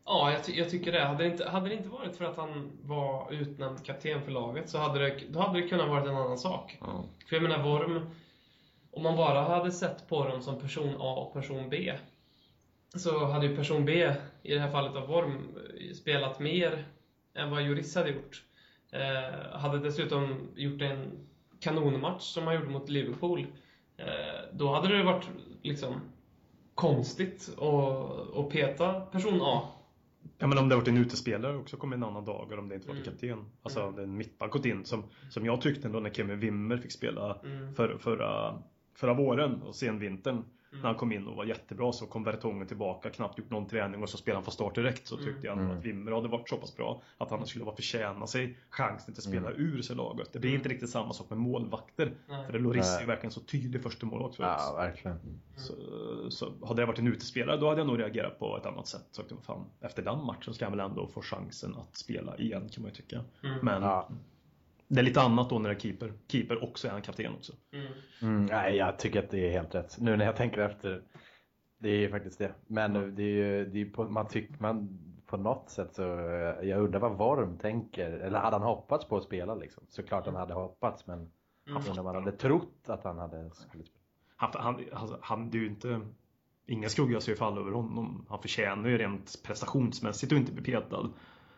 Ja, 0.06 0.32
jag, 0.32 0.44
ty- 0.44 0.58
jag 0.58 0.70
tycker 0.70 0.92
det. 0.92 1.06
Hade 1.06 1.24
det, 1.24 1.30
inte, 1.30 1.50
hade 1.50 1.70
det 1.70 1.76
inte 1.76 1.90
varit 1.90 2.16
för 2.16 2.26
att 2.26 2.38
han 2.38 2.72
var 2.84 3.32
utnämnd 3.32 3.86
kapten 3.86 4.22
för 4.22 4.32
laget 4.32 4.70
så 4.70 4.78
hade 4.78 5.00
det, 5.00 5.20
då 5.30 5.40
hade 5.40 5.62
det 5.62 5.68
kunnat 5.68 5.90
varit 5.90 6.08
en 6.08 6.16
annan 6.16 6.38
sak. 6.38 6.78
Ja. 6.82 7.06
För 7.30 7.36
jag 7.36 7.44
menar, 7.44 7.64
Worm, 7.64 8.10
om 8.92 9.04
man 9.04 9.16
bara 9.16 9.42
hade 9.42 9.72
sett 9.72 10.08
på 10.08 10.28
dem 10.28 10.42
som 10.42 10.60
person 10.60 10.96
A 11.00 11.16
och 11.16 11.34
person 11.34 11.70
B 11.70 11.94
så 12.96 13.26
hade 13.26 13.46
ju 13.46 13.56
person 13.56 13.86
B, 13.86 14.14
i 14.44 14.54
det 14.54 14.60
här 14.60 14.72
fallet 14.72 14.96
av 14.96 15.08
Worm, 15.08 15.58
spelat 15.96 16.40
mer 16.40 16.86
än 17.34 17.52
vad 17.52 17.62
Juris 17.62 17.96
hade 17.96 18.10
gjort. 18.10 18.44
Eh, 18.92 19.60
hade 19.60 19.80
dessutom 19.80 20.50
gjort 20.56 20.82
en 20.82 21.28
kanonmatch 21.60 22.24
som 22.24 22.48
han 22.48 22.56
gjorde 22.56 22.70
mot 22.70 22.90
Liverpool. 22.90 23.46
Eh, 24.08 24.42
då 24.54 24.74
hade 24.74 24.98
det 24.98 25.04
varit 25.04 25.30
liksom 25.62 25.94
konstigt 26.76 27.50
att, 27.58 28.38
att 28.38 28.50
peta 28.50 29.02
person 29.02 29.40
A. 29.42 29.62
Ja 30.38 30.48
men 30.48 30.58
om 30.58 30.70
det 30.70 30.76
varit 30.76 30.88
en 30.88 30.98
utespelare 30.98 31.58
också 31.58 31.78
kom 31.78 31.94
en 31.94 32.04
annan 32.04 32.26
dag 32.26 32.52
om 32.60 32.70
det 32.70 32.76
inte 32.76 32.88
varit 32.88 33.08
Mm. 33.08 33.12
kapten. 33.12 33.46
Alltså 33.64 33.82
Mm. 33.82 34.00
en 34.04 34.18
mittback 34.18 34.52
gått 34.52 34.66
in 34.66 34.86
som, 34.86 35.04
som 35.30 35.46
jag 35.46 35.62
tyckte 35.62 35.88
ändå 35.88 36.00
när 36.00 36.10
Kevin 36.10 36.40
Wimmer 36.40 36.78
fick 36.78 36.92
spela 36.92 37.38
Mm. 37.44 37.74
för, 37.76 37.98
förra, 37.98 38.62
förra 38.96 39.14
våren 39.14 39.62
och 39.62 39.76
sen 39.76 40.00
vintern. 40.00 40.44
Mm. 40.72 40.82
När 40.82 40.90
han 40.90 40.98
kom 40.98 41.12
in 41.12 41.28
och 41.28 41.36
var 41.36 41.46
jättebra 41.46 41.92
så 41.94 42.06
kom 42.06 42.24
Vertongen 42.24 42.68
tillbaka, 42.68 43.10
knappt 43.10 43.38
gjort 43.38 43.50
någon 43.50 43.68
träning 43.68 44.04
och 44.04 44.10
så 44.10 44.18
spelade 44.18 44.38
han 44.38 44.44
från 44.44 44.52
start 44.54 44.76
direkt. 44.76 45.08
Så 45.08 45.18
tyckte 45.18 45.48
jag 45.48 45.58
Mm. 45.58 45.78
att 45.78 45.86
Wimmer 45.86 46.12
hade 46.12 46.28
varit 46.28 46.50
så 46.50 46.58
pass 46.58 46.76
bra 46.78 47.02
att 47.18 47.30
han 47.32 47.46
skulle 47.48 47.66
vara 47.66 47.76
förtjäna 47.76 48.28
sig 48.28 48.58
chansen 48.70 49.14
att 49.18 49.24
spela 49.24 49.50
Mm. 49.52 49.62
ur 49.62 49.82
sig 49.82 49.96
laget. 49.96 50.34
Det 50.34 50.40
blir 50.40 50.54
inte 50.56 50.70
riktigt 50.70 50.90
samma 50.90 51.14
sak 51.14 51.30
med 51.30 51.40
målvakter. 51.40 52.12
Nej. 52.28 52.46
För 52.46 52.54
det 52.54 52.60
Loris 52.60 52.96
är 52.96 53.00
ju 53.02 53.06
verkligen 53.08 53.32
så 53.32 53.40
tydlig 53.42 53.84
första 53.84 54.06
målvakt 54.06 54.36
för 54.36 54.44
oss. 54.44 54.50
Ja, 54.68 54.74
verkligen. 54.78 55.18
Så, 55.56 55.74
så 56.30 56.52
hade 56.68 56.82
det 56.82 56.86
varit 56.86 57.00
en 57.00 57.08
utespelare 57.08 57.58
då 57.58 57.68
hade 57.70 57.80
jag 57.80 57.88
nog 57.88 58.00
reagerat 58.00 58.40
på 58.40 58.58
ett 58.58 58.66
annat 58.66 58.88
sätt. 58.88 59.06
Så, 59.12 59.22
att, 59.22 59.32
fan, 59.46 59.66
efter 59.82 60.04
den 60.04 60.26
matchen 60.26 60.54
ska 60.54 60.66
han 60.66 60.78
väl 60.78 60.90
ändå 60.90 61.08
få 61.08 61.22
chansen 61.22 61.76
att 61.76 61.96
spela 61.98 62.38
igen 62.38 62.70
kan 62.70 62.82
man 62.84 62.92
ju 62.92 62.96
tycka. 62.96 63.24
Mm. 63.44 63.60
Men 63.62 63.82
Ja. 63.82 64.10
Det 64.92 65.00
är 65.02 65.04
lite 65.04 65.22
annat 65.22 65.50
då 65.50 65.60
när 65.60 65.70
det 65.70 65.76
är 65.76 65.80
keeper. 65.80 66.14
Keeper 66.28 66.64
också 66.64 66.88
är 66.88 66.92
en 66.92 67.02
kapten 67.02 67.34
också. 67.34 67.54
Mm. 67.74 67.88
Mm, 68.22 68.46
nej, 68.46 68.76
jag 68.76 69.00
tycker 69.00 69.24
att 69.24 69.30
det 69.30 69.48
är 69.48 69.52
helt 69.52 69.76
rätt. 69.76 69.98
Nu 70.00 70.18
när 70.18 70.26
jag 70.26 70.36
tänker 70.36 70.62
efter. 70.62 71.02
Det 71.78 71.90
är 71.90 72.10
faktiskt 72.10 72.40
det. 72.40 72.54
Men 72.68 73.16
det 73.16 73.24
är 73.24 73.28
ju, 73.28 73.66
det 73.66 73.82
är 73.82 73.86
på, 73.86 74.04
man 74.04 74.28
tycker 74.28 74.56
man 74.60 75.00
på 75.26 75.38
något 75.38 75.70
sätt 75.70 75.96
så, 75.96 76.02
jag 76.64 76.80
undrar 76.82 77.00
vad 77.00 77.18
Worm 77.18 77.58
tänker. 77.58 78.12
Eller 78.12 78.40
hade 78.40 78.56
han 78.56 78.66
hoppats 78.68 79.06
på 79.08 79.18
att 79.18 79.24
spela 79.24 79.56
liksom? 79.56 79.84
Såklart 79.90 80.26
han 80.26 80.36
hade 80.36 80.54
hoppats 80.54 81.08
men 81.08 81.32
Mm. 81.68 81.78
undrar 81.78 82.00
om 82.00 82.06
han 82.06 82.16
hade 82.16 82.32
trott 82.32 82.86
att 82.90 83.04
han 83.04 83.18
hade 83.18 83.52
skulle 83.52 83.84
spela. 83.84 84.00
Han, 84.36 84.52
han, 84.54 84.86
alltså, 84.94 85.20
han 85.22 85.50
det 85.50 85.58
är 85.58 85.60
ju 85.60 85.68
inte... 85.68 86.02
Ingen 86.66 86.90
skugga 86.90 87.22
ska 87.22 87.32
ju 87.32 87.38
falla 87.38 87.62
över 87.62 87.72
honom. 87.72 88.26
Han 88.30 88.42
förtjänar 88.42 88.90
ju 88.90 88.98
rent 88.98 89.44
prestationsmässigt 89.44 90.34
att 90.34 90.40
inte 90.40 90.52
bli 90.52 90.64
petad. 90.64 91.10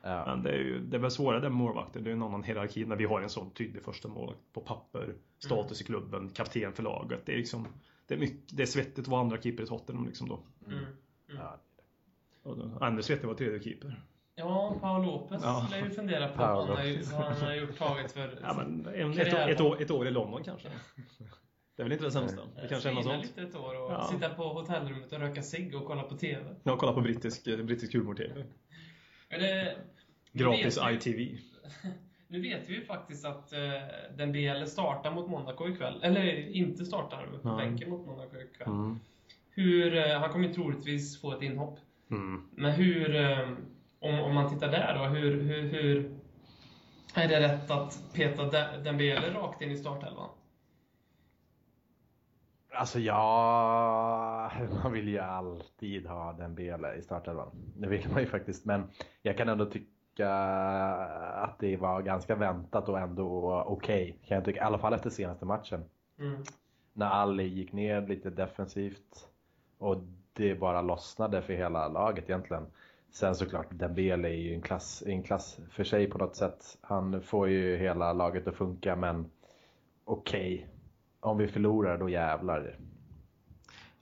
Ja. 0.05 0.23
Men 0.25 0.43
det 0.43 0.49
är 0.49 0.57
ju 0.57 0.79
det 0.79 0.97
är 0.97 1.01
väl 1.01 1.11
svårare 1.11 1.39
där 1.39 1.49
med 1.49 1.57
målvakter. 1.57 1.99
Det 2.01 2.09
är 2.09 2.13
en 2.13 2.23
annan 2.23 2.43
hierarki 2.43 2.85
när 2.85 2.95
vi 2.95 3.05
har 3.05 3.21
en 3.21 3.29
sån 3.29 3.51
tydlig 3.51 3.83
första 3.83 4.07
målvakt 4.07 4.39
på 4.53 4.61
papper. 4.61 5.15
Status 5.39 5.81
i 5.81 5.83
klubben, 5.83 6.29
kapten 6.29 6.73
för 6.73 6.83
laget. 6.83 7.25
Det 7.25 7.31
är 7.33 7.37
liksom... 7.37 7.67
Det 8.07 8.13
är, 8.13 8.17
mycket, 8.19 8.57
det 8.57 8.63
är 8.63 8.67
svettigt 8.67 8.99
att 8.99 9.07
vara 9.07 9.21
andra 9.21 9.41
keeper 9.41 9.63
i 9.63 9.67
Tottenham 9.67 10.05
liksom 10.05 10.29
då. 10.29 10.39
Mm. 10.67 10.79
Mm. 10.79 10.87
Ja. 11.27 11.57
Och 12.43 12.57
då- 12.57 12.85
Ännu 12.85 13.01
svettigare 13.01 13.31
att 13.31 13.39
vara 13.39 13.49
tredje 13.49 13.63
keeper. 13.63 14.03
Ja, 14.35 14.77
Paul 14.81 15.05
Lopez 15.05 15.41
Ja. 15.43 15.67
lär 15.71 15.83
ju 15.85 15.89
fundera 15.89 16.27
på 16.27 16.37
vad 16.37 16.67
han, 16.67 16.77
har 16.77 16.83
ju, 16.83 16.91
Lopez. 16.91 17.11
vad 17.13 17.21
han 17.23 17.41
har 17.47 17.55
gjort 17.55 17.77
tagit 17.77 18.11
för... 18.11 18.39
Ja, 18.41 18.53
men 18.57 18.87
en, 18.95 19.11
ett, 19.19 19.33
ett, 19.33 19.61
år, 19.61 19.81
ett 19.81 19.91
år 19.91 20.07
i 20.07 20.11
London 20.11 20.43
kanske. 20.43 20.69
Det 21.75 21.81
är 21.81 21.83
väl 21.83 21.91
inte 21.93 22.05
det 22.05 22.11
sämsta. 22.11 22.41
Det 22.61 22.67
kanske 22.67 22.89
är 22.89 22.93
något 22.93 23.03
sånt. 23.03 23.23
lite 23.23 23.41
ett 23.41 23.55
år 23.55 23.81
och 23.81 23.91
Ja. 23.91 24.07
sitta 24.11 24.29
på 24.29 24.43
hotellrummet 24.43 25.11
och 25.13 25.19
röka 25.19 25.41
cigg 25.41 25.75
och 25.75 25.85
kolla 25.85 26.03
på 26.03 26.15
TV. 26.17 26.55
Jag 26.63 26.79
kollar 26.79 26.93
på 26.93 27.01
brittisk, 27.01 27.43
brittisk 27.43 27.93
humor-tv. 27.93 28.45
Det, 29.39 29.75
Gratis 30.31 30.77
vi- 30.77 30.93
ITV. 30.93 31.37
Nu 32.27 32.41
vet 32.41 32.69
vi 32.69 32.73
ju 32.75 32.85
faktiskt 32.85 33.25
att 33.25 33.53
uh, 33.53 34.15
Dembele 34.17 34.65
startar 34.67 35.11
mot 35.11 35.29
Monaco 35.29 35.67
ikväll. 35.69 35.99
Eller 36.03 36.49
inte 36.49 36.85
startar 36.85 37.27
på 37.41 37.55
Nej. 37.55 37.65
bänken 37.67 37.89
mot 37.89 38.07
Monaco 38.07 38.35
ikväll. 38.37 38.67
Mm. 38.67 38.99
Hur, 39.49 39.95
eh, 39.97 40.19
han 40.19 40.29
kommer 40.29 40.47
ju 40.47 40.53
troligtvis 40.53 41.21
få 41.21 41.31
ett 41.31 41.41
inhopp. 41.41 41.79
Mm. 42.11 42.41
Men 42.51 42.71
hur, 42.71 43.15
eh, 43.15 43.49
om, 43.99 44.19
om 44.19 44.35
man 44.35 44.53
tittar 44.53 44.71
där 44.71 44.97
då, 44.97 45.05
hur, 45.05 45.41
hur, 45.41 45.61
hur 45.69 46.11
är 47.13 47.27
det 47.27 47.39
rätt 47.39 47.71
att 47.71 48.03
peta 48.13 48.43
De- 48.43 48.83
Dembele 48.83 49.33
rakt 49.33 49.61
in 49.61 49.71
i 49.71 49.77
startelvan? 49.77 50.29
Alltså 52.75 52.99
ja, 52.99 54.51
man 54.83 54.91
vill 54.91 55.07
ju 55.07 55.19
alltid 55.19 56.07
ha 56.07 56.33
den 56.33 56.55
Bele 56.55 56.95
i 56.95 57.01
startelvan. 57.01 57.49
Det 57.77 57.87
vill 57.87 58.09
man 58.11 58.21
ju 58.21 58.27
faktiskt. 58.27 58.65
Men 58.65 58.83
jag 59.21 59.37
kan 59.37 59.49
ändå 59.49 59.65
tycka 59.65 60.33
att 61.35 61.59
det 61.59 61.77
var 61.77 62.01
ganska 62.01 62.35
väntat 62.35 62.89
och 62.89 62.99
ändå 62.99 63.61
okej. 63.67 64.19
Kan 64.27 64.35
jag 64.35 64.45
tycka. 64.45 64.59
I 64.59 64.63
alla 64.63 64.77
fall 64.77 64.93
efter 64.93 65.09
senaste 65.09 65.45
matchen. 65.45 65.83
Mm. 66.19 66.43
När 66.93 67.09
Ali 67.09 67.43
gick 67.43 67.73
ner 67.73 68.07
lite 68.07 68.29
defensivt. 68.29 69.27
Och 69.77 69.97
det 70.33 70.55
bara 70.55 70.81
lossnade 70.81 71.41
för 71.41 71.53
hela 71.53 71.87
laget 71.87 72.29
egentligen. 72.29 72.65
Sen 73.11 73.35
såklart, 73.35 73.67
Dembele 73.69 74.27
är 74.27 74.33
ju 74.33 74.53
en 74.53 74.61
klass, 74.61 75.03
en 75.05 75.23
klass 75.23 75.59
för 75.71 75.83
sig 75.83 76.07
på 76.07 76.17
något 76.17 76.35
sätt. 76.35 76.77
Han 76.81 77.21
får 77.21 77.49
ju 77.49 77.77
hela 77.77 78.13
laget 78.13 78.47
att 78.47 78.55
funka 78.55 78.95
men 78.95 79.31
okej. 80.05 80.67
Om 81.23 81.37
vi 81.37 81.47
förlorar 81.47 81.97
då 81.97 82.09
jävlar. 82.09 82.75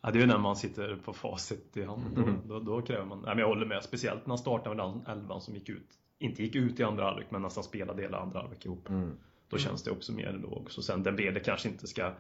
Ja, 0.02 0.12
det 0.12 0.18
är 0.18 0.22
ju 0.22 0.28
när 0.28 0.38
man 0.38 0.56
sitter 0.56 0.96
på 0.96 1.14
facit 1.14 1.78
i 1.78 1.84
hand. 1.84 2.02
Då, 2.16 2.22
Mm. 2.22 2.36
då, 2.48 2.60
då 2.60 2.82
kräver 2.82 3.06
man... 3.06 3.18
Nej, 3.18 3.28
men 3.30 3.40
jag 3.40 3.48
håller 3.48 3.66
med. 3.66 3.84
Speciellt 3.84 4.26
när 4.26 4.32
han 4.32 4.38
startade 4.38 4.76
med 4.76 4.86
den 4.86 5.18
elvan 5.18 5.42
som 5.42 5.54
gick 5.56 5.70
ut. 5.70 5.90
Inte 6.20 6.44
gick 6.44 6.56
ut 6.56 6.80
i 6.80 6.84
andra 6.84 7.04
halvlek, 7.04 7.28
men 7.32 7.42
nästan 7.42 7.64
spelade 7.64 8.02
hela 8.02 8.20
andra 8.20 8.40
halvlek 8.40 8.66
ihop. 8.66 8.90
Mm. 8.90 9.18
Då 9.50 9.58
känns 9.58 9.84
det 9.84 9.92
också 9.92 10.14
mer 10.14 10.40
då 10.42 10.48
också. 10.56 10.82
Sen 10.82 11.04
Dembele 11.04 11.40
kanske 11.40 11.70
inte 11.70 11.88
ska... 11.88 12.12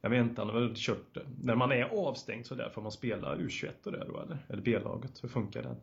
Jag 0.00 0.10
vet 0.10 0.20
inte, 0.26 0.40
han 0.40 0.50
har 0.50 0.60
väl 0.60 0.72
kört... 0.74 1.16
När 1.42 1.54
man 1.54 1.72
är 1.72 2.08
avstängd 2.08 2.46
så 2.46 2.54
där 2.54 2.70
får 2.70 2.82
man 2.82 2.92
spela 2.92 3.36
U21 3.36 3.68
och 3.84 3.92
det 3.92 4.04
då 4.08 4.20
eller? 4.20 4.38
Eller 4.48 4.62
B-laget, 4.62 5.24
hur 5.24 5.28
funkar 5.28 5.62
det? 5.62 5.76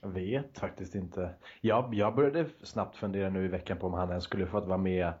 Jag 0.00 0.08
vet 0.08 0.58
faktiskt 0.58 0.94
inte. 0.94 1.34
Jag, 1.60 1.94
jag 1.94 2.14
började 2.14 2.46
snabbt 2.62 2.96
fundera 2.96 3.30
nu 3.30 3.44
i 3.44 3.48
veckan 3.48 3.78
på 3.78 3.86
om 3.86 3.92
han 3.92 4.08
ens 4.08 4.24
skulle 4.24 4.46
fått 4.46 4.66
vara 4.66 4.78
med 4.78 5.12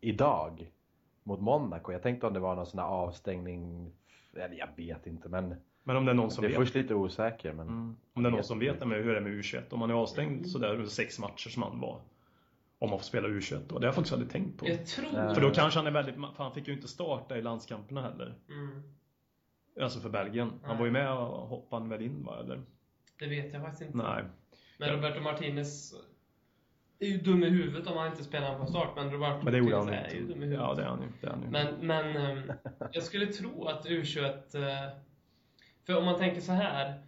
idag 0.00 0.70
mot 1.28 1.40
Monaco. 1.40 1.92
Jag 1.92 2.02
tänkte 2.02 2.26
om 2.26 2.34
det 2.34 2.40
var 2.40 2.56
någon 2.56 2.66
sån 2.66 2.80
här 2.80 2.86
avstängning. 2.86 3.92
Eller 4.34 4.54
jag 4.58 4.68
vet 4.76 5.06
inte 5.06 5.28
men 5.28 5.54
Men 5.82 5.96
om 5.96 6.04
det 6.04 6.12
är 6.12 6.14
någon 6.14 6.30
som 6.30 6.44
jag 6.44 6.52
är 6.52 6.58
vet... 6.58 6.66
först 6.66 6.74
lite 6.74 6.94
osäker. 6.94 7.52
Men... 7.52 7.68
Mm. 7.68 7.96
Om 8.12 8.22
det 8.22 8.28
är 8.28 8.30
någon 8.30 8.44
som 8.44 8.58
vet 8.58 8.86
med 8.86 9.04
hur 9.04 9.12
det 9.12 9.16
är 9.16 9.20
med 9.20 9.32
U21. 9.32 9.62
Om 9.70 9.78
man 9.78 9.90
är 9.90 9.94
avstängd 9.94 10.46
sådär 10.46 10.74
under 10.74 10.86
sex 10.86 11.18
matcher 11.18 11.48
som 11.48 11.62
han 11.62 11.80
var. 11.80 12.00
Om 12.78 12.90
man 12.90 12.98
får 12.98 13.04
spela 13.04 13.28
U21 13.28 13.60
då. 13.68 13.78
Det 13.78 13.80
har 13.80 13.84
jag 13.84 13.94
faktiskt 13.94 14.12
aldrig 14.12 14.30
tänkt 14.30 14.58
på. 14.58 14.68
Jag 14.68 14.86
tror... 14.86 15.08
Ja. 15.14 15.34
För 15.34 15.40
då 15.40 15.50
kanske 15.50 15.78
han 15.78 15.86
är 15.86 15.90
väldigt... 15.90 16.14
För 16.14 16.44
han 16.44 16.54
fick 16.54 16.68
ju 16.68 16.74
inte 16.74 16.88
starta 16.88 17.38
i 17.38 17.42
landskamperna 17.42 18.02
heller. 18.02 18.34
Mm. 18.48 18.82
Alltså 19.80 20.00
för 20.00 20.08
Belgien. 20.08 20.48
Han 20.48 20.70
Nej. 20.70 20.78
var 20.78 20.84
ju 20.84 20.92
med 20.92 21.12
och 21.12 21.48
hoppade 21.48 21.88
väl 21.88 22.02
in 22.02 22.24
va? 22.24 22.40
Eller? 22.40 22.62
Det 23.18 23.26
vet 23.26 23.52
jag 23.52 23.62
faktiskt 23.62 23.82
inte. 23.82 23.96
Nej. 23.96 24.24
Men 24.78 24.90
Roberto 24.90 25.20
Martinez 25.20 25.94
är 27.00 27.06
ju 27.06 27.18
dum 27.18 27.44
i 27.44 27.48
huvudet 27.48 27.86
om 27.86 27.96
han 27.96 28.06
inte 28.10 28.24
spelar 28.24 28.58
på 28.58 28.66
start. 28.66 28.88
Men 28.96 29.10
Roberto 29.10 29.40
Men 29.44 29.52
det 29.52 29.58
gjorde 29.58 29.76
han 29.76 29.88
är 29.88 30.10
ju 30.14 30.20
dum 30.20 30.42
i 30.42 30.46
huvudet. 30.46 30.60
Ja, 30.60 30.74
det 30.74 30.82
är 30.82 30.86
han 30.86 31.02
ju. 31.02 31.08
Det 31.20 31.26
är 31.26 31.30
han 31.30 31.42
ju. 31.42 31.48
Men, 31.48 31.66
men 31.80 32.16
ehm, 32.16 32.52
jag 32.92 33.02
skulle 33.02 33.26
tro 33.26 33.64
att 33.68 33.86
U21... 33.86 34.26
eh, 34.26 34.90
För 35.86 35.98
om 35.98 36.04
man 36.04 36.18
tänker 36.18 36.40
så 36.40 36.52
här. 36.52 37.02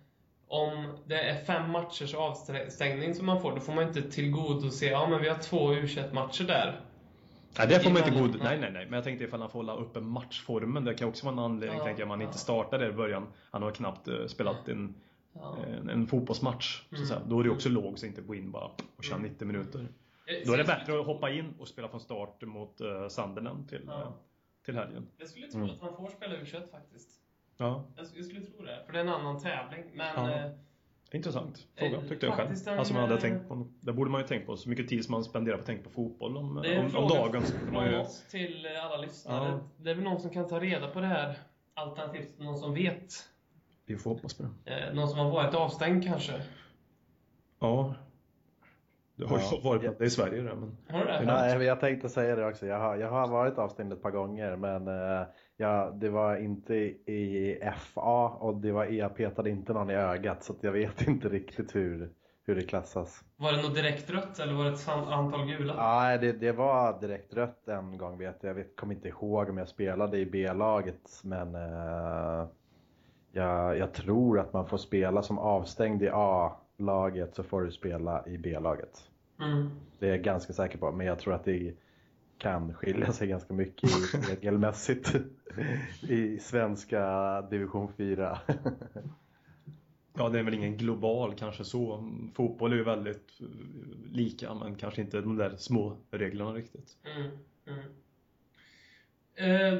om 0.49 0.99
det 1.07 1.21
är 1.31 1.45
fem 1.45 1.71
matchers 1.71 2.15
avstängning 2.15 3.15
som 3.15 3.27
man 3.27 3.41
får, 3.43 3.51
då 3.55 3.61
får 3.61 3.73
man 3.75 3.89
inte 3.89 4.03
tillgodose, 4.03 4.87
ja 4.87 5.09
men 5.09 5.21
vi 5.23 5.29
har 5.29 5.37
två 5.39 5.75
u 5.75 5.89
matcher 6.13 6.45
där. 6.45 6.81
Nej, 7.59 7.67
det 7.69 7.81
får 7.81 7.91
man 7.91 7.99
inte 8.09 8.21
god... 8.21 8.31
nej. 8.31 8.39
Nej, 8.43 8.59
nej, 8.61 8.71
nej. 8.73 8.85
Men 8.85 8.93
jag 8.95 9.05
tänkte 9.05 9.25
ifall 9.25 9.41
han 9.41 9.51
får 9.51 9.59
hålla 9.59 9.75
uppe 9.77 10.01
matchformen. 10.01 10.85
Det 10.85 10.95
kan 10.95 11.09
också 11.09 11.27
vara 11.27 11.33
en 11.33 11.39
anledning, 11.39 11.79
Ja, 11.79 11.85
tänker 11.85 12.03
jag, 12.03 12.09
man 12.09 12.21
ja. 12.21 12.27
inte 12.27 12.39
startar 12.39 12.79
där 12.79 12.89
i 12.89 12.93
början. 12.93 13.27
Han 13.51 13.63
har 13.63 13.71
knappt 13.71 14.09
eh, 14.09 14.27
spelat 14.27 14.69
en, 14.69 14.95
Ja. 15.33 15.59
en, 15.67 15.89
en 15.91 16.07
fotbollsmatch. 16.07 16.79
Så 16.89 16.95
att 16.95 16.99
Mm. 16.99 17.07
säga. 17.09 17.21
Då 17.27 17.41
är 17.41 17.45
det 17.45 17.51
också 17.51 17.69
låg, 17.69 17.99
så 17.99 18.07
inte 18.07 18.23
gå 18.23 18.35
in 18.35 18.51
bara 18.51 18.71
och 18.97 19.05
köra 19.05 19.19
90 19.19 19.47
minuter. 19.47 19.89
Då 20.47 20.53
är 20.53 20.59
det 20.59 20.65
bättre 20.65 21.01
att 21.01 21.07
hoppa 21.07 21.31
in 21.31 21.55
och 21.59 21.69
spela 21.69 21.89
från 21.89 22.01
start 22.01 22.43
mot 22.43 22.81
uh, 22.81 23.09
Sunderland 23.09 23.69
till, 23.69 23.83
Ja. 23.87 24.01
eh, 24.03 24.09
till 24.65 24.75
helgen. 24.77 25.07
Jag 25.19 25.29
skulle 25.29 25.47
tro 25.47 25.61
Mm. 25.61 25.71
att 25.75 25.83
man 25.83 25.97
får 25.97 26.09
spela 26.09 26.35
u 26.37 26.45
faktiskt. 26.73 27.11
Ja, 27.57 27.85
Jag 27.97 28.07
jag 28.17 28.25
skulle 28.25 28.41
tro 28.41 28.63
det, 28.65 28.83
för 28.87 28.93
det 28.93 28.99
är 28.99 29.03
en 29.03 29.09
annan 29.09 29.41
tävling. 29.43 29.85
Men 29.95 30.07
Ja. 30.31 30.31
eh, 30.47 30.51
intressant 31.13 31.67
fråga 31.77 31.97
Eh, 31.97 32.03
tyckte 32.09 32.27
jag 32.27 32.35
själv. 32.35 32.51
en, 32.67 32.79
Alltså 32.79 32.95
man 32.95 33.03
hade 33.03 33.15
eh, 33.15 33.21
tänkt 33.21 33.49
på, 33.49 33.67
det 33.81 33.93
borde 33.93 34.11
man 34.11 34.21
ju 34.21 34.27
tänkt 34.27 34.47
på. 34.47 34.57
Så 34.57 34.69
mycket 34.69 34.89
tid 34.89 35.05
som 35.05 35.13
man 35.13 35.25
spenderar 35.25 35.57
på 35.57 35.61
att 35.61 35.67
tänka 35.67 35.85
på 35.85 35.91
fotboll 35.91 36.37
om, 36.37 36.61
det 36.63 36.69
är 36.69 36.73
en 36.75 36.79
om, 36.81 36.85
om 36.85 36.91
fråga 36.91 37.15
dagen. 37.15 37.43
Så 37.47 37.53
borde 37.59 37.73
man 37.73 37.83
från 37.85 37.93
ju, 37.95 37.99
oss 38.01 38.25
till 38.31 38.67
eh, 38.67 38.85
alla 38.85 38.97
lyssnare. 38.97 39.49
Ja. 39.49 39.61
Det 39.77 39.91
är 39.91 39.95
väl 39.95 40.05
någon 40.05 40.21
som 40.21 40.31
kan 40.31 40.49
ta 40.49 40.61
reda 40.61 40.89
på 40.89 41.01
det 41.01 41.07
här, 41.07 41.39
alternativt 41.75 42.39
någon 42.39 42.59
som 42.59 42.75
vet. 42.75 43.13
Vi 43.91 43.97
får 43.97 44.11
hoppas 44.11 44.35
på 44.35 44.43
det. 44.65 44.71
Eh, 44.89 44.95
någon 44.95 45.09
som 45.09 45.19
har 45.19 45.31
varit 45.31 45.55
avstängd 45.55 46.05
kanske. 46.05 46.33
Ja. 47.61 47.95
Det 49.17 49.27
har 49.27 49.39
ju 49.39 49.45
Ja. 49.45 49.61
varit 49.65 49.99
det 49.99 50.05
i 50.05 50.11
Sverige 50.11 50.43
det, 50.43 50.55
men... 50.55 50.77
Har 50.89 50.99
du 50.99 51.05
det? 51.05 51.23
Nej, 51.27 51.59
men 51.59 51.67
jag 51.67 51.81
tänkte 51.81 52.09
säga 52.09 52.37
det 52.37 52.47
också. 52.47 52.67
Jag 52.67 52.79
har, 52.79 52.97
jag 52.97 53.11
har 53.11 53.29
varit 53.29 53.59
avstängd 53.59 53.93
ett 53.93 54.03
par 54.03 54.11
gånger 54.11 54.57
men 54.57 54.89
eh, 54.89 55.27
ja, 55.57 55.91
det 56.01 56.09
var 56.09 56.37
inte 56.37 56.75
i 56.75 57.59
FA 57.79 58.29
och 58.29 58.57
det 58.57 58.73
var, 58.73 58.85
jag 58.85 59.17
petade 59.17 59.51
inte 59.51 59.73
någon 59.73 59.91
i 59.91 59.95
ögat 59.95 60.45
så 60.45 60.53
att 60.53 60.63
jag 60.65 60.73
vet 60.73 61.03
inte 61.09 61.29
riktigt 61.29 61.75
hur, 61.75 62.11
hur 62.47 62.55
det 62.55 62.63
klassas. 62.63 63.21
Var 63.37 63.53
det 63.53 63.63
något 63.63 63.75
direkt 63.75 64.11
rött 64.11 64.39
eller 64.39 64.53
var 64.55 64.65
det 64.65 64.71
ett 64.71 64.89
an- 64.89 65.09
antal 65.13 65.47
gula? 65.47 65.75
Nej, 65.77 66.19
det, 66.19 66.33
det 66.33 66.53
var 66.53 67.01
direkt 67.01 67.35
rött 67.35 67.69
en 67.69 67.99
gång 67.99 68.19
vet 68.19 68.37
jag. 68.43 68.51
Jag 68.51 68.55
vet, 68.55 68.77
kommer 68.77 68.95
inte 68.95 69.09
ihåg 69.09 69.49
om 69.49 69.59
jag 69.59 69.69
spelade 69.69 70.19
i 70.19 70.27
B-laget 70.27 71.21
men 71.25 71.55
eh, 71.55 72.47
jag, 73.33 73.79
jag 73.79 73.93
tror 73.93 74.39
att 74.41 74.53
man 74.53 74.69
får 74.69 74.79
spela 74.79 75.23
som 75.23 75.39
avstängd 75.39 76.03
i 76.03 76.09
A-laget 76.13 77.35
så 77.35 77.43
får 77.43 77.63
du 77.63 77.73
spela 77.73 78.27
i 78.27 78.39
B-laget. 78.39 79.11
Mm. 79.41 79.71
Det 79.99 80.07
är 80.07 80.11
jag 80.11 80.23
ganska 80.23 80.53
säker 80.53 80.79
på, 80.79 80.93
men 80.93 81.07
jag 81.07 81.19
tror 81.19 81.35
att 81.35 81.45
det 81.45 81.75
kan 82.39 82.75
skilja 82.75 83.13
sig 83.13 83.29
ganska 83.29 83.55
mycket 83.55 83.91
i 83.91 84.17
regelmässigt 84.35 85.17
i 86.03 86.39
svenska 86.39 87.43
division 87.43 87.93
4. 87.97 88.39
Ja, 90.15 90.29
det 90.29 90.39
är 90.39 90.43
väl 90.43 90.55
ingen 90.55 90.77
global 90.77 91.35
kanske 91.35 91.65
så. 91.65 92.11
Fotboll 92.35 92.73
är 92.73 92.77
ju 92.77 92.85
väldigt 92.85 93.41
lika, 94.13 94.55
men 94.55 94.75
kanske 94.75 95.01
inte 95.01 95.21
de 95.21 95.37
där 95.37 95.57
små 95.57 95.97
reglerna 96.11 96.53
riktigt. 96.53 96.97
Mm. 97.17 97.31
Mm. 97.67 97.91
Eh, 99.41 99.79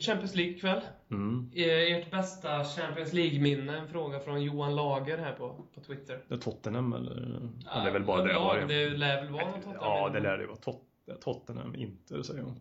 Champions 0.00 0.34
League 0.34 0.54
kväll. 0.58 0.80
Mm. 1.10 1.50
Eh, 1.54 1.64
ert 1.96 2.10
bästa 2.10 2.64
Champions 2.64 3.12
League-minne? 3.12 3.78
En 3.78 3.88
fråga 3.88 4.20
från 4.20 4.42
Johan 4.42 4.76
Lager 4.76 5.18
här 5.18 5.32
på, 5.32 5.64
på 5.74 5.80
Twitter. 5.80 6.24
Det 6.28 6.34
är 6.34 6.38
Tottenham 6.38 6.92
eller? 6.92 7.40
Ja, 7.64 7.80
det 7.82 7.88
är 7.88 7.92
väl 7.92 8.04
bara 8.04 8.22
det. 8.22 8.32
Ja, 8.32 8.44
var 8.44 8.60
det 8.68 8.90
lär 8.90 9.22
väl 9.22 9.32
vara 9.32 9.44
något 9.46 9.54
Tottenham. 9.54 9.76
Ja, 9.80 10.08
det 10.08 10.20
lär 10.20 10.36
det 10.36 10.42
ju 10.42 10.46
vara. 10.46 10.56
Tot 10.58 10.82
Tottenham, 11.20 11.74
inte 11.74 12.24
säger 12.24 12.40
jag. 12.40 12.52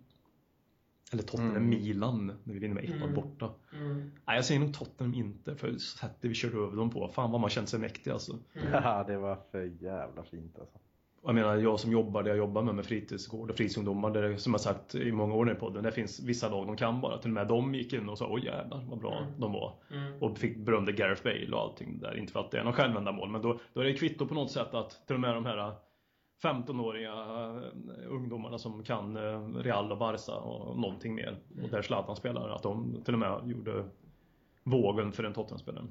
Eller 1.13 1.23
Tottenham, 1.23 1.55
Mm. 1.55 1.69
Milan, 1.69 2.27
när 2.43 2.53
vi 2.53 2.60
vinner 2.60 2.75
med 2.75 2.83
1 2.83 2.89
Mm. 2.91 3.13
borta. 3.13 3.49
Mm. 3.73 4.12
Nej, 4.25 4.36
jag 4.36 4.45
säger 4.45 4.60
nog 4.60 4.73
Tottenham 4.73 5.13
inte, 5.13 5.55
för 5.55 5.77
sättet 5.77 6.29
vi 6.31 6.33
körde 6.33 6.57
över 6.57 6.77
dem 6.77 6.89
på. 6.89 7.07
Fan 7.07 7.31
vad 7.31 7.41
man 7.41 7.49
kände 7.49 7.69
sig 7.69 7.79
mäktig 7.79 8.12
alltså. 8.12 8.31
Mm. 8.31 8.67
Ja, 8.73 9.03
det 9.07 9.17
var 9.17 9.38
för 9.51 9.63
jävla 9.83 10.23
fint 10.23 10.60
alltså. 10.60 10.77
Jag 11.23 11.36
menar, 11.36 11.56
jag 11.58 11.80
som 11.80 11.91
jobbar 11.91 12.23
där 12.23 12.30
jag 12.30 12.38
jobbar 12.38 12.62
med, 12.62 12.75
med 12.75 12.86
fritidsgård 12.86 13.49
och 13.49 13.58
fritidsungdomar, 13.58 14.10
där, 14.12 14.21
det- 14.21 14.38
som 14.38 14.53
jag 14.53 14.62
sagt 14.62 14.95
i 14.95 15.12
många 15.12 15.36
år 15.36 15.45
nu 15.45 15.51
i 15.51 15.56
podden, 15.56 15.84
det 15.84 15.91
finns 15.91 16.19
vissa 16.19 16.49
lag 16.49 16.67
de 16.67 16.75
kan 16.77 17.01
bara. 17.01 17.17
Till 17.17 17.30
och 17.30 17.34
med 17.34 17.47
de 17.47 17.75
gick 17.75 17.93
in 17.93 18.10
och 18.10 18.17
sa 18.17 18.27
åh 18.27 18.45
jävlar 18.45 18.86
vad 18.89 18.99
bra 18.99 19.17
Mm. 19.17 19.39
de 19.39 19.51
var. 19.53 19.73
Mm. 19.91 20.23
Och 20.23 20.38
fick 20.38 20.58
berömde 20.58 20.91
Gareth 20.91 21.23
Bale 21.23 21.51
och 21.51 21.62
allting 21.62 21.99
där. 21.99 22.17
Inte 22.17 22.34
för 22.34 22.39
att 22.39 22.51
det 22.51 22.60
är 22.60 22.63
någon 22.63 22.73
självändamål, 22.73 23.30
men 23.30 23.41
då, 23.41 23.60
då 23.73 23.82
är 23.82 23.86
det 23.86 23.93
kvitto 23.93 24.27
på 24.27 24.34
något 24.34 24.51
sätt 24.51 24.73
att 24.73 25.08
till 25.08 25.13
och 25.15 25.19
med 25.19 25.34
de 25.36 25.45
här 25.45 25.73
15-åriga 26.43 27.12
eh, 27.13 28.12
ungdomarna 28.12 28.58
som 28.58 28.84
kan 28.84 29.15
eh, 29.17 29.47
Real 29.63 29.91
och 29.91 29.97
Barca 29.97 30.36
och 30.36 30.80
någonting 30.80 31.15
mer. 31.15 31.38
Och 31.63 31.69
där 31.69 31.82
Zlatan 31.82 32.15
spelar, 32.15 32.49
att 32.49 32.63
de 32.63 33.01
till 33.06 33.13
och 33.13 33.19
med 33.19 33.41
gjorde 33.45 33.84
vågen 34.63 35.12
för 35.12 35.23
en 35.23 35.34
Tottenham-spelare. 35.34 35.86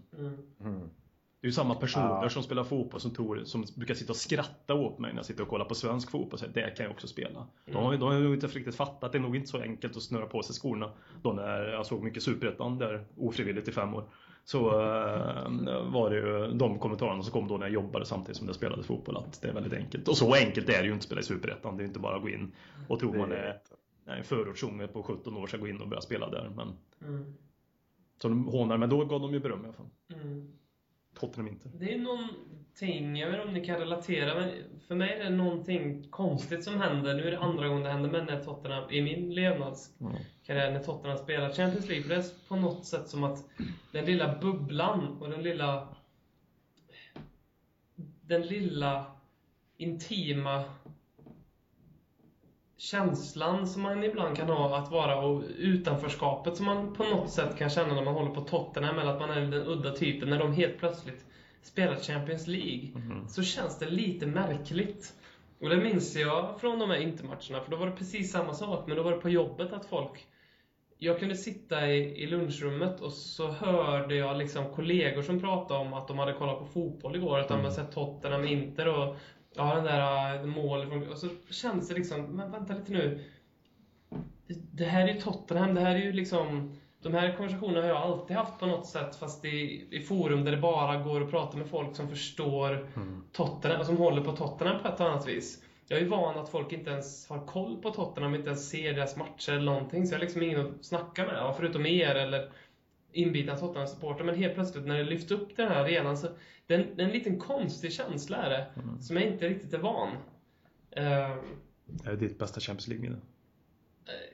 Mm. 1.46 1.46
Mm. 1.46 1.46
Det 1.46 1.48
är 1.48 1.50
ju 1.50 1.52
samma 1.52 1.74
personer 1.74 2.22
Ja. 2.22 2.28
som 2.28 2.42
spelar 2.42 2.64
fotboll 2.64 3.00
som, 3.00 3.10
tror, 3.14 3.44
som 3.44 3.64
brukar 3.76 3.94
sitta 3.94 4.12
och 4.12 4.16
skratta 4.16 4.74
åt 4.74 4.98
mig 4.98 5.12
när 5.12 5.18
jag 5.18 5.26
sitter 5.26 5.42
och 5.42 5.48
kollar 5.48 5.64
på 5.64 5.74
svensk 5.74 6.10
fotboll 6.10 6.38
säger 6.38 6.52
det 6.52 6.70
kan 6.76 6.84
jag 6.84 6.92
också 6.92 7.06
spela. 7.06 7.46
De, 7.64 7.74
har, 7.74 7.92
de 7.96 8.02
har 8.02 8.14
ju 8.14 8.34
inte 8.34 8.46
riktigt 8.46 8.74
fattat, 8.76 9.12
det 9.12 9.18
är 9.18 9.22
nog 9.22 9.36
inte 9.36 9.48
så 9.48 9.58
enkelt 9.62 9.96
att 9.96 10.02
snöra 10.02 10.26
på 10.26 10.42
sig 10.42 10.54
skorna. 10.54 10.90
Då 11.22 11.32
när 11.32 11.60
jag 11.68 11.86
såg 11.86 12.02
mycket 12.02 12.22
Superettan 12.22 12.78
där 12.78 13.04
ofrivilligt 13.16 13.68
i 13.68 13.72
fem 13.72 13.94
år. 13.94 14.04
Så 14.44 14.68
eh, 14.68 15.50
var 15.92 16.10
det 16.10 16.16
ju 16.16 16.52
de 16.58 16.78
kommentarerna 16.78 17.22
som 17.22 17.32
kom 17.32 17.48
då 17.48 17.56
när 17.56 17.66
jag 17.66 17.72
jobbade 17.74 18.06
samtidigt 18.06 18.36
som 18.36 18.46
jag 18.46 18.56
spelade 18.56 18.82
fotboll 18.82 19.16
att 19.16 19.42
det 19.42 19.48
är 19.48 19.52
väldigt 19.52 19.72
enkelt. 19.72 20.08
Och 20.08 20.16
så 20.16 20.34
enkelt 20.34 20.68
är 20.68 20.78
det 20.78 20.84
ju 20.86 20.92
inte 20.92 20.96
att 20.96 21.02
spela 21.02 21.20
i 21.20 21.24
Superettan. 21.24 21.76
Det 21.76 21.80
är 21.80 21.84
ju 21.84 21.88
inte 21.88 22.00
bara 22.00 22.16
att 22.16 22.22
gå 22.22 22.28
in 22.28 22.52
och 22.88 23.00
tro 23.00 23.12
man 23.18 23.32
är 23.32 23.60
en 24.06 24.24
förortsunge 24.24 24.86
på 24.86 25.02
17 25.02 25.36
år 25.36 25.46
ska 25.46 25.56
gå 25.56 25.68
in 25.68 25.80
och 25.80 25.88
börja 25.88 26.00
spela 26.00 26.30
där. 26.30 26.50
Men, 26.56 26.72
Mm. 27.02 27.34
så 28.22 28.28
de 28.28 28.46
hånar, 28.46 28.76
men 28.78 28.88
då 28.90 29.04
gav 29.04 29.20
de 29.20 29.32
ju 29.32 29.40
beröm 29.40 29.60
i 29.62 29.64
alla 29.64 29.72
fall. 29.72 29.86
Mm. 30.14 30.52
Tottenham 31.20 31.48
inte. 31.48 31.68
Det 31.68 31.94
är 31.94 31.98
någonting, 31.98 33.16
jag 33.16 33.28
vet 33.28 33.36
inte 33.36 33.48
om 33.48 33.54
ni 33.54 33.64
kan 33.64 33.78
relatera, 33.78 34.34
men 34.34 34.50
för 34.88 34.94
mig 34.94 35.12
är 35.12 35.24
det 35.24 35.30
någonting 35.30 36.10
konstigt 36.10 36.64
som 36.64 36.80
händer. 36.80 37.14
Nu 37.14 37.26
är 37.26 37.30
det 37.30 37.38
andra 37.38 37.68
gången 37.68 37.82
det 37.84 37.90
händer, 37.90 38.10
men 38.10 38.26
när 38.26 38.44
Tottenham, 38.44 38.90
i 38.90 39.02
min 39.02 39.34
levnadskarriär, 39.34 40.72
när 40.72 40.80
Tottenham 40.80 41.18
spelar 41.18 41.52
Champions 41.52 41.88
League. 41.88 42.02
För 42.02 42.14
det 42.14 42.16
är 42.16 42.48
på 42.48 42.56
något 42.56 42.86
sätt 42.86 43.08
som 43.08 43.24
att 43.24 43.44
den 43.92 44.04
lilla 44.04 44.38
bubblan 44.40 45.16
och 45.20 45.30
den 45.30 45.42
lilla... 45.42 45.88
Den 48.20 48.42
lilla 48.42 49.06
intima 49.76 50.64
känslan 52.78 53.66
som 53.66 53.82
man 53.82 54.04
ibland 54.04 54.36
kan 54.36 54.48
ha 54.48 54.78
att 54.78 54.90
vara 54.90 55.16
och 55.16 55.42
utanförskapet 55.58 56.56
som 56.56 56.66
man 56.66 56.94
på 56.94 57.04
något 57.04 57.30
sätt 57.30 57.58
kan 57.58 57.70
känna 57.70 57.94
när 57.94 58.02
man 58.02 58.14
håller 58.14 58.30
på 58.30 58.40
Tottenham 58.40 58.98
eller 58.98 59.10
att 59.10 59.20
man 59.20 59.30
är 59.30 59.40
den 59.40 59.66
udda 59.66 59.92
typen 59.92 60.30
när 60.30 60.38
de 60.38 60.52
helt 60.52 60.78
plötsligt 60.78 61.24
spelar 61.62 61.96
Champions 61.96 62.46
League. 62.46 62.88
Så 63.28 63.42
känns 63.42 63.78
det 63.78 63.86
lite 63.86 64.26
märkligt. 64.26 65.14
Och 65.60 65.68
det 65.68 65.78
minns 65.78 66.16
jag 66.16 66.60
från 66.60 66.78
de 66.78 66.90
här 66.90 66.98
intermatcherna, 66.98 67.60
för 67.60 67.70
då 67.70 67.76
var 67.76 67.86
det 67.86 67.92
precis 67.92 68.32
samma 68.32 68.54
sak, 68.54 68.86
men 68.86 68.96
då 68.96 69.02
var 69.02 69.12
det 69.12 69.20
på 69.20 69.28
jobbet 69.28 69.72
att 69.72 69.84
folk 69.84 70.26
jag 70.98 71.18
kunde 71.18 71.34
sitta 71.34 71.88
i, 71.88 72.22
i 72.22 72.26
lunchrummet 72.26 73.00
och 73.00 73.12
så 73.12 73.48
hörde 73.48 74.14
jag 74.14 74.36
liksom 74.36 74.66
kollegor 74.66 75.22
som 75.22 75.40
pratade 75.40 75.80
om 75.80 75.92
att 75.92 76.08
de 76.08 76.18
hade 76.18 76.32
kollat 76.32 76.58
på 76.58 76.64
fotboll 76.64 77.16
igår, 77.16 77.38
att 77.38 77.48
de 77.48 77.60
hade 77.60 77.74
sett 77.74 77.92
Tottenham 77.92 78.44
Inter 78.44 78.88
och 78.88 79.16
ja, 79.56 79.74
den 79.74 79.84
där 79.84 80.46
målet 80.46 80.88
från... 80.88 81.08
Och 81.08 81.18
så 81.18 81.28
kändes 81.50 81.88
det 81.88 81.94
liksom, 81.94 82.22
men 82.22 82.52
vänta 82.52 82.74
lite 82.74 82.92
nu. 82.92 83.24
Det, 84.72 84.84
här 84.84 85.08
är 85.08 85.14
ju 85.14 85.20
Tottenham, 85.20 85.74
det 85.74 85.80
här 85.80 85.94
är 85.94 86.00
ju 86.00 86.12
liksom... 86.12 86.72
De 87.02 87.14
här 87.14 87.36
konversationerna 87.36 87.80
har 87.80 87.88
jag 87.88 87.96
alltid 87.96 88.36
haft 88.36 88.58
på 88.58 88.66
något 88.66 88.86
sätt, 88.86 89.16
fast 89.16 89.44
i, 89.44 89.86
i 89.90 90.00
forum 90.00 90.44
där 90.44 90.52
det 90.52 90.58
bara 90.58 90.96
går 90.96 91.22
att 91.22 91.30
prata 91.30 91.56
med 91.56 91.68
folk 91.68 91.96
som 91.96 92.08
förstår 92.08 92.88
Tottenham, 93.32 93.84
som 93.84 93.96
håller 93.96 94.22
på 94.22 94.32
Tottenham 94.32 94.82
på 94.82 94.88
ett 94.88 95.00
annat 95.00 95.28
vis. 95.28 95.62
Jag 95.88 95.98
är 95.98 96.02
ju 96.02 96.08
van 96.08 96.38
att 96.38 96.48
folk 96.48 96.72
inte 96.72 96.90
ens 96.90 97.28
har 97.28 97.46
koll 97.46 97.76
på 97.82 97.90
Tottenham, 97.90 98.34
inte 98.34 98.46
ens 98.50 98.68
ser 98.70 98.94
deras 98.94 99.16
matcher 99.16 99.52
eller 99.52 99.64
någonting, 99.64 100.06
så 100.06 100.14
jag 100.14 100.18
har 100.18 100.24
liksom 100.24 100.42
ingen 100.42 100.60
att 100.60 100.84
snacka 100.84 101.26
med, 101.26 101.54
förutom 101.56 101.86
er 101.86 102.14
eller 102.14 102.50
inbitna 103.12 103.56
Tottenham-supportrar. 103.56 104.24
Men 104.24 104.34
helt 104.34 104.54
plötsligt 104.54 104.86
när 104.86 104.96
det 104.98 105.04
lyfts 105.04 105.30
upp 105.30 105.56
den 105.56 105.68
här 105.68 105.76
arenan 105.84 106.16
så 106.16 106.28
det 106.66 106.74
är 106.74 106.78
en, 106.78 106.96
det 106.96 107.02
är 107.02 107.06
en 107.06 107.12
liten 107.12 107.38
konstig 107.38 107.92
känsla 107.92 108.36
är 108.36 108.50
det, 108.50 108.66
som 109.02 109.16
jag 109.16 109.24
inte 109.24 109.48
riktigt 109.48 109.74
är 109.74 109.78
van. 109.78 110.16
Ehm, 110.90 111.38
Är 112.04 112.10
det 112.10 112.16
ditt 112.16 112.38
bästa 112.38 112.60
Champions 112.60 112.88
League-minne? 112.88 113.16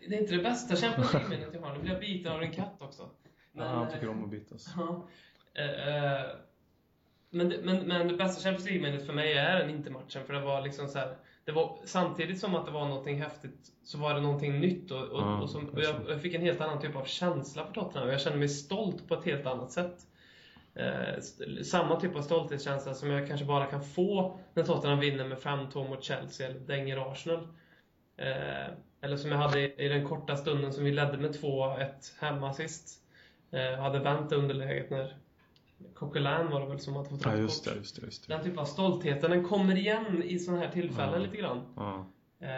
det 0.08 0.16
är 0.16 0.20
inte 0.20 0.36
det 0.36 0.42
bästa 0.42 0.76
Champions 0.76 1.12
League-minnet 1.12 1.48
jag 1.52 1.60
har. 1.60 1.74
Nu 1.74 1.80
blir 1.82 1.92
jag 1.92 2.00
biten 2.00 2.32
av 2.32 2.42
en 2.42 2.52
katt 2.52 2.76
också. 2.78 3.10
Ja, 3.52 3.64
han 3.64 3.90
tycker 3.92 4.08
om 4.08 4.24
att 4.24 4.30
bytas. 4.30 4.72
Ja. 4.76 5.08
Eh, 5.54 5.88
eh, 5.88 6.26
men, 7.30 7.48
det- 7.48 7.60
men, 7.62 7.86
men 7.88 8.08
det 8.08 8.14
bästa 8.16 8.42
Champions 8.42 8.64
League-minnet 8.70 9.06
för 9.06 9.12
mig 9.12 9.32
är 9.32 9.60
en 9.60 9.70
Inter-matchen, 9.70 10.24
för 10.26 10.32
det 10.32 10.40
var 10.40 10.60
liksom 10.62 10.88
så 10.88 10.98
här, 10.98 11.16
det 11.44 11.52
var, 11.52 11.78
Samtidigt 11.84 12.40
som 12.40 12.54
att 12.54 12.66
det 12.66 12.72
var 12.72 12.88
någonting 12.88 13.22
häftigt, 13.22 13.72
så 13.84 13.98
var 13.98 14.14
det 14.14 14.20
någonting 14.20 14.60
nytt 14.60 14.90
och, 14.90 15.02
och, 15.02 15.20
Ja, 15.20 15.42
och, 15.42 15.50
som, 15.50 15.68
och 15.68 15.80
jag 15.80 15.94
jag, 16.08 16.22
fick 16.22 16.34
en 16.34 16.42
helt 16.42 16.60
annan 16.60 16.80
typ 16.80 16.96
av 16.96 17.04
känsla 17.04 17.66
för 17.66 17.72
Tottenham. 17.72 18.08
Jag 18.08 18.20
kände 18.20 18.38
mig 18.38 18.48
stolt 18.48 19.08
på 19.08 19.14
ett 19.14 19.24
helt 19.24 19.46
annat 19.46 19.72
sätt. 19.72 19.96
Eh, 20.74 21.20
samma 21.62 22.00
typ 22.00 22.16
av 22.16 22.22
stolthetskänsla 22.22 22.94
som 22.94 23.10
jag 23.10 23.28
kanske 23.28 23.46
bara 23.46 23.66
kan 23.66 23.82
få 23.82 24.38
när 24.54 24.62
Tottenham 24.62 25.00
vinner 25.00 25.28
med 25.28 25.38
5-2 25.38 25.88
mot 25.88 26.04
Chelsea 26.04 26.48
eller 26.48 26.60
dänger 26.60 27.12
Arsenal. 27.12 27.48
Eh, 28.16 28.74
eller 29.00 29.16
som 29.16 29.30
jag 29.30 29.38
hade 29.38 29.60
i, 29.60 29.84
i 29.86 29.88
den 29.88 30.08
korta 30.08 30.36
stunden 30.36 30.72
som 30.72 30.84
vi 30.84 30.92
ledde 30.92 31.18
med 31.18 31.30
2-1 31.30 31.88
hemma 32.20 32.52
sist. 32.52 33.02
Eh, 33.50 33.80
hade 33.80 33.98
vänt 33.98 34.32
underläget 34.32 34.90
när 34.90 35.16
Coquelin 35.94 36.50
var 36.50 36.60
det 36.60 36.66
väl 36.66 36.78
som 36.78 36.94
hade 36.96 37.08
fått 37.08 37.24
Ja, 37.24 37.32
rött 37.32 37.38
just 37.40 37.64
kort. 37.64 37.74
det, 37.74 37.78
just 37.78 37.96
det, 38.00 38.06
just 38.06 38.28
det. 38.28 38.34
Den 38.34 38.44
typen 38.44 38.58
av 38.58 38.64
stoltheten, 38.64 39.30
den 39.30 39.44
kommer 39.44 39.76
igen 39.78 40.22
i 40.22 40.38
sådana 40.38 40.62
här 40.62 40.70
tillfällen 40.72 41.20
Ja. 41.20 41.26
lite 41.26 41.36
grann. 41.36 41.60
Ja. 41.76 42.06
Eh, 42.40 42.48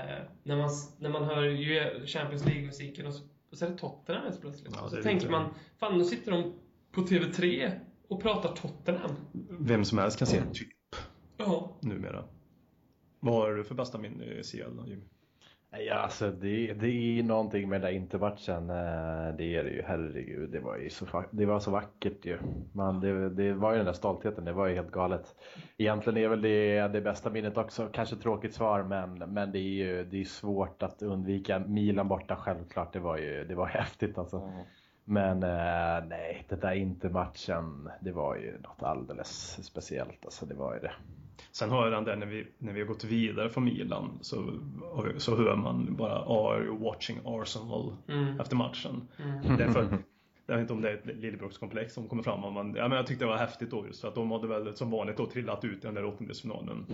när, 0.43 0.57
man, 0.57 0.71
när 0.99 1.11
man 1.11 1.25
hör 1.25 1.43
ju 1.43 2.07
Champions 2.07 2.45
League-musiken 2.47 3.07
och 3.07 3.13
och 3.51 3.59
så 3.59 3.65
är 3.67 3.71
det 3.71 3.77
Tottenham 3.79 4.25
helt 4.25 4.41
plötsligt. 4.41 4.73
Ja, 4.83 4.89
så 4.89 5.03
tänker 5.03 5.29
man, 5.31 5.55
fan 5.77 5.99
nu 5.99 6.05
sitter 6.05 6.33
de 6.33 6.53
på 6.93 7.01
TV3 7.01 7.71
och 8.09 8.23
pratar 8.23 8.57
Tottenham. 8.57 9.11
Vem 9.51 9.85
som 9.85 9.99
helst 9.99 10.19
kan 10.19 10.27
se 10.27 10.43
typ 10.53 10.69
Ja. 11.37 11.77
numera. 11.81 12.25
Vad 13.21 13.35
har 13.35 13.51
du 13.55 13.65
för 13.65 13.75
bästa 13.75 13.99
minne 13.99 14.25
i 14.25 14.43
CL 14.43 14.77
då, 14.77 14.87
Jimmy? 14.89 15.05
Ja, 15.79 15.95
alltså 15.95 16.31
det, 16.31 16.73
det 16.75 16.87
är 16.89 17.23
någonting 17.23 17.69
med 17.69 17.81
den 17.81 17.91
där 17.91 17.97
intermatchen. 17.99 18.71
eh, 18.71 19.37
Det 19.37 19.45
är 19.57 19.65
det 19.65 19.71
ju, 19.71 19.83
herregud. 19.87 20.51
Det 20.51 20.61
var 20.61 20.77
ju 20.77 20.91
så, 20.91 21.25
det 21.31 21.47
var 21.47 21.61
så 21.61 21.71
vackert 21.71 22.25
ju. 22.27 22.39
Man, 22.73 23.01
det, 23.01 23.31
det 23.31 23.53
var 23.53 23.71
ju 23.73 23.77
den 23.77 23.87
där 23.87 23.93
stoltheten, 23.93 24.45
det 24.45 24.53
var 24.53 24.67
ju 24.67 24.75
helt 24.75 24.91
galet. 24.91 25.35
Egentligen 25.79 26.17
är 26.19 26.29
väl 26.29 26.43
det 26.43 26.89
det 26.89 27.01
bästa 27.01 27.31
minnet 27.31 27.57
också. 27.57 27.89
Kanske 27.93 28.17
tråkigt 28.17 28.55
svar, 28.55 28.83
men, 28.83 29.19
men 29.19 29.53
det 29.53 29.59
är 29.59 29.63
ju 29.63 30.05
det 30.05 30.21
är 30.21 30.25
svårt 30.25 30.83
att 30.83 31.03
undvika. 31.03 31.59
Milan 31.59 32.09
borta 32.09 32.37
självklart, 32.37 32.93
det 32.93 33.01
var 33.01 33.17
ju 33.19 33.45
det 33.45 33.55
var 33.55 33.67
häftigt 33.79 34.19
alltså. 34.19 34.43
Men 35.05 35.43
eh, 35.43 36.07
nej, 36.09 36.47
den 36.49 36.61
där 36.61 36.75
intermatchen, 36.75 37.91
det 38.01 38.13
var 38.13 38.37
ju 38.37 38.59
något 38.61 38.83
alldeles 38.83 39.65
speciellt. 39.67 40.25
Alltså, 40.25 40.47
det 40.47 40.55
var 40.55 40.75
ju 40.75 40.81
det. 40.81 40.93
Sen 41.53 41.71
jag 41.85 41.93
den 41.93 42.05
där 42.05 42.17
när 42.17 42.27
vi, 42.27 42.47
när 42.59 42.73
vi 42.73 42.81
har 42.81 42.87
gått 42.87 43.05
vidare 43.05 43.49
från 43.49 43.65
Milan 43.65 44.19
så, 44.21 44.61
så 45.17 45.37
hör 45.37 45.57
man 45.57 45.97
bara 45.97 46.19
Are 46.19 46.65
you 46.65 46.79
watching 46.79 47.19
Arsenal 47.25 47.97
Mm. 48.09 48.41
efter 48.41 48.57
matchen. 48.57 49.09
Mm. 49.19 49.57
Därför, 49.57 49.99
jag 50.47 50.55
vet 50.55 50.61
inte 50.63 50.73
om 50.73 50.81
det 50.81 50.91
är 50.91 50.95
ett 50.95 51.07
Lillebrukskomplex 51.17 51.95
som 51.95 52.09
kommer 52.09 52.23
fram 52.23 52.55
men, 52.55 52.75
ja, 52.75 52.89
men 52.89 52.97
jag 52.97 53.07
tyckte 53.07 53.25
det 53.25 53.29
var 53.29 53.37
häftigt 53.37 53.71
då 53.71 53.87
just 53.87 54.01
för 54.01 54.09
att 54.09 54.15
de 54.15 54.31
hade 54.31 54.47
väl 54.47 54.77
som 54.77 54.91
vanligt 54.91 55.17
då 55.17 55.27
trillat 55.27 55.65
ut 55.65 55.79
i 55.79 55.87
den 55.87 55.95
där 55.95 56.05
åttondelsfinalen. 56.05 56.87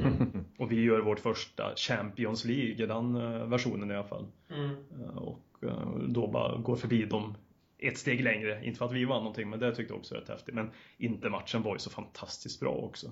Och 0.59 0.73
vi 0.73 0.83
gör 0.83 1.01
vårt 1.01 1.21
första 1.21 1.73
Champions 1.77 2.45
League, 2.45 2.85
i 2.85 2.87
den 2.87 3.17
eh, 3.17 3.47
versionen 3.47 3.91
i 3.91 3.95
alla 3.95 4.09
fall. 4.09 4.27
Mm. 4.51 4.71
Eh, 4.71 5.17
Och 5.17 5.45
eh, 5.63 5.89
då 6.09 6.27
bara 6.27 6.57
går 6.57 6.77
förbi 6.77 7.05
dem 7.05 7.35
ett 7.79 7.99
steg 7.99 8.25
längre. 8.25 8.65
Inte 8.65 8.79
för 8.79 8.85
att 8.85 8.93
vi 8.93 9.05
vann 9.05 9.19
någonting, 9.19 9.51
men 9.51 9.59
det 9.59 9.75
tyckte 9.75 9.93
jag 9.93 9.99
också 9.99 10.15
var 10.15 10.21
rätt 10.21 10.29
häftigt. 10.29 10.55
Men 10.55 10.71
inte 10.99 11.31
matchen 11.31 11.63
var 11.63 11.73
ju 11.75 11.79
så 11.79 11.91
fantastiskt 11.91 12.61
bra 12.61 12.73
också. 12.73 13.11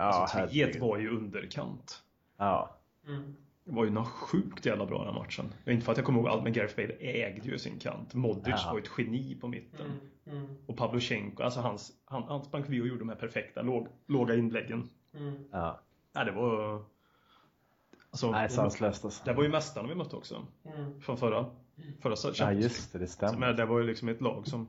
Ja, 0.00 0.06
alltså, 0.06 0.38
3-1 0.38 0.40
herregud. 0.40 0.80
var 0.80 0.98
ju 0.98 1.10
underkant. 1.16 2.02
Ja. 2.36 2.76
Mm. 3.06 3.36
Det 3.64 3.72
var 3.72 3.84
ju 3.84 3.90
något 3.90 4.08
sjukt 4.08 4.66
jävla 4.66 4.86
bra 4.86 5.04
den 5.04 5.14
här 5.14 5.20
matchen. 5.22 5.54
Inte 5.66 5.84
för 5.84 5.92
att 5.92 5.98
jag 5.98 6.06
kommer 6.06 6.18
ihåg 6.20 6.28
allt, 6.28 6.42
men 6.42 6.52
Gareth 6.52 6.76
Bale 6.76 6.94
ägde 7.00 7.48
ju 7.48 7.58
sin 7.58 7.78
kant. 7.78 8.14
Modric 8.14 8.54
Ja. 8.64 8.70
var 8.70 8.78
ju 8.78 8.82
ett 8.82 8.90
geni 8.98 9.34
på 9.40 9.48
mitten. 9.48 9.86
Mm. 10.26 10.38
Mm. 10.44 10.56
Och 10.66 10.76
Pavlyuchenko, 10.76 11.42
alltså 11.42 11.60
hans, 11.60 11.92
han, 12.04 12.22
han 12.22 12.44
sprang 12.44 12.62
förbi 12.64 12.80
och 12.82 12.86
gjorde 12.86 12.98
de 12.98 13.08
här 13.08 13.16
perfekta 13.16 13.62
låg, 13.62 13.88
låga 14.06 14.34
inläggen. 14.34 14.88
Mm. 15.14 15.44
ja. 15.52 15.80
Nej, 16.12 16.24
det 16.24 16.32
var... 16.32 16.82
Alltså, 18.10 18.30
Nej, 18.30 18.48
sanslöst 18.50 19.04
alltså. 19.04 19.22
det 19.24 19.32
var 19.32 19.42
ju 19.42 19.48
mästarna 19.48 19.88
vi 19.88 19.94
mötte 19.94 20.16
också. 20.16 20.46
Mm. 20.64 21.00
Från 21.00 21.16
förra, 21.16 21.46
förra 22.00 22.14
Ja, 22.38 22.52
just 22.52 22.92
det, 22.92 22.98
det 22.98 23.06
stämmer. 23.06 23.38
Men 23.38 23.56
det 23.56 23.64
var 23.66 23.78
ju 23.78 23.86
liksom 23.86 24.08
ett 24.08 24.20
lag 24.20 24.46
som 24.46 24.68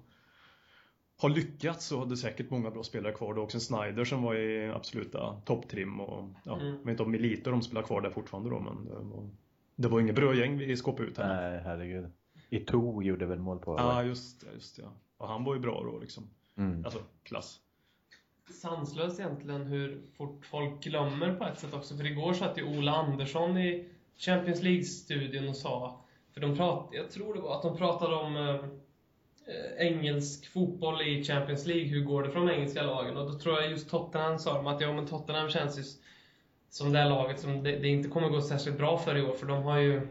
har 1.22 1.30
lyckats 1.30 1.92
och 1.92 2.00
hade 2.00 2.18
säkert 2.18 2.50
många 2.50 2.72
bra 2.72 2.84
spelare 2.84 3.14
kvar. 3.14 3.34
Det 3.34 3.38
var 3.40 3.44
också 3.44 3.58
en 3.58 3.62
Snyder 3.62 4.06
som 4.06 4.22
var 4.24 4.36
i 4.36 4.72
absoluta 4.72 5.42
topptrim 5.46 6.00
och 6.00 6.30
ja, 6.44 6.54
Mm. 6.56 6.68
jag 6.68 6.78
vet 6.78 6.88
inte 6.90 7.04
om 7.04 7.12
Milito 7.12 7.52
de 7.52 7.62
spelar 7.62 7.82
kvar 7.82 8.02
där 8.02 8.10
fortfarande 8.10 8.50
då 8.50 8.60
men 8.60 8.86
det 8.86 8.94
var, 8.94 9.30
det 9.76 9.88
var 9.88 10.00
inget 10.00 10.16
brödgäng 10.16 10.58
vi 10.58 10.78
skåpade 10.78 11.08
ut 11.10 11.18
här. 11.18 11.52
Nej, 11.52 11.62
herregud. 11.66 12.12
Ito 12.50 13.02
gjorde 13.02 13.26
väl 13.26 13.40
mål 13.40 13.60
på? 13.60 13.76
Ja, 13.78 14.04
just 14.04 14.42
det, 14.42 14.48
just. 14.54 14.78
Ja. 14.78 14.94
Och 15.18 15.28
han 15.28 15.44
var 15.44 15.54
ju 15.54 15.60
bra 15.60 15.84
då 15.84 16.00
liksom. 16.00 16.30
Mm. 16.58 16.86
Alltså, 16.86 17.00
klass. 17.24 17.60
sanslöst 18.62 19.20
egentligen 19.20 19.62
hur 19.66 20.02
fort 20.18 20.46
folk 20.46 20.84
glömmer 20.84 21.36
på 21.36 21.44
ett 21.46 21.60
sätt 21.60 21.74
också. 21.74 21.98
För 21.98 22.06
igår 22.06 22.34
satt 22.34 22.58
ju 22.58 22.78
Ola 22.78 22.92
Andersson 22.92 23.58
i 23.58 23.90
Champions 24.18 24.62
League-studion 24.62 25.50
och 25.50 25.56
sa, 25.56 26.02
för 26.34 26.42
de 26.42 26.58
prat, 26.58 26.90
jag 26.92 27.12
tror 27.12 27.34
det 27.34 27.42
var 27.42 27.56
att 27.56 27.62
de 27.62 27.78
pratade 27.78 28.16
om 28.16 28.36
eh, 28.38 28.66
engelsk 29.78 30.48
fotboll 30.54 31.02
i 31.02 31.24
Champions 31.24 31.66
League, 31.66 31.86
hur 31.86 32.02
går 32.02 32.24
det 32.24 32.30
för 32.30 32.40
de 32.40 32.50
engelska 32.50 32.84
lagen? 32.84 33.18
Och 33.18 33.32
då 33.32 33.40
tror 33.40 33.62
jag 33.62 33.72
just 33.72 33.90
Tottenham 33.90 34.40
sa 34.40 34.54
de 34.54 34.68
att 34.68 34.82
ja 34.82 34.94
men 34.94 35.08
Tottenham 35.08 35.50
känns 35.50 35.80
ju 35.80 35.84
som 36.70 36.94
det 36.94 37.00
här 37.00 37.10
laget 37.10 37.40
som 37.40 37.64
det, 37.64 37.72
det 37.72 37.88
inte 37.88 38.10
kommer 38.10 38.30
gå 38.30 38.42
särskilt 38.42 38.78
bra 38.78 38.98
för 38.98 39.18
i 39.18 39.22
år, 39.22 39.34
för 39.34 39.46
de 39.46 39.64
har 39.64 39.78
ju 39.78 40.08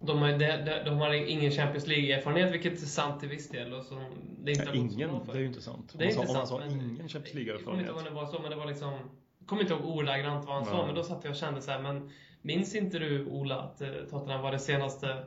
de 0.00 0.18
har, 0.18 0.28
de, 0.38 0.84
de, 0.84 0.98
har 0.98 1.12
ingen 1.12 1.50
Champions 1.50 1.86
League-erfarenhet, 1.86 2.52
vilket 2.52 2.82
är 2.82 2.86
sant 2.86 3.20
till 3.20 3.28
viss 3.28 3.48
del. 3.48 3.72
Och 3.72 3.84
som 3.84 4.04
det 4.44 4.50
inte 4.50 4.66
har 4.66 4.76
gått 4.76 4.92
så 4.92 4.96
ingen, 4.96 5.10
bra 5.10 5.24
för. 5.24 5.32
det 5.32 5.38
är 5.38 5.40
ju 5.40 5.46
inte 5.46 5.62
sant. 5.62 5.94
Det 5.98 6.04
är 6.04 6.08
inte 6.08 6.26
sant, 6.26 6.48
sa 6.48 6.58
men- 6.58 6.70
ingen 6.70 7.08
Champions 7.08 7.34
Jag 7.34 7.64
kommer 7.64 7.80
inte 7.80 7.90
ihåg 7.90 7.94
League-erfarenhet. 7.94 8.04
det 8.04 8.10
var 8.10 8.26
så, 8.26 8.38
men 8.38 8.50
det 8.50 8.56
var 8.56 8.66
liksom... 8.66 8.92
Jag 9.38 9.48
kommer 9.48 9.62
inte 9.62 9.74
ihåg 9.74 9.84
ordagrant 9.84 10.46
vad 10.46 10.54
han 10.54 10.64
sa, 10.64 10.86
men 10.86 10.94
då 10.94 11.02
satt 11.02 11.24
jag 11.24 11.30
och 11.30 11.36
kände 11.36 11.62
så 11.62 11.70
här, 11.70 11.82
men 11.82 12.10
minns 12.42 12.74
inte 12.74 12.98
du 12.98 13.26
Ola 13.26 13.56
att 13.60 13.80
eh, 13.80 13.88
Tottenham 14.10 14.42
var 14.42 14.52
det 14.52 14.58
senaste, 14.58 15.26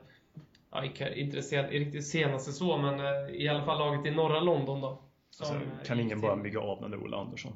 ja 0.70 0.84
inte 1.14 1.42
sen, 1.42 1.66
riktigt 1.66 2.06
senaste 2.06 2.52
så, 2.52 2.76
men 2.78 3.00
eh, 3.00 3.34
i 3.34 3.48
alla 3.48 3.64
fall 3.64 3.78
laget 3.78 4.06
i 4.12 4.16
norra 4.16 4.40
London 4.40 4.80
då. 4.80 5.02
Alltså, 5.40 5.60
kan 5.86 6.00
ingen 6.00 6.20
bara 6.20 6.36
bygga 6.36 6.60
av 6.60 6.80
den 6.80 6.90
där 6.90 6.98
Ola 7.02 7.16
Andersson? 7.16 7.52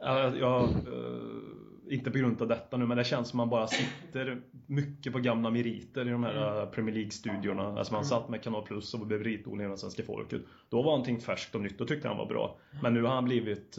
Jag, 0.00 0.38
jag, 0.38 0.62
eh, 0.62 1.94
inte 1.94 2.10
på 2.10 2.18
grund 2.18 2.42
av 2.42 2.48
detta 2.48 2.76
nu, 2.76 2.86
men 2.86 2.96
det 2.96 3.04
känns 3.04 3.28
som 3.28 3.36
man 3.36 3.48
bara 3.48 3.66
sitter 3.66 4.42
mycket 4.66 5.12
på 5.12 5.18
gamla 5.18 5.50
meriter 5.50 6.08
i 6.08 6.10
de 6.10 6.24
här 6.24 6.36
Mm. 6.52 6.58
eh, 6.58 6.66
Premier 6.70 6.94
League-studiorna. 6.94 7.78
Alltså 7.78 7.92
man 7.94 8.04
satt 8.04 8.28
med 8.28 8.42
Kanal 8.42 8.62
Plus 8.62 8.94
och 8.94 9.06
blev 9.06 9.18
meritordning 9.20 9.66
av 9.70 9.76
svenska 9.76 10.02
folket. 10.02 10.42
Då 10.68 10.76
var 10.76 10.90
någonting 10.92 11.20
färskt 11.20 11.54
och 11.54 11.60
nytt 11.60 11.80
och 11.80 11.88
tyckte 11.88 12.08
han 12.08 12.16
var 12.16 12.26
bra. 12.26 12.56
Men 12.82 12.94
nu 12.94 13.02
har 13.02 13.14
han 13.14 13.24
blivit 13.24 13.78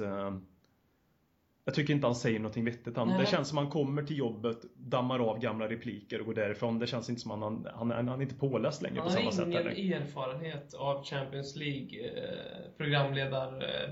jag 1.66 1.76
tycker 1.76 1.94
inte 1.94 2.08
han 2.08 2.16
säger 2.16 2.40
någonting 2.40 2.66
vettigt. 2.66 2.98
Han, 2.98 3.08
Nej. 3.08 3.18
det 3.20 3.26
känns 3.26 3.48
som 3.48 3.58
han 3.58 3.70
kommer 3.70 4.04
till 4.04 4.18
jobbet, 4.18 4.58
dammar 4.76 5.20
av 5.20 5.40
gamla 5.40 5.70
repliker 5.70 6.20
och 6.20 6.26
går 6.26 6.34
därifrån. 6.34 6.80
Det 6.80 6.88
känns 6.88 7.10
inte 7.10 7.22
som 7.22 7.32
han, 7.32 7.42
han, 7.42 7.92
han, 7.92 8.08
han 8.08 8.20
är 8.20 8.22
inte 8.22 8.36
påläst 8.36 8.82
längre 8.82 9.00
Han 9.00 9.04
på 9.06 9.12
samma 9.12 9.26
har 9.26 9.32
sätt. 9.32 9.48
ingen 9.48 9.58
Heller. 9.64 10.02
erfarenhet 10.02 10.74
av 10.74 11.04
Champions 11.06 11.56
League 11.56 12.00
eh, 12.00 12.78
programledar 12.78 13.64
eh. 13.64 13.90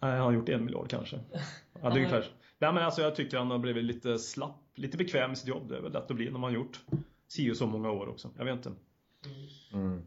Nej, 0.00 0.10
han 0.10 0.20
har 0.20 0.32
gjort 0.32 0.48
en 0.48 0.64
miljard 0.64 0.88
kanske. 0.90 1.20
Ja, 1.32 1.40
det 1.80 1.86
är 1.86 1.90
ungefär. 1.96 2.26
Nej, 2.58 2.72
men 2.72 2.82
alltså, 2.82 3.02
jag 3.02 3.14
tycker 3.14 3.38
han 3.38 3.50
har 3.50 3.58
blivit 3.58 3.84
lite 3.84 4.18
slapp, 4.18 4.60
lite 4.74 4.96
bekväm 4.96 5.32
i 5.32 5.36
sitt 5.36 5.48
jobb. 5.48 5.68
Det 5.68 5.76
är 5.76 5.80
väl 5.80 5.92
lätt 5.92 6.10
att 6.10 6.16
bli 6.16 6.24
när 6.24 6.32
man 6.38 6.42
har 6.42 6.50
gjort 6.50 6.80
si 7.28 7.50
och 7.50 7.56
så 7.56 7.66
många 7.66 7.90
år 7.90 8.08
också. 8.08 8.30
Jag 8.38 8.44
vet 8.44 8.54
inte. 8.54 8.72
Mm. 9.72 10.02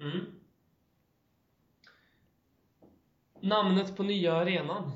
Mm. 0.00 0.24
Namnet 3.44 3.96
på 3.96 4.02
nya 4.02 4.34
arenan. 4.34 4.92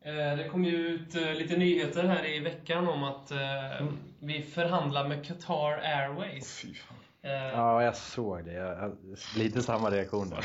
Eh, 0.00 0.36
Det 0.36 0.48
kom 0.50 0.64
ju 0.64 0.76
ut 0.76 1.14
eh, 1.14 1.34
lite 1.34 1.56
nyheter 1.56 2.04
här 2.04 2.26
i 2.26 2.40
veckan 2.40 2.88
om 2.88 3.04
att 3.04 3.30
eh, 3.30 3.86
vi 4.18 4.42
förhandlar 4.42 5.08
med 5.08 5.26
Qatar 5.26 5.78
Airways. 5.78 6.60
Fy 6.62 6.74
fan. 6.74 6.96
Eh, 7.22 7.30
Ja, 7.32 7.82
jag 7.82 7.96
såg 7.96 8.44
det. 8.44 8.52
Jag, 8.52 8.96
lite 9.36 9.62
samma 9.62 9.90
reaktion 9.90 10.30
där. 10.30 10.44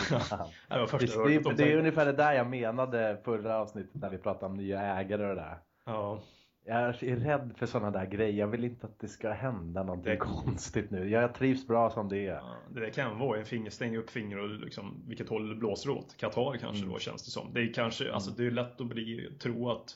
Det 1.49 1.53
Det, 1.53 1.71
är 1.73 1.77
ungefär 1.77 2.05
det 2.05 2.13
där 2.13 2.33
jag 2.33 2.47
menade 2.47 3.17
förra 3.25 3.57
avsnittet 3.57 4.01
när 4.01 4.09
vi 4.09 4.17
pratade 4.17 4.45
om 4.45 4.57
nya 4.57 4.81
ägare 4.81 5.23
och 5.23 5.35
det 5.35 5.41
där. 5.41 5.57
Ja, 5.85 6.19
Jag 6.65 6.79
är 6.81 6.93
rädd 7.15 7.53
för 7.57 7.65
sådana 7.65 7.91
där 7.91 8.05
grejer. 8.05 8.39
Jag 8.39 8.47
vill 8.47 8.63
inte 8.63 8.85
att 8.87 8.99
det 8.99 9.07
ska 9.07 9.31
hända 9.31 9.83
någonting 9.83 10.11
Det- 10.11 10.17
konstigt 10.17 10.91
nu. 10.91 11.09
Jag 11.09 11.35
trivs 11.35 11.67
bra 11.67 11.89
som 11.89 12.09
det 12.09 12.17
är. 12.27 12.33
ja, 12.35 12.55
det 12.73 12.79
där 12.79 12.89
kan 12.89 13.19
vara 13.19 13.39
en 13.39 13.45
finger, 13.45 13.69
stänga 13.69 13.97
upp 13.99 14.09
finger 14.09 14.39
och 14.39 14.49
liksom 14.49 15.03
vilket 15.07 15.29
håll 15.29 15.49
det 15.49 15.55
blåser 15.55 15.89
åt. 15.89 16.17
Qatar 16.17 16.57
kanske 16.57 16.85
då 16.85 16.99
känns 16.99 17.25
det 17.25 17.31
som. 17.31 17.53
Det 17.53 17.61
är 17.61 17.73
kanske, 17.73 18.13
alltså 18.13 18.31
det 18.31 18.45
är 18.47 18.51
lätt 18.51 18.81
att 18.81 18.87
bli, 18.87 19.37
tro 19.41 19.69
att 19.69 19.95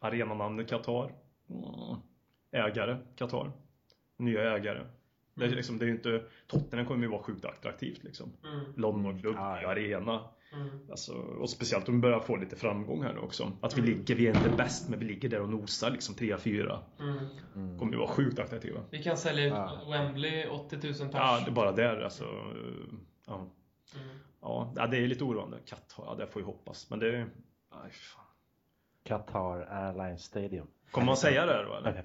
arenanamnet 0.00 0.68
Qatar, 0.68 1.12
mm, 1.50 2.00
ägare 2.52 2.96
Qatar, 3.16 3.50
nya 4.16 4.56
ägare. 4.56 4.80
Det 5.34 5.44
är, 5.44 5.48
liksom, 5.48 5.78
det 5.78 5.84
är 5.84 5.86
ju 5.86 5.92
inte, 5.94 6.22
Tottenham 6.46 6.86
kommer 6.86 7.02
ju 7.02 7.08
vara 7.10 7.22
sjukt 7.22 7.44
attraktivt 7.44 8.04
liksom. 8.04 8.32
mm, 8.44 8.64
Londonklubb, 8.76 9.34
Ja, 9.38 9.62
ja. 9.62 9.68
arena. 9.68 10.20
Mm. 10.52 10.68
Alltså, 10.90 11.12
och 11.12 11.50
speciellt 11.50 11.88
om 11.88 11.94
vi 11.94 12.00
börjar 12.00 12.20
få 12.20 12.36
lite 12.36 12.56
framgång 12.56 13.02
här 13.02 13.12
nu 13.12 13.18
också. 13.20 13.52
Att 13.60 13.76
vi 13.78 13.80
Mm. 13.80 13.94
ligger, 13.94 14.14
vi 14.14 14.26
är 14.26 14.36
inte 14.36 14.56
bäst, 14.56 14.88
men 14.88 14.98
vi 14.98 15.04
ligger 15.04 15.28
där 15.28 15.40
och 15.40 15.48
nosar 15.48 15.90
liksom 15.90 16.14
3-4. 16.14 16.78
Mm. 17.00 17.78
Kommer 17.78 17.92
ju 17.92 17.98
vara 17.98 18.08
sjukt 18.08 18.38
attraktiva. 18.38 18.80
Vi 18.90 19.02
kan 19.02 19.16
sälja 19.16 19.44
ut 19.46 19.52
Ja. 19.52 19.80
Wembley 19.90 20.46
80 20.46 20.76
000 20.76 20.92
pers. 20.94 21.08
Ja, 21.14 21.40
det 21.44 21.50
är 21.50 21.54
bara 21.54 21.72
där 21.72 22.00
alltså. 22.00 22.24
Ja, 23.26 23.46
Mm. 23.94 24.18
ja 24.76 24.86
det 24.90 24.96
är 24.96 25.06
lite 25.06 25.24
oroande. 25.24 25.58
Qatar, 25.66 26.04
ja 26.06 26.14
det 26.14 26.26
får 26.26 26.40
vi 26.40 26.46
hoppas. 26.46 26.90
Men 26.90 26.98
det... 26.98 27.12
Nej, 27.16 27.90
fan. 27.90 28.24
Qatar 29.04 29.60
Airlines 29.70 30.22
Stadium. 30.24 30.66
Kommer 30.90 31.06
man 31.06 31.16
säga 31.16 31.46
det 31.46 31.64
då 31.64 31.74
eller? 31.74 32.04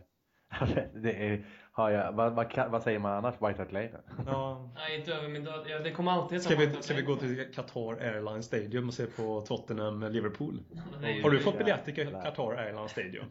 det 0.93 1.27
är, 1.27 1.45
har 1.71 1.89
jag, 1.89 2.11
vad, 2.11 2.33
vad, 2.33 2.69
vad 2.71 2.83
säger 2.83 2.99
man 2.99 3.11
annars? 3.11 3.35
White 3.35 3.61
Hart 3.61 3.71
Lane? 3.71 4.01
Ja. 4.25 4.71
Nej, 4.75 4.99
inte 4.99 5.13
över 5.13 5.29
min 5.29 5.43
död. 5.43 5.65
Ja, 5.67 5.79
det 5.79 5.91
kommer 5.91 6.11
alltid 6.11 6.41
Ska 6.41 6.55
vi, 6.55 6.73
ska 6.73 6.93
vi 6.93 7.01
gå 7.01 7.15
till 7.15 7.53
Qatar 7.53 7.93
Airlines 7.93 8.45
Stadium 8.45 8.87
och 8.87 8.93
se 8.93 9.05
på 9.05 9.41
Tottenham 9.41 10.11
Liverpool? 10.11 10.63
Nej, 11.01 11.21
Har 11.21 11.29
du 11.29 11.39
fått 11.39 11.57
biljett 11.57 11.85
till 11.85 11.95
Qatar 11.95 12.57
Airlines 12.57 12.91
Stadium? 12.91 13.25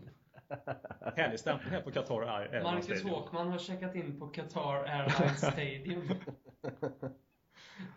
Härlig 1.16 1.40
stämpel 1.40 1.70
här 1.70 1.80
på 1.80 1.90
Qatar 1.90 2.22
Airlines 2.22 2.64
Marcus 2.64 2.84
Stadium. 2.84 3.10
Håkman 3.10 3.48
har 3.48 3.58
checkat 3.58 3.94
in 3.94 4.18
på 4.18 4.26
Qatar 4.26 4.84
Airlines 4.84 5.38
Stadium. 5.38 6.08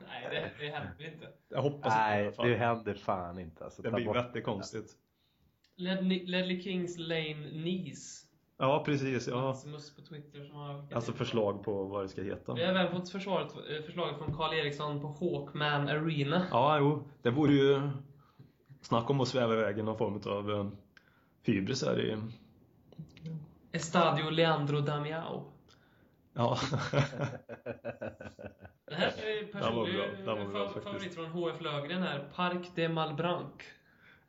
Nej, 0.07 0.27
Nej, 0.31 0.51
det, 0.59 0.65
det 0.65 0.69
händer 0.71 1.13
inte. 1.13 1.27
Jag 1.49 1.61
hoppas 1.61 1.85
inte 1.93 1.97
Nej, 1.97 2.21
alla 2.21 2.31
fall. 2.31 2.49
det 2.49 2.55
händer 2.55 2.93
fan 2.93 3.39
inte. 3.39 3.63
Alltså, 3.63 3.81
Det 3.81 3.91
blir 3.91 4.15
jättekonstigt. 4.15 4.91
Ledley 5.75 6.61
Kings 6.61 6.97
Lane 6.97 7.51
Nice. 7.51 8.24
Ja, 8.57 8.83
precis. 8.85 9.27
Ja. 9.27 9.41
Maximus 9.41 9.95
på 9.95 10.01
Twitter 10.01 10.45
som 10.45 10.55
har 10.55 10.85
Alltså 10.93 11.13
förslag 11.13 11.63
på 11.63 11.83
vad 11.83 12.03
det 12.03 12.09
ska 12.09 12.21
heta. 12.21 12.53
Vi 12.53 12.65
har 12.65 12.73
även 12.73 12.91
fått 12.91 13.09
försvaret, 13.09 13.55
eh, 13.55 13.85
förslaget 13.85 14.17
från 14.17 14.35
Karl 14.37 14.53
Eriksson 14.53 15.01
på 15.01 15.07
Hawkman 15.07 15.89
Arena. 15.89 16.45
Ja, 16.51 16.79
jo. 16.79 17.03
Det 17.21 17.29
vore 17.29 17.53
ju... 17.53 17.89
Snack 18.81 19.09
om 19.09 19.21
att 19.21 19.27
sväva 19.27 19.53
iväg 19.53 19.79
i 19.79 19.83
någon 19.83 19.97
form 19.97 20.21
av 20.25 20.75
hybris 21.43 21.83
här 21.83 21.99
i... 21.99 22.17
Estadio 23.71 24.29
Leandro 24.29 24.81
Damiao. 24.81 25.43
Ja. 26.33 26.57
Det 28.87 28.95
här 28.95 29.07
är 29.07 29.51
personlig 29.51 30.01
faktiskt. 30.73 30.83
favorit 30.83 31.15
från 31.15 31.25
HF 31.25 31.61
Lögren 31.61 32.01
här. 32.01 32.29
Parc 32.35 32.71
de 32.75 32.89
Malbranc. 32.89 33.51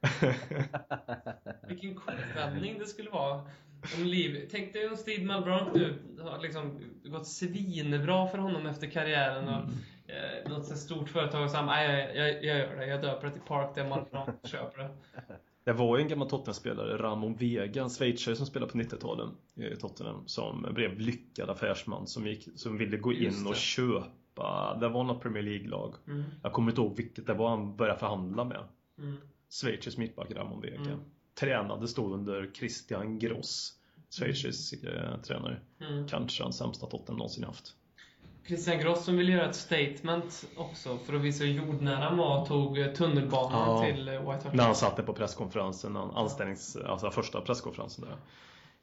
Vilken 1.69 1.95
cool 1.95 2.15
vändning 2.35 2.79
det 2.79 2.87
skulle 2.87 3.11
vara. 3.11 3.51
Liv. 3.99 4.49
Tänk 4.51 4.73
dig 4.73 4.89
om 4.89 4.97
Steve 4.97 5.25
Malbranc 5.25 5.75
nu 5.75 5.95
har 6.23 6.43
liksom 6.43 6.81
gått 7.05 7.27
svinbra 7.27 8.29
för 8.29 8.39
honom 8.39 8.67
efter 8.67 8.91
karriären. 8.91 9.49
Och, 9.49 9.71
eh, 10.11 10.51
något 10.51 10.79
stort 10.79 11.09
företag 11.09 11.51
som 11.51 11.67
nej, 11.67 12.17
jag, 12.17 12.27
jag, 12.27 12.45
jag 12.45 12.59
gör 12.59 12.77
det. 12.77 12.87
Jag 12.87 13.03
döper 13.03 13.27
det 13.27 13.33
till 13.33 13.43
Parc 13.43 13.75
de 13.75 13.89
Malbranc. 13.89 14.29
Köper 14.45 14.83
det. 14.83 14.91
Det 15.67 15.73
var 15.73 15.97
ju 15.97 16.03
en 16.03 16.09
gammal 16.09 16.29
Tottenham-spelare, 16.29 16.97
Ramon 16.97 17.37
Vega, 17.37 17.83
en 17.83 17.89
schweizare 17.89 18.37
som 18.37 18.47
spelade 18.47 18.73
på 18.73 18.79
90-talet 18.79 19.29
i 19.55 19.77
Tottenham, 19.77 20.23
som 20.27 20.67
blev 20.75 20.99
lyckad 20.99 21.51
affärsman 21.51 22.07
som, 22.07 22.27
gick, 22.27 22.49
som 22.57 22.79
ville 22.79 22.97
gå 22.97 23.13
in 23.13 23.47
och 23.47 23.57
köpa, 23.57 24.77
det 24.81 24.89
var 24.89 25.05
något 25.05 25.23
Premier 25.23 25.43
League-lag. 25.43 25.95
Mm. 26.07 26.25
Jag 26.43 26.53
kommer 26.53 26.71
inte 26.71 26.81
ihåg 26.81 26.97
vilket 26.97 27.27
det 27.27 27.35
var 27.35 27.49
han 27.49 27.77
började 27.77 27.99
förhandla 27.99 28.45
med. 28.45 28.65
Mm. 28.99 29.17
Schweizisk 29.51 29.99
mittback 29.99 30.31
Ramon 30.31 30.61
Vega. 30.61 30.77
Mm. 30.77 31.01
Tränade 31.39 31.89
stod 31.89 32.13
under 32.13 32.51
Christian 32.55 33.19
Gross, 33.19 33.73
schweizisk 34.11 34.85
eh, 34.85 35.21
tränare. 35.21 35.61
Mm. 35.81 36.09
Kanske 36.09 36.43
den 36.43 36.53
sämsta 36.53 36.87
Tottenham 36.87 37.19
någonsin 37.19 37.45
haft. 37.45 37.75
Christian 38.47 38.79
Gross 38.79 39.05
som 39.05 39.17
vill 39.17 39.29
göra 39.29 39.49
ett 39.49 39.57
statement 39.57 40.45
också 40.57 40.99
för 40.99 41.15
att 41.15 41.21
visa 41.21 41.45
hur 41.45 41.53
jordnära 41.53 41.97
han 42.05 42.17
var 42.19 42.47
tog 42.47 42.79
eh, 42.79 42.93
tunnelbanan 42.93 43.69
Ja. 43.69 43.93
till 43.93 44.09
eh, 44.09 44.15
White 44.15 44.45
Hart 44.45 44.55
När 44.55 44.65
han 44.65 44.75
satt 44.75 44.97
där 44.97 45.03
på 45.03 45.13
presskonferensen, 45.13 45.97
anställnings, 45.97 46.77
alltså 46.77 47.11
första 47.11 47.41
presskonferensen 47.41 48.05
där. 48.05 48.17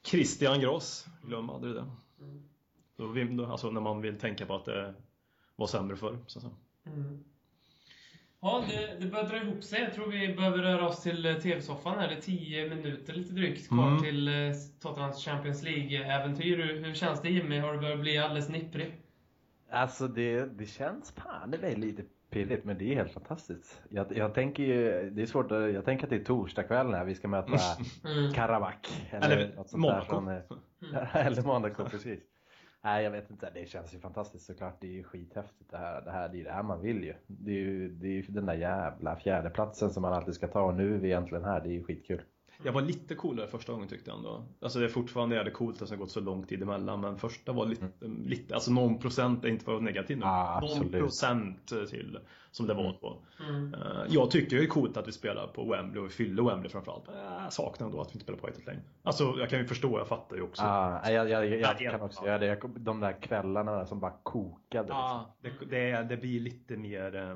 Christian 0.03 0.59
Gross, 0.59 1.05
glöm 1.21 1.49
aldrig 1.49 1.75
det. 1.75 1.85
Mm. 2.19 3.37
Då 3.37 3.45
alltså 3.45 3.71
när 3.71 3.81
man 3.81 4.01
vill 4.01 4.19
tänka 4.19 4.45
på 4.45 4.55
att 4.55 4.65
det 4.65 4.93
var 5.55 5.67
sämre 5.67 5.97
förr. 5.97 6.17
Så, 6.27 6.39
så. 6.39 6.49
Mm. 6.85 7.23
Ja, 8.43 8.63
det, 8.69 9.05
det 9.05 9.11
börjar 9.11 9.25
dra 9.27 9.37
ihop 9.37 9.63
sig. 9.63 9.81
Jag 9.81 9.93
tror 9.93 10.07
vi 10.11 10.33
behöver 10.33 10.57
röra 10.57 10.87
oss 10.87 11.01
till 11.03 11.25
eh, 11.25 11.33
TV-soffan 11.35 11.99
här. 11.99 12.07
Det 12.07 12.15
är 12.15 12.21
10 12.21 12.69
minuter 12.69 13.13
lite 13.13 13.33
drygt 13.33 13.67
kvar 13.69 13.87
Mm. 13.87 14.03
till 14.03 14.27
eh, 14.27 14.33
Tottenhams 14.81 15.25
Champions 15.25 15.63
League-äventyr. 15.63 16.57
Hur, 16.57 16.83
hur 16.85 16.93
känns 16.93 17.21
det 17.21 17.29
Jimmy? 17.29 17.59
Har 17.59 17.73
du 17.73 17.79
börjat 17.79 17.99
bli 17.99 18.17
alldeles 18.17 18.49
nipprig? 18.49 18.95
Alltså 19.71 20.07
det, 20.07 20.45
det 20.45 20.65
känns 20.65 21.11
fan 21.11 21.51
det 21.51 21.67
är 21.67 21.75
lite 21.75 22.03
pirrigt 22.29 22.65
men 22.65 22.77
det 22.77 22.91
är 22.91 22.95
helt 22.95 23.11
fantastiskt. 23.11 23.81
Jag, 23.89 24.17
jag 24.17 24.33
tänker 24.33 24.63
ju, 24.63 25.09
det 25.09 25.21
är 25.21 25.25
svårt 25.25 25.51
att, 25.51 25.73
jag 25.73 25.85
tänker 25.85 26.03
att 26.03 26.09
det 26.09 26.15
är 26.15 26.23
torsdag 26.23 26.63
kväll 26.63 26.87
när 26.87 27.05
vi 27.05 27.15
ska 27.15 27.27
möta 27.27 27.51
Mm. 28.09 28.33
Karabak. 28.33 28.87
Eller 29.11 29.55
något 29.55 29.69
sånt 29.69 29.81
Monaco. 29.81 30.19
Där 30.21 30.43
från, 30.49 30.93
eh, 30.95 31.15
eller 31.27 31.41
Monaco, 31.41 31.85
precis. 31.85 32.19
Nej 32.85 33.03
jag 33.03 33.11
vet 33.11 33.31
inte, 33.31 33.49
det 33.53 33.69
känns 33.69 33.93
ju 33.93 33.99
fantastiskt 33.99 34.45
såklart. 34.45 34.81
Det 34.81 34.87
är 34.87 34.91
ju 34.91 35.03
skithäftigt 35.03 35.71
det 35.71 35.77
här. 35.77 36.01
Det, 36.01 36.11
här, 36.11 36.29
det 36.29 36.39
är 36.39 36.43
det 36.43 36.51
här 36.51 36.63
man 36.63 36.81
vill 36.81 37.03
ju. 37.03 37.13
Det 37.27 37.51
är 37.51 37.55
ju, 37.55 37.89
det 37.89 38.07
är 38.07 38.11
ju 38.11 38.21
den 38.21 38.45
där 38.45 38.53
jävla 38.53 39.15
fjärdeplatsen 39.15 39.89
som 39.89 40.01
man 40.01 40.13
alltid 40.13 40.33
ska 40.33 40.47
ta 40.47 40.61
och 40.61 40.73
nu 40.73 40.95
är 40.95 40.97
vi 40.97 41.07
egentligen 41.07 41.43
här. 41.43 41.61
Det 41.61 41.69
är 41.69 41.73
ju 41.73 41.83
skitkul. 41.83 42.21
Jag 42.63 42.73
var 42.73 42.81
lite 42.81 43.15
coolare 43.15 43.47
första 43.47 43.71
gången 43.73 43.87
tyckte 43.87 44.09
jag 44.09 44.17
ändå. 44.17 44.43
Alltså 44.61 44.79
det 44.79 44.85
är 44.85 44.89
fortfarande 44.89 45.35
jävligt 45.35 45.53
coolt 45.53 45.81
att 45.81 45.87
det 45.89 45.95
har 45.95 45.99
gått 45.99 46.11
så 46.11 46.19
lång 46.19 46.43
tid 46.45 46.61
emellan 46.63 47.01
men 47.01 47.17
första 47.17 47.51
var 47.51 47.65
lite, 47.65 47.87
lite 48.25 48.53
alltså 48.53 48.71
någon 48.71 48.99
procent 48.99 49.45
är 49.45 49.49
inte 49.49 49.65
för 49.65 49.71
att 49.71 49.75
vara 49.75 49.85
negativ 49.85 50.17
nu. 50.17 50.25
Ah, 50.25 50.59
någon 50.59 50.69
absolut. 50.69 50.91
procent 50.91 51.67
till 51.67 52.19
som 52.51 52.67
det 52.67 52.73
var 52.73 52.97
då. 53.01 53.21
Mm. 53.49 53.73
Eh, 53.73 53.79
Jag 54.09 54.31
tycker 54.31 54.57
det 54.57 54.63
är 54.63 54.67
coolt 54.67 54.97
att 54.97 55.07
vi 55.07 55.11
spelar 55.11 55.47
på 55.47 55.65
Wembley 55.71 55.99
och 55.99 56.05
vi 56.05 56.09
fyller 56.09 56.43
Wembley 56.43 56.69
framförallt. 56.71 57.07
Men 57.07 57.17
Jag 57.43 57.53
saknar 57.53 57.87
ändå 57.87 58.01
att 58.01 58.07
vi 58.07 58.13
inte 58.13 58.23
spelar 58.23 58.39
på 58.39 58.47
White 58.47 58.59
Hart 58.59 58.67
Lane. 58.67 58.79
Alltså 59.03 59.35
jag 59.39 59.49
kan 59.49 59.59
ju 59.59 59.65
förstå, 59.65 59.97
jag 59.97 60.07
fattar 60.07 60.35
ju 60.35 60.41
också. 60.41 60.63
Ah, 60.63 61.09
jag, 61.11 61.29
jag, 61.29 61.45
jag, 61.45 61.59
jag 61.59 61.81
Ja, 61.81 61.91
kan 61.91 62.01
också 62.01 62.25
göra 62.25 62.37
det. 62.37 62.59
De 62.75 62.99
där 62.99 63.21
kvällarna 63.21 63.71
där 63.75 63.85
som 63.85 63.99
bara 63.99 64.13
kokade. 64.23 64.83
liksom. 64.83 64.97
Ja, 64.97 65.35
det, 65.41 65.51
det, 65.69 66.03
det 66.09 66.17
blir 66.17 66.39
lite 66.39 66.77
mer 66.77 67.15
eh, 67.15 67.35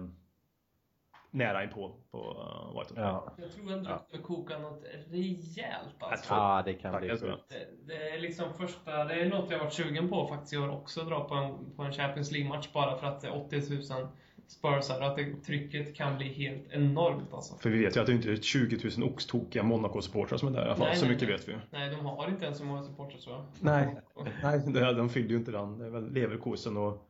nära 1.32 1.64
inpå 1.64 1.96
på 2.12 2.18
uh, 2.18 2.80
White 2.80 2.80
Hart 2.80 2.92
Lane. 2.96 3.08
Ja, 3.08 3.34
Jag 3.38 3.52
tror 3.52 3.72
ändå 3.72 3.90
Ja. 3.90 3.96
att 3.96 4.10
det 4.12 4.18
kokar 4.18 4.60
något 4.60 4.84
rejält 5.12 5.96
Jag 6.00 6.12
alltså. 6.12 6.28
tror- 6.28 6.38
ah, 6.42 6.62
det 6.64 6.74
kan 6.74 6.92
Tack, 6.92 7.02
bli 7.02 7.10
jag 7.10 7.20
tror. 7.20 7.30
Det, 7.50 7.68
det 7.94 8.10
är 8.10 8.20
liksom 8.20 8.54
första, 8.54 9.04
det 9.06 9.14
är 9.14 9.30
något 9.30 9.52
jag 9.52 9.60
varit 9.60 9.74
sugen 9.74 10.10
på 10.10 10.28
faktiskt 10.28 10.54
i 10.54 10.58
år 10.58 10.70
också, 10.70 11.02
att 11.02 11.08
dra 11.08 11.24
på 11.24 11.36
en, 11.36 11.76
på 11.76 11.84
en 11.84 11.92
Champions 11.94 12.32
League-match 12.32 12.70
bara 12.74 12.98
för 12.98 13.08
att 13.08 13.22
det 13.22 13.28
är 13.28 13.36
80 13.46 13.94
000 13.94 14.08
Spursar 14.50 15.00
och 15.02 15.08
att 15.08 15.16
det, 15.16 15.36
trycket 15.46 15.96
kan 15.96 16.18
bli 16.18 16.34
helt 16.34 16.72
enormt 16.72 17.34
alltså. 17.34 17.58
För 17.58 17.70
vi 17.70 17.84
vet 17.84 17.96
ju 17.96 18.00
att 18.02 18.08
det 18.08 18.14
inte 18.14 18.32
är 18.32 18.36
20 18.36 18.90
000 18.98 19.10
oxtokiga 19.10 19.64
Monaco-supportrar 19.64 20.38
som 20.38 20.48
är 20.48 20.52
där 20.52 20.62
i 20.62 20.66
alla 20.66 20.76
fall. 20.76 20.88
Nej, 20.88 20.96
så 20.96 21.06
nej, 21.06 21.14
mycket 21.14 21.28
nej. 21.28 21.38
vet 21.38 21.48
vi. 21.48 21.56
Nej, 21.72 21.90
de 21.90 22.06
har 22.06 22.28
inte 22.28 22.46
ens 22.46 22.58
så 22.58 22.66
många 22.66 22.84
supportrar 22.84 23.18
så. 23.20 23.46
Nej, 23.60 23.96
nej 24.44 24.62
det, 24.68 24.94
de 24.94 25.10
fyller 25.10 25.30
ju 25.30 25.36
inte 25.36 25.52
den. 25.52 25.78
Det 25.80 25.86
är 25.86 25.90
väl 25.90 26.14
Leverkusen 26.14 26.78
och 26.78 27.08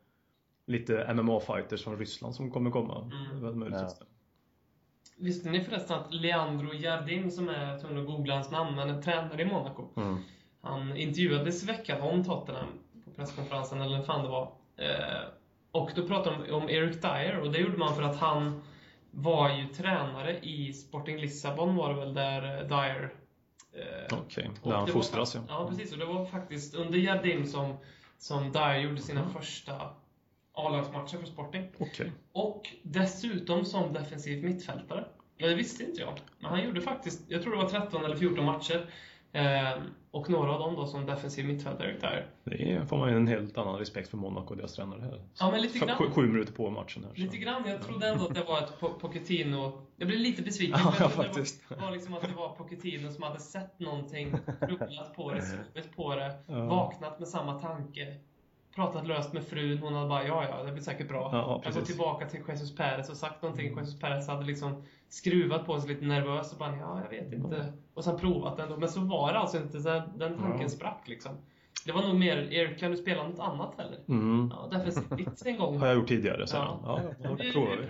lite 0.68 1.14
MMA-fighters 1.14 1.84
från 1.84 1.98
Ryssland 2.00 2.36
som 2.36 2.52
kommer 2.52 2.72
komma. 2.72 3.02
Mm. 3.02 3.72
Ja. 3.74 3.80
det. 3.80 4.06
Visste 5.18 5.50
ni 5.50 5.64
förresten 5.64 6.00
att 6.00 6.14
Leandro 6.14 6.74
Jardin, 6.74 7.32
som 7.32 7.50
är, 7.50 7.72
jag 7.72 7.82
tvungen 7.82 8.00
att 8.00 8.08
googla 8.08 8.34
hans 8.34 8.52
namn, 8.52 8.76
men 8.76 8.90
är 8.90 9.02
tränare 9.02 9.42
i 9.42 9.46
Monaco. 9.46 9.88
Mm. 9.96 10.18
Han 10.62 10.98
intervjuades 10.98 11.64
i 11.64 11.66
veckan 11.66 12.02
om 12.02 12.24
Tottenham 12.24 12.68
på 13.06 13.12
presskonferensen, 13.12 13.82
eller 13.82 13.98
vad 13.98 14.06
fan 14.06 14.24
det 14.24 14.30
var. 14.30 14.52
Eh, 14.78 15.30
och 15.72 15.92
då 15.96 16.08
pratade 16.08 16.38
de 16.48 16.52
om 16.54 16.70
Eric 16.70 17.02
Dyer, 17.02 17.40
och 17.40 17.52
det 17.52 17.60
gjorde 17.60 17.78
man 17.78 17.96
för 17.96 18.04
att 18.04 18.18
han 18.20 18.62
var 19.12 19.50
ju 19.50 19.68
tränare 19.68 20.40
i 20.40 20.74
Sporting 20.74 21.18
Lissabon, 21.18 21.76
var 21.76 21.94
det 21.94 22.00
väl, 22.00 22.14
där 22.14 22.62
eh, 22.62 22.68
Dyer 22.68 23.14
eh, 23.74 24.18
Okej, 24.20 24.50
och 24.62 24.70
där 24.70 24.78
han 24.78 24.88
fostras 24.88 25.36
ja. 25.36 25.42
Ja, 25.48 25.68
precis. 25.70 25.94
Och 25.94 26.00
det 26.00 26.06
var 26.06 26.26
faktiskt 26.26 26.76
under 26.76 26.98
Jardin 27.00 27.48
som, 27.48 27.78
som 28.18 28.52
Dyer 28.52 28.80
gjorde 28.80 29.02
sina 29.02 29.22
Mhm. 29.22 29.34
första 29.34 29.74
A-lagsmatcher 30.58 31.18
för 31.18 31.26
Sporting. 31.28 31.68
Okej. 31.80 32.12
Och 32.32 32.62
dessutom 32.84 33.66
som 33.66 33.94
defensiv 33.94 34.44
mittfältare. 34.44 35.06
Ja, 35.38 35.48
det 35.48 35.56
visste 35.56 35.84
inte 35.84 36.02
jag. 36.02 36.14
Men 36.40 36.50
han 36.52 36.64
gjorde 36.66 36.82
faktiskt, 36.82 37.22
jag 37.28 37.42
tror 37.44 37.52
det 37.56 37.64
var 37.64 37.70
13 37.70 38.06
eller 38.06 38.16
14 38.16 38.46
matcher. 38.46 38.90
Eh, 39.32 39.82
och 40.12 40.30
några 40.30 40.52
av 40.54 40.60
dem 40.60 40.76
då 40.76 40.88
som 40.88 41.06
defensiv 41.06 41.46
mittfältare 41.48 41.92
Dyer. 41.92 42.28
Det 42.44 42.72
är, 42.72 42.86
får 42.86 42.98
man 42.98 43.10
ju 43.10 43.16
en 43.16 43.28
helt 43.28 43.58
annan 43.58 43.80
respekt 43.80 44.10
för 44.10 44.18
Monaco 44.18 44.50
och 44.50 44.58
deras 44.58 44.74
tränare 44.74 45.02
här. 45.02 45.22
Ja, 45.40 45.52
men 45.52 45.62
lite 45.62 45.80
grann. 45.80 45.98
sju, 45.98 46.06
sju 46.12 46.22
minuter 46.28 46.54
på 46.54 46.70
matchen 46.70 47.04
här. 47.04 47.12
så. 47.16 47.22
Lite 47.22 47.38
grann. 47.38 47.64
Jag 47.68 47.82
trodde 47.82 48.08
ändå 48.08 48.26
att 48.28 48.36
det 48.36 48.44
var 48.44 48.58
ett 48.62 48.80
Po- 48.80 49.00
Pochettino... 49.00 49.82
Jag 49.98 50.08
blev 50.08 50.20
lite 50.20 50.42
besviken. 50.42 50.80
Ja, 50.84 50.94
ja, 51.00 51.04
var- 51.04 51.24
faktiskt. 51.24 51.70
Det 51.70 51.76
var 51.76 51.92
liksom 51.92 52.14
att 52.14 52.22
det 52.22 52.34
var 52.36 52.50
Pochettino 52.50 53.12
som 53.12 53.24
hade 53.24 53.40
sett 53.40 53.80
någonting, 53.80 54.32
grubblat 54.68 55.14
på 55.16 55.32
det, 55.34 55.42
sovit 55.42 55.96
på 55.96 56.16
det, 56.16 56.34
Ja. 56.48 56.66
vaknat 56.66 57.20
med 57.20 57.28
samma 57.28 57.60
tanke. 57.60 58.16
Pratat 58.78 59.08
löst 59.08 59.34
med 59.34 59.44
frun, 59.44 59.78
hon 59.78 59.94
hade 59.94 60.10
bara 60.10 60.28
ja, 60.28 60.46
ja, 60.50 60.64
det 60.64 60.72
blir 60.72 60.84
säkert 60.84 61.08
bra. 61.08 61.30
Ja, 61.32 61.38
ja, 61.38 61.62
jag 61.64 61.64
precis. 61.64 61.88
tillbaka 61.88 62.30
till 62.30 62.40
Jesus 62.48 62.76
Perez 62.76 63.10
och 63.10 63.18
sagt 63.18 63.42
någonting. 63.42 63.78
Jesus 63.78 64.00
Perez 64.00 64.28
hade 64.28 64.46
liksom 64.46 64.84
skruvat 65.10 65.66
på 65.66 65.80
sig 65.80 65.90
lite 65.90 66.06
nervös 66.06 66.52
och 66.54 66.60
bara 66.60 66.78
ja, 66.78 67.02
jag 67.04 67.10
vet 67.10 67.34
inte. 67.34 67.74
Och 67.94 68.04
sen 68.04 68.18
provat 68.20 68.60
ändå. 68.60 68.78
Men 68.78 68.90
så 68.90 69.00
var 69.00 69.34
det 69.34 69.40
alltså 69.40 69.58
inte. 69.58 69.80
Så 69.80 69.90
den 70.16 70.38
tanken 70.38 70.62
Ja. 70.62 70.70
sprack 70.70 71.08
liksom. 71.08 71.32
Det 71.86 71.92
var 71.92 72.02
nog 72.08 72.16
mer, 72.20 72.38
Erik, 72.38 72.80
kan 72.80 72.92
du 72.92 72.98
spela 72.98 73.28
något 73.28 73.40
annat 73.40 73.80
eller? 73.80 73.98
Mm. 74.08 74.52
Ja, 74.56 74.78
defensivt 74.78 75.46
en 75.46 75.58
gång. 75.58 75.78
Har 75.80 75.88
jag 75.88 75.96
gjort 75.96 76.08
tidigare, 76.08 76.48
så 76.48 76.56
Ja. 76.58 76.82
ja. 76.84 77.02
ja, 77.24 77.30
då 77.30 77.36
provar 77.52 77.78
vi 77.78 77.86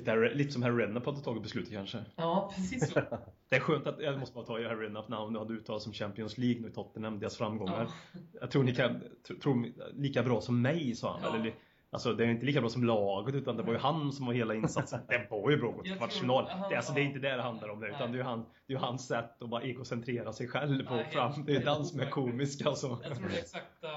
det. 0.00 0.34
Lite, 0.34 0.52
som 0.52 0.62
Harry 0.62 0.82
Redknapp 0.82 1.06
hade 1.06 1.20
tagit 1.20 1.42
beslutet 1.42 1.72
kanske. 1.72 1.98
Ja, 2.16 2.52
precis 2.56 2.90
så. 2.92 3.00
Det 3.48 3.56
är 3.56 3.60
skönt 3.60 3.86
att, 3.86 4.00
jag 4.02 4.18
måste 4.18 4.34
bara 4.34 4.44
ta 4.44 4.52
Harry 4.52 4.84
Redknapp 4.84 5.08
när 5.08 5.16
han 5.16 5.36
hade 5.36 5.54
uttalat 5.54 5.82
som 5.82 5.92
Champions 5.92 6.38
League 6.38 6.62
nu 6.62 6.70
Tottenham, 6.70 7.18
deras 7.20 7.36
framgångar. 7.36 7.86
Ja. 8.12 8.20
Jag 8.40 8.50
tror 8.50 8.62
ni 8.62 8.74
kan, 8.74 9.02
tr- 9.28 9.40
tror 9.40 9.66
lika 9.92 10.22
bra 10.22 10.40
som 10.40 10.62
mig, 10.62 10.94
sa 10.94 11.18
han. 11.22 11.34
Eller, 11.40 11.54
alltså 11.94 12.12
det 12.12 12.24
är 12.24 12.28
inte 12.28 12.46
lika 12.46 12.60
bra 12.60 12.70
som 12.70 12.84
laget, 12.84 13.34
utan 13.34 13.56
det 13.56 13.62
var 13.62 13.72
ju 13.72 13.78
han 13.78 14.12
som 14.12 14.26
var 14.26 14.32
hela 14.32 14.54
insatsen. 14.54 15.00
Det 15.08 15.26
var 15.30 15.50
ju 15.50 15.56
bra 15.56 15.68
att 15.70 15.76
gå 15.76 15.82
till 15.82 15.96
kvartsfinal. 15.96 16.44
Det, 16.44 16.74
är 16.74 16.76
alltså, 16.76 16.92
det 16.92 17.00
är 17.00 17.04
inte 17.04 17.18
det 17.18 17.36
det 17.36 17.42
handlar 17.42 17.68
om, 17.68 17.80
det, 17.80 17.88
utan 17.88 18.12
det 18.12 18.16
är 18.16 18.18
ju 18.18 18.24
han, 18.24 18.38
det 18.66 18.72
är 18.72 18.76
ju 18.76 18.78
hans 18.78 19.06
sätt 19.06 19.42
att 19.42 19.50
bara 19.50 19.62
egocentrera 19.62 20.32
sig 20.32 20.48
själv 20.48 20.86
på 20.86 21.02
fram. 21.12 21.44
Det 21.44 21.52
är 21.52 21.54
helt 21.54 21.64
den 21.64 21.84
som 21.84 22.00
är 22.00 22.10
komisk 22.10 22.66
alltså. 22.66 22.98
Jag 23.02 23.16
tror 23.16 23.28
det 23.28 23.38
exakta 23.38 23.88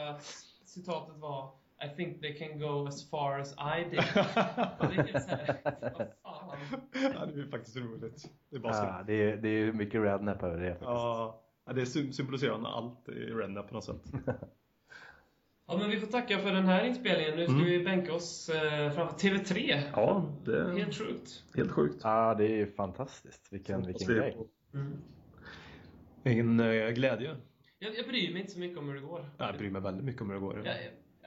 citatet 0.66 1.16
var 1.18 1.50
I 1.86 1.96
think 1.96 2.22
they 2.22 2.34
can 2.38 2.60
go 2.60 2.88
as 2.88 3.10
far 3.10 3.40
as 3.40 3.54
I 3.54 3.84
did. 3.90 4.00
Det 4.16 4.24
är 4.84 5.92
vad 5.94 6.08
fan. 6.24 6.58
Ja, 6.94 7.26
det 7.26 7.34
är 7.34 7.38
ju 7.38 7.50
faktiskt 7.50 7.78
roligt. 7.78 8.30
Det 8.50 8.56
är 8.56 8.60
bara 8.60 8.74
Ja, 8.74 9.04
det, 9.08 9.14
är, 9.14 9.38
det 9.38 9.50
är 9.50 9.72
mycket 9.72 10.02
rednap 10.02 10.44
över 10.44 10.58
det 10.62 10.70
faktiskt. 10.70 10.86
Ja, 10.90 11.44
det 11.66 11.86
sym- 11.86 12.12
symboliserar 12.12 12.66
allt 12.66 13.10
i 13.10 13.12
Redknapp 13.12 13.68
på 13.68 13.74
något 13.74 13.84
sätt. 13.84 14.02
Ja, 15.68 15.78
men 15.78 15.90
vi 15.90 16.00
får 16.00 16.08
tacka 16.08 16.40
för 16.40 16.52
den 16.52 16.66
här 16.66 16.84
inspelningen. 16.86 17.36
Nu 17.36 17.44
ska 17.44 17.54
Mm. 17.54 17.66
vi 17.66 17.84
bänka 17.84 18.14
oss 18.14 18.50
eh, 18.50 18.92
framför 18.92 19.18
TV3. 19.18 19.82
Ja, 19.94 20.34
det 20.46 20.58
är 20.60 20.78
Helt 20.78 20.96
sjukt. 20.96 21.44
helt 21.56 21.72
sjukt. 21.72 22.00
Ja, 22.04 22.36
det 22.38 22.62
är 22.62 22.66
fantastiskt. 22.66 23.54
Vilken, 23.54 23.86
vilken 23.88 24.08
grej. 24.08 24.38
Mm. 24.74 24.94
En 26.24 26.60
eh, 26.60 26.90
glädje. 26.90 27.36
Jag, 27.80 27.96
jag 27.98 28.08
bryr 28.08 28.32
mig 28.34 28.42
inte 28.42 28.54
så 28.54 28.60
mycket 28.60 28.78
om 28.78 28.88
hur 28.88 28.96
det 28.96 29.02
går. 29.02 29.30
Jag 29.38 29.58
bryr 29.58 29.70
mig 29.70 29.82
väldigt 29.82 30.04
mycket 30.06 30.22
om 30.22 30.28
hur 30.30 30.36
det 30.36 30.42
går. 30.42 30.58
Jag, 30.58 30.66
jag 30.66 30.74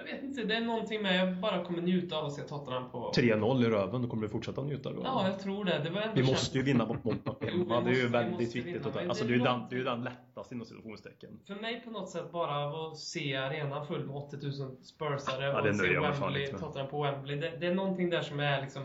vet 0.05 0.23
inte, 0.23 0.45
det 0.45 0.55
är 0.55 0.61
någonting 0.61 1.03
med 1.03 1.21
jag 1.21 1.37
bara 1.37 1.65
kommer 1.65 1.83
njuta 1.83 2.17
av 2.17 2.25
att 2.27 2.33
se 2.33 2.43
Tottenham 2.43 2.91
på... 2.91 3.13
3-0 3.17 3.65
i 3.67 3.69
röven, 3.69 4.03
då 4.03 4.09
kommer 4.09 4.23
du 4.23 4.29
fortsätta 4.29 4.63
njuta 4.63 4.93
då? 4.93 5.01
Ja, 5.05 5.29
jag 5.29 5.39
tror 5.41 5.65
det. 5.65 5.79
Det 5.79 5.91
var 5.91 6.11
Vi 6.15 6.23
måste 6.23 6.59
ju 6.59 6.65
vinna 6.65 6.87
mot 6.87 7.05
vi 7.05 7.37
hemma. 7.41 7.81
Det 7.81 7.91
är 7.91 7.95
ju 7.95 8.03
vi 8.03 8.09
väldigt 8.09 8.57
viktigt. 8.57 8.87
vinna, 8.87 9.09
Alltså, 9.09 9.25
det 9.25 9.31
det 9.31 9.35
är 9.35 9.39
ju 9.39 9.45
den, 9.45 9.61
det 9.71 9.75
är 9.75 9.79
ju 9.79 9.85
den 9.85 10.05
lättaste 10.05 10.55
inom 10.55 10.67
citationstecken. 10.67 11.41
För 11.47 11.55
mig 11.55 11.81
på 11.85 11.91
något 11.91 12.11
sätt 12.11 12.33
bara 12.33 12.67
av 12.67 12.75
att 12.75 12.99
se 12.99 13.37
arenan 13.37 13.87
full 13.87 14.07
med 14.07 14.17
80 14.17 14.37
000 14.43 14.53
Spursare 14.83 15.45
Ja, 15.47 15.61
det 15.61 15.71
och 15.71 15.77
se 15.77 15.87
jag 15.87 16.03
Wembley, 16.03 16.53
med. 16.53 16.61
Tottenham 16.61 16.91
på 16.91 17.03
Wembley. 17.03 17.37
Det, 17.37 17.57
det 17.61 17.67
är 17.67 17.75
någonting 17.75 18.11
där 18.11 18.23
som 18.23 18.41
är 18.41 18.61
liksom 18.61 18.83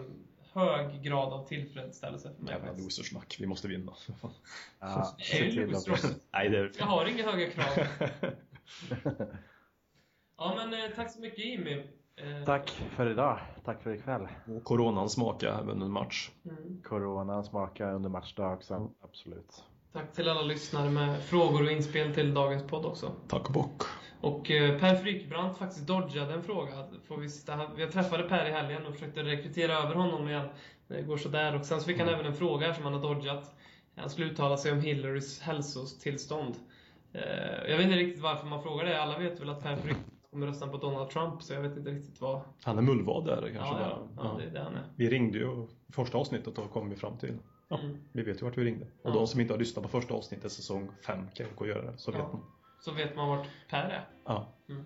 hög 0.54 1.02
grad 1.02 1.34
av 1.34 1.48
tillfredsställelse 1.48 2.34
för 2.38 2.44
mig. 2.44 2.54
Jävla 2.54 2.72
losersnack, 2.84 3.38
vi 3.40 3.46
måste 3.48 3.68
vinna. 3.68 3.94
Ja, 4.80 5.16
Det 5.32 5.40
är 5.40 5.52
ju. 5.52 5.68
Nej, 6.34 6.50
det 6.50 6.58
är... 6.58 6.72
Jag 6.80 6.86
har 6.86 7.06
inga 7.06 7.32
höga 7.32 7.50
krav. 7.50 7.88
Ja, 10.38 10.54
men 10.58 10.74
eh, 10.74 10.96
tack 10.96 11.12
så 11.12 11.22
mycket 11.22 11.46
Jimmy. 11.46 11.74
Eh, 12.18 12.46
Tack 12.46 12.70
för 12.70 13.12
idag. 13.12 13.40
Tack 13.66 13.84
för 13.84 13.94
ikväll. 13.94 14.28
Och 14.48 14.64
coronan 14.64 15.10
smakar 15.10 15.48
även 15.48 15.82
en 15.82 15.92
match. 15.92 16.30
Mm. 16.46 16.82
Coronan 16.84 17.44
smakar 17.44 17.94
under 17.94 18.10
matchdag 18.10 18.54
också. 18.54 18.92
Absolut. 19.04 19.64
Tack 19.94 20.14
till 20.14 20.30
alla 20.30 20.42
lyssnare 20.42 20.90
med 20.90 21.24
frågor 21.24 21.64
och 21.64 21.72
inspel 21.72 22.14
till 22.14 22.34
dagens 22.34 22.64
podd 22.64 22.86
också. 22.86 23.12
Tack 23.28 23.48
och 23.48 23.54
bock. 23.54 23.82
Och 24.22 24.52
eh, 24.52 24.80
Per 24.80 24.96
Frykbrant 24.96 25.58
faktiskt 25.58 25.88
dodgade 25.88 26.34
en 26.34 26.44
fråga. 26.44 26.72
Får 27.08 27.18
vi, 27.18 27.30
sitta, 27.30 27.70
jag 27.78 27.92
träffade 27.92 28.24
Per 28.24 28.46
i 28.46 28.52
helgen 28.52 28.86
och 28.86 28.94
försökte 28.94 29.24
rekrytera 29.24 29.74
över 29.74 29.96
honom 29.96 30.28
igen. 30.30 30.48
Det 30.88 31.02
går 31.02 31.18
sådär. 31.18 31.56
Och 31.56 31.66
sen 31.66 31.80
så 31.80 31.86
fick 31.86 32.00
han 32.00 32.10
även 32.10 32.26
en 32.26 32.36
fråga 32.36 32.74
som 32.74 32.84
han 32.84 32.94
har 32.94 33.02
dodgat. 33.02 33.56
Han 33.96 34.10
skulle 34.10 34.28
uttala 34.32 34.58
sig 34.58 34.72
om 34.72 34.80
Hillarys 34.80 35.42
hälsotillstånd. 35.42 36.56
Jag 37.68 37.78
vet 37.78 37.86
inte 37.86 37.96
riktigt 37.96 38.24
varför 38.24 38.48
man 38.48 38.64
frågar 38.64 38.86
det. 38.86 39.02
Alla 39.02 39.18
vet 39.20 39.42
väl 39.42 39.50
att 39.50 39.64
Per 39.64 39.76
Frykbrant 39.76 40.15
kommer 40.36 40.48
rösta 40.48 40.68
på 40.68 40.78
Donald 40.78 41.10
Trump, 41.10 41.42
så 41.44 41.54
jag 41.54 41.62
vet 41.62 41.78
inte 41.78 41.90
riktigt 41.92 42.22
vad... 42.22 42.42
Han 42.64 42.78
är 42.78 42.82
mullvad 42.82 43.26
där 43.26 43.36
kanske 43.42 43.58
Ja, 43.58 43.72
bara. 43.74 43.90
ja, 43.90 44.08
ja, 44.18 44.36
det 44.40 44.44
är 44.46 44.50
det 44.54 44.60
han 44.60 44.76
är. 44.76 44.84
Vi 44.96 45.10
ringde 45.10 45.38
ju 45.38 45.68
första 45.90 46.18
avsnittet 46.18 46.58
och 46.58 46.72
kom 46.72 46.90
vi 46.90 46.96
fram 46.96 47.18
till. 47.18 47.38
Ja, 47.68 47.80
Mm. 47.80 47.98
Vi 48.12 48.24
vet 48.24 48.42
ju 48.42 48.46
vart 48.46 48.58
vi 48.58 48.64
ringde. 48.64 48.86
Och 48.86 49.10
Ja. 49.10 49.14
de 49.14 49.28
som 49.28 49.40
inte 49.42 49.54
har 49.54 49.60
lyssnat 49.60 49.84
på 49.84 49.90
första 49.90 50.14
avsnittet 50.14 50.52
säsong 50.52 50.90
5 51.06 51.28
kan 51.36 51.46
gå 51.56 51.62
och 51.64 51.68
göra 51.68 51.92
det. 51.92 51.98
Så 51.98 52.12
vet 52.12 52.22
man. 52.22 52.42
Så 52.80 52.92
vet 52.92 53.16
man 53.16 53.30
vart 53.30 53.48
Per 53.70 53.78
är. 53.90 54.08
Ja. 54.26 54.48
Mm. 54.70 54.84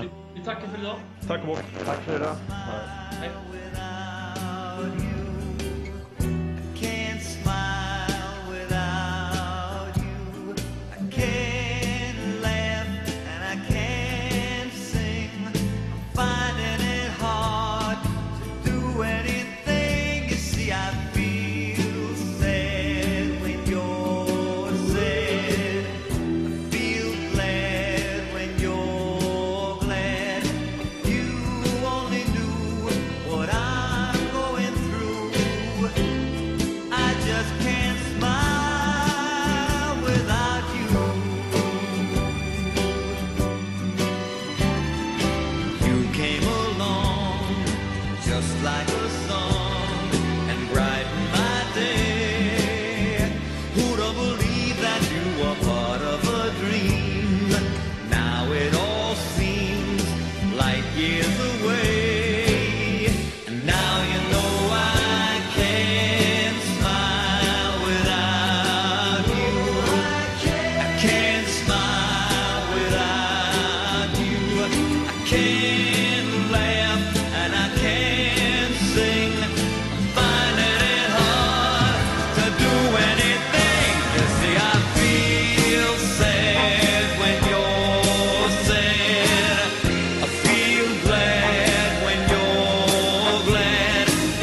Vi, 0.00 0.08
vi 0.34 0.44
tackar 0.44 0.68
för 0.68 0.80
idag. 0.80 0.96
Tack 1.28 1.40
och 1.40 1.46
bock. 1.46 1.62
Tack 1.84 1.98
för 1.98 2.16
idag. 2.16 2.34
Hej. 2.48 3.30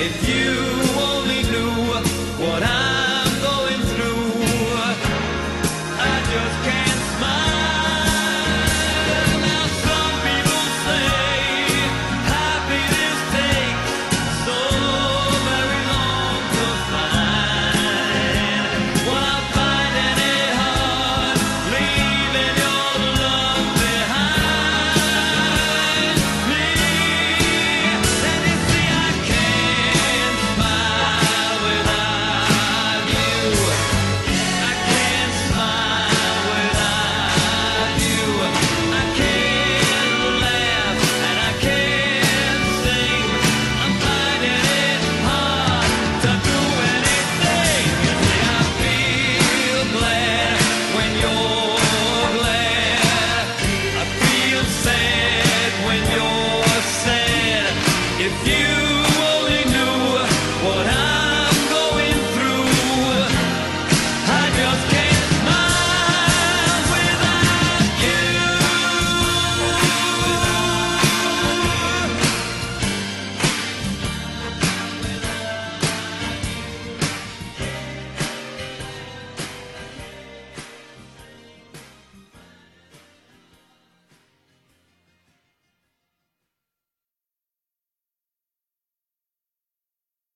with 0.08 0.30
you. 0.30 0.37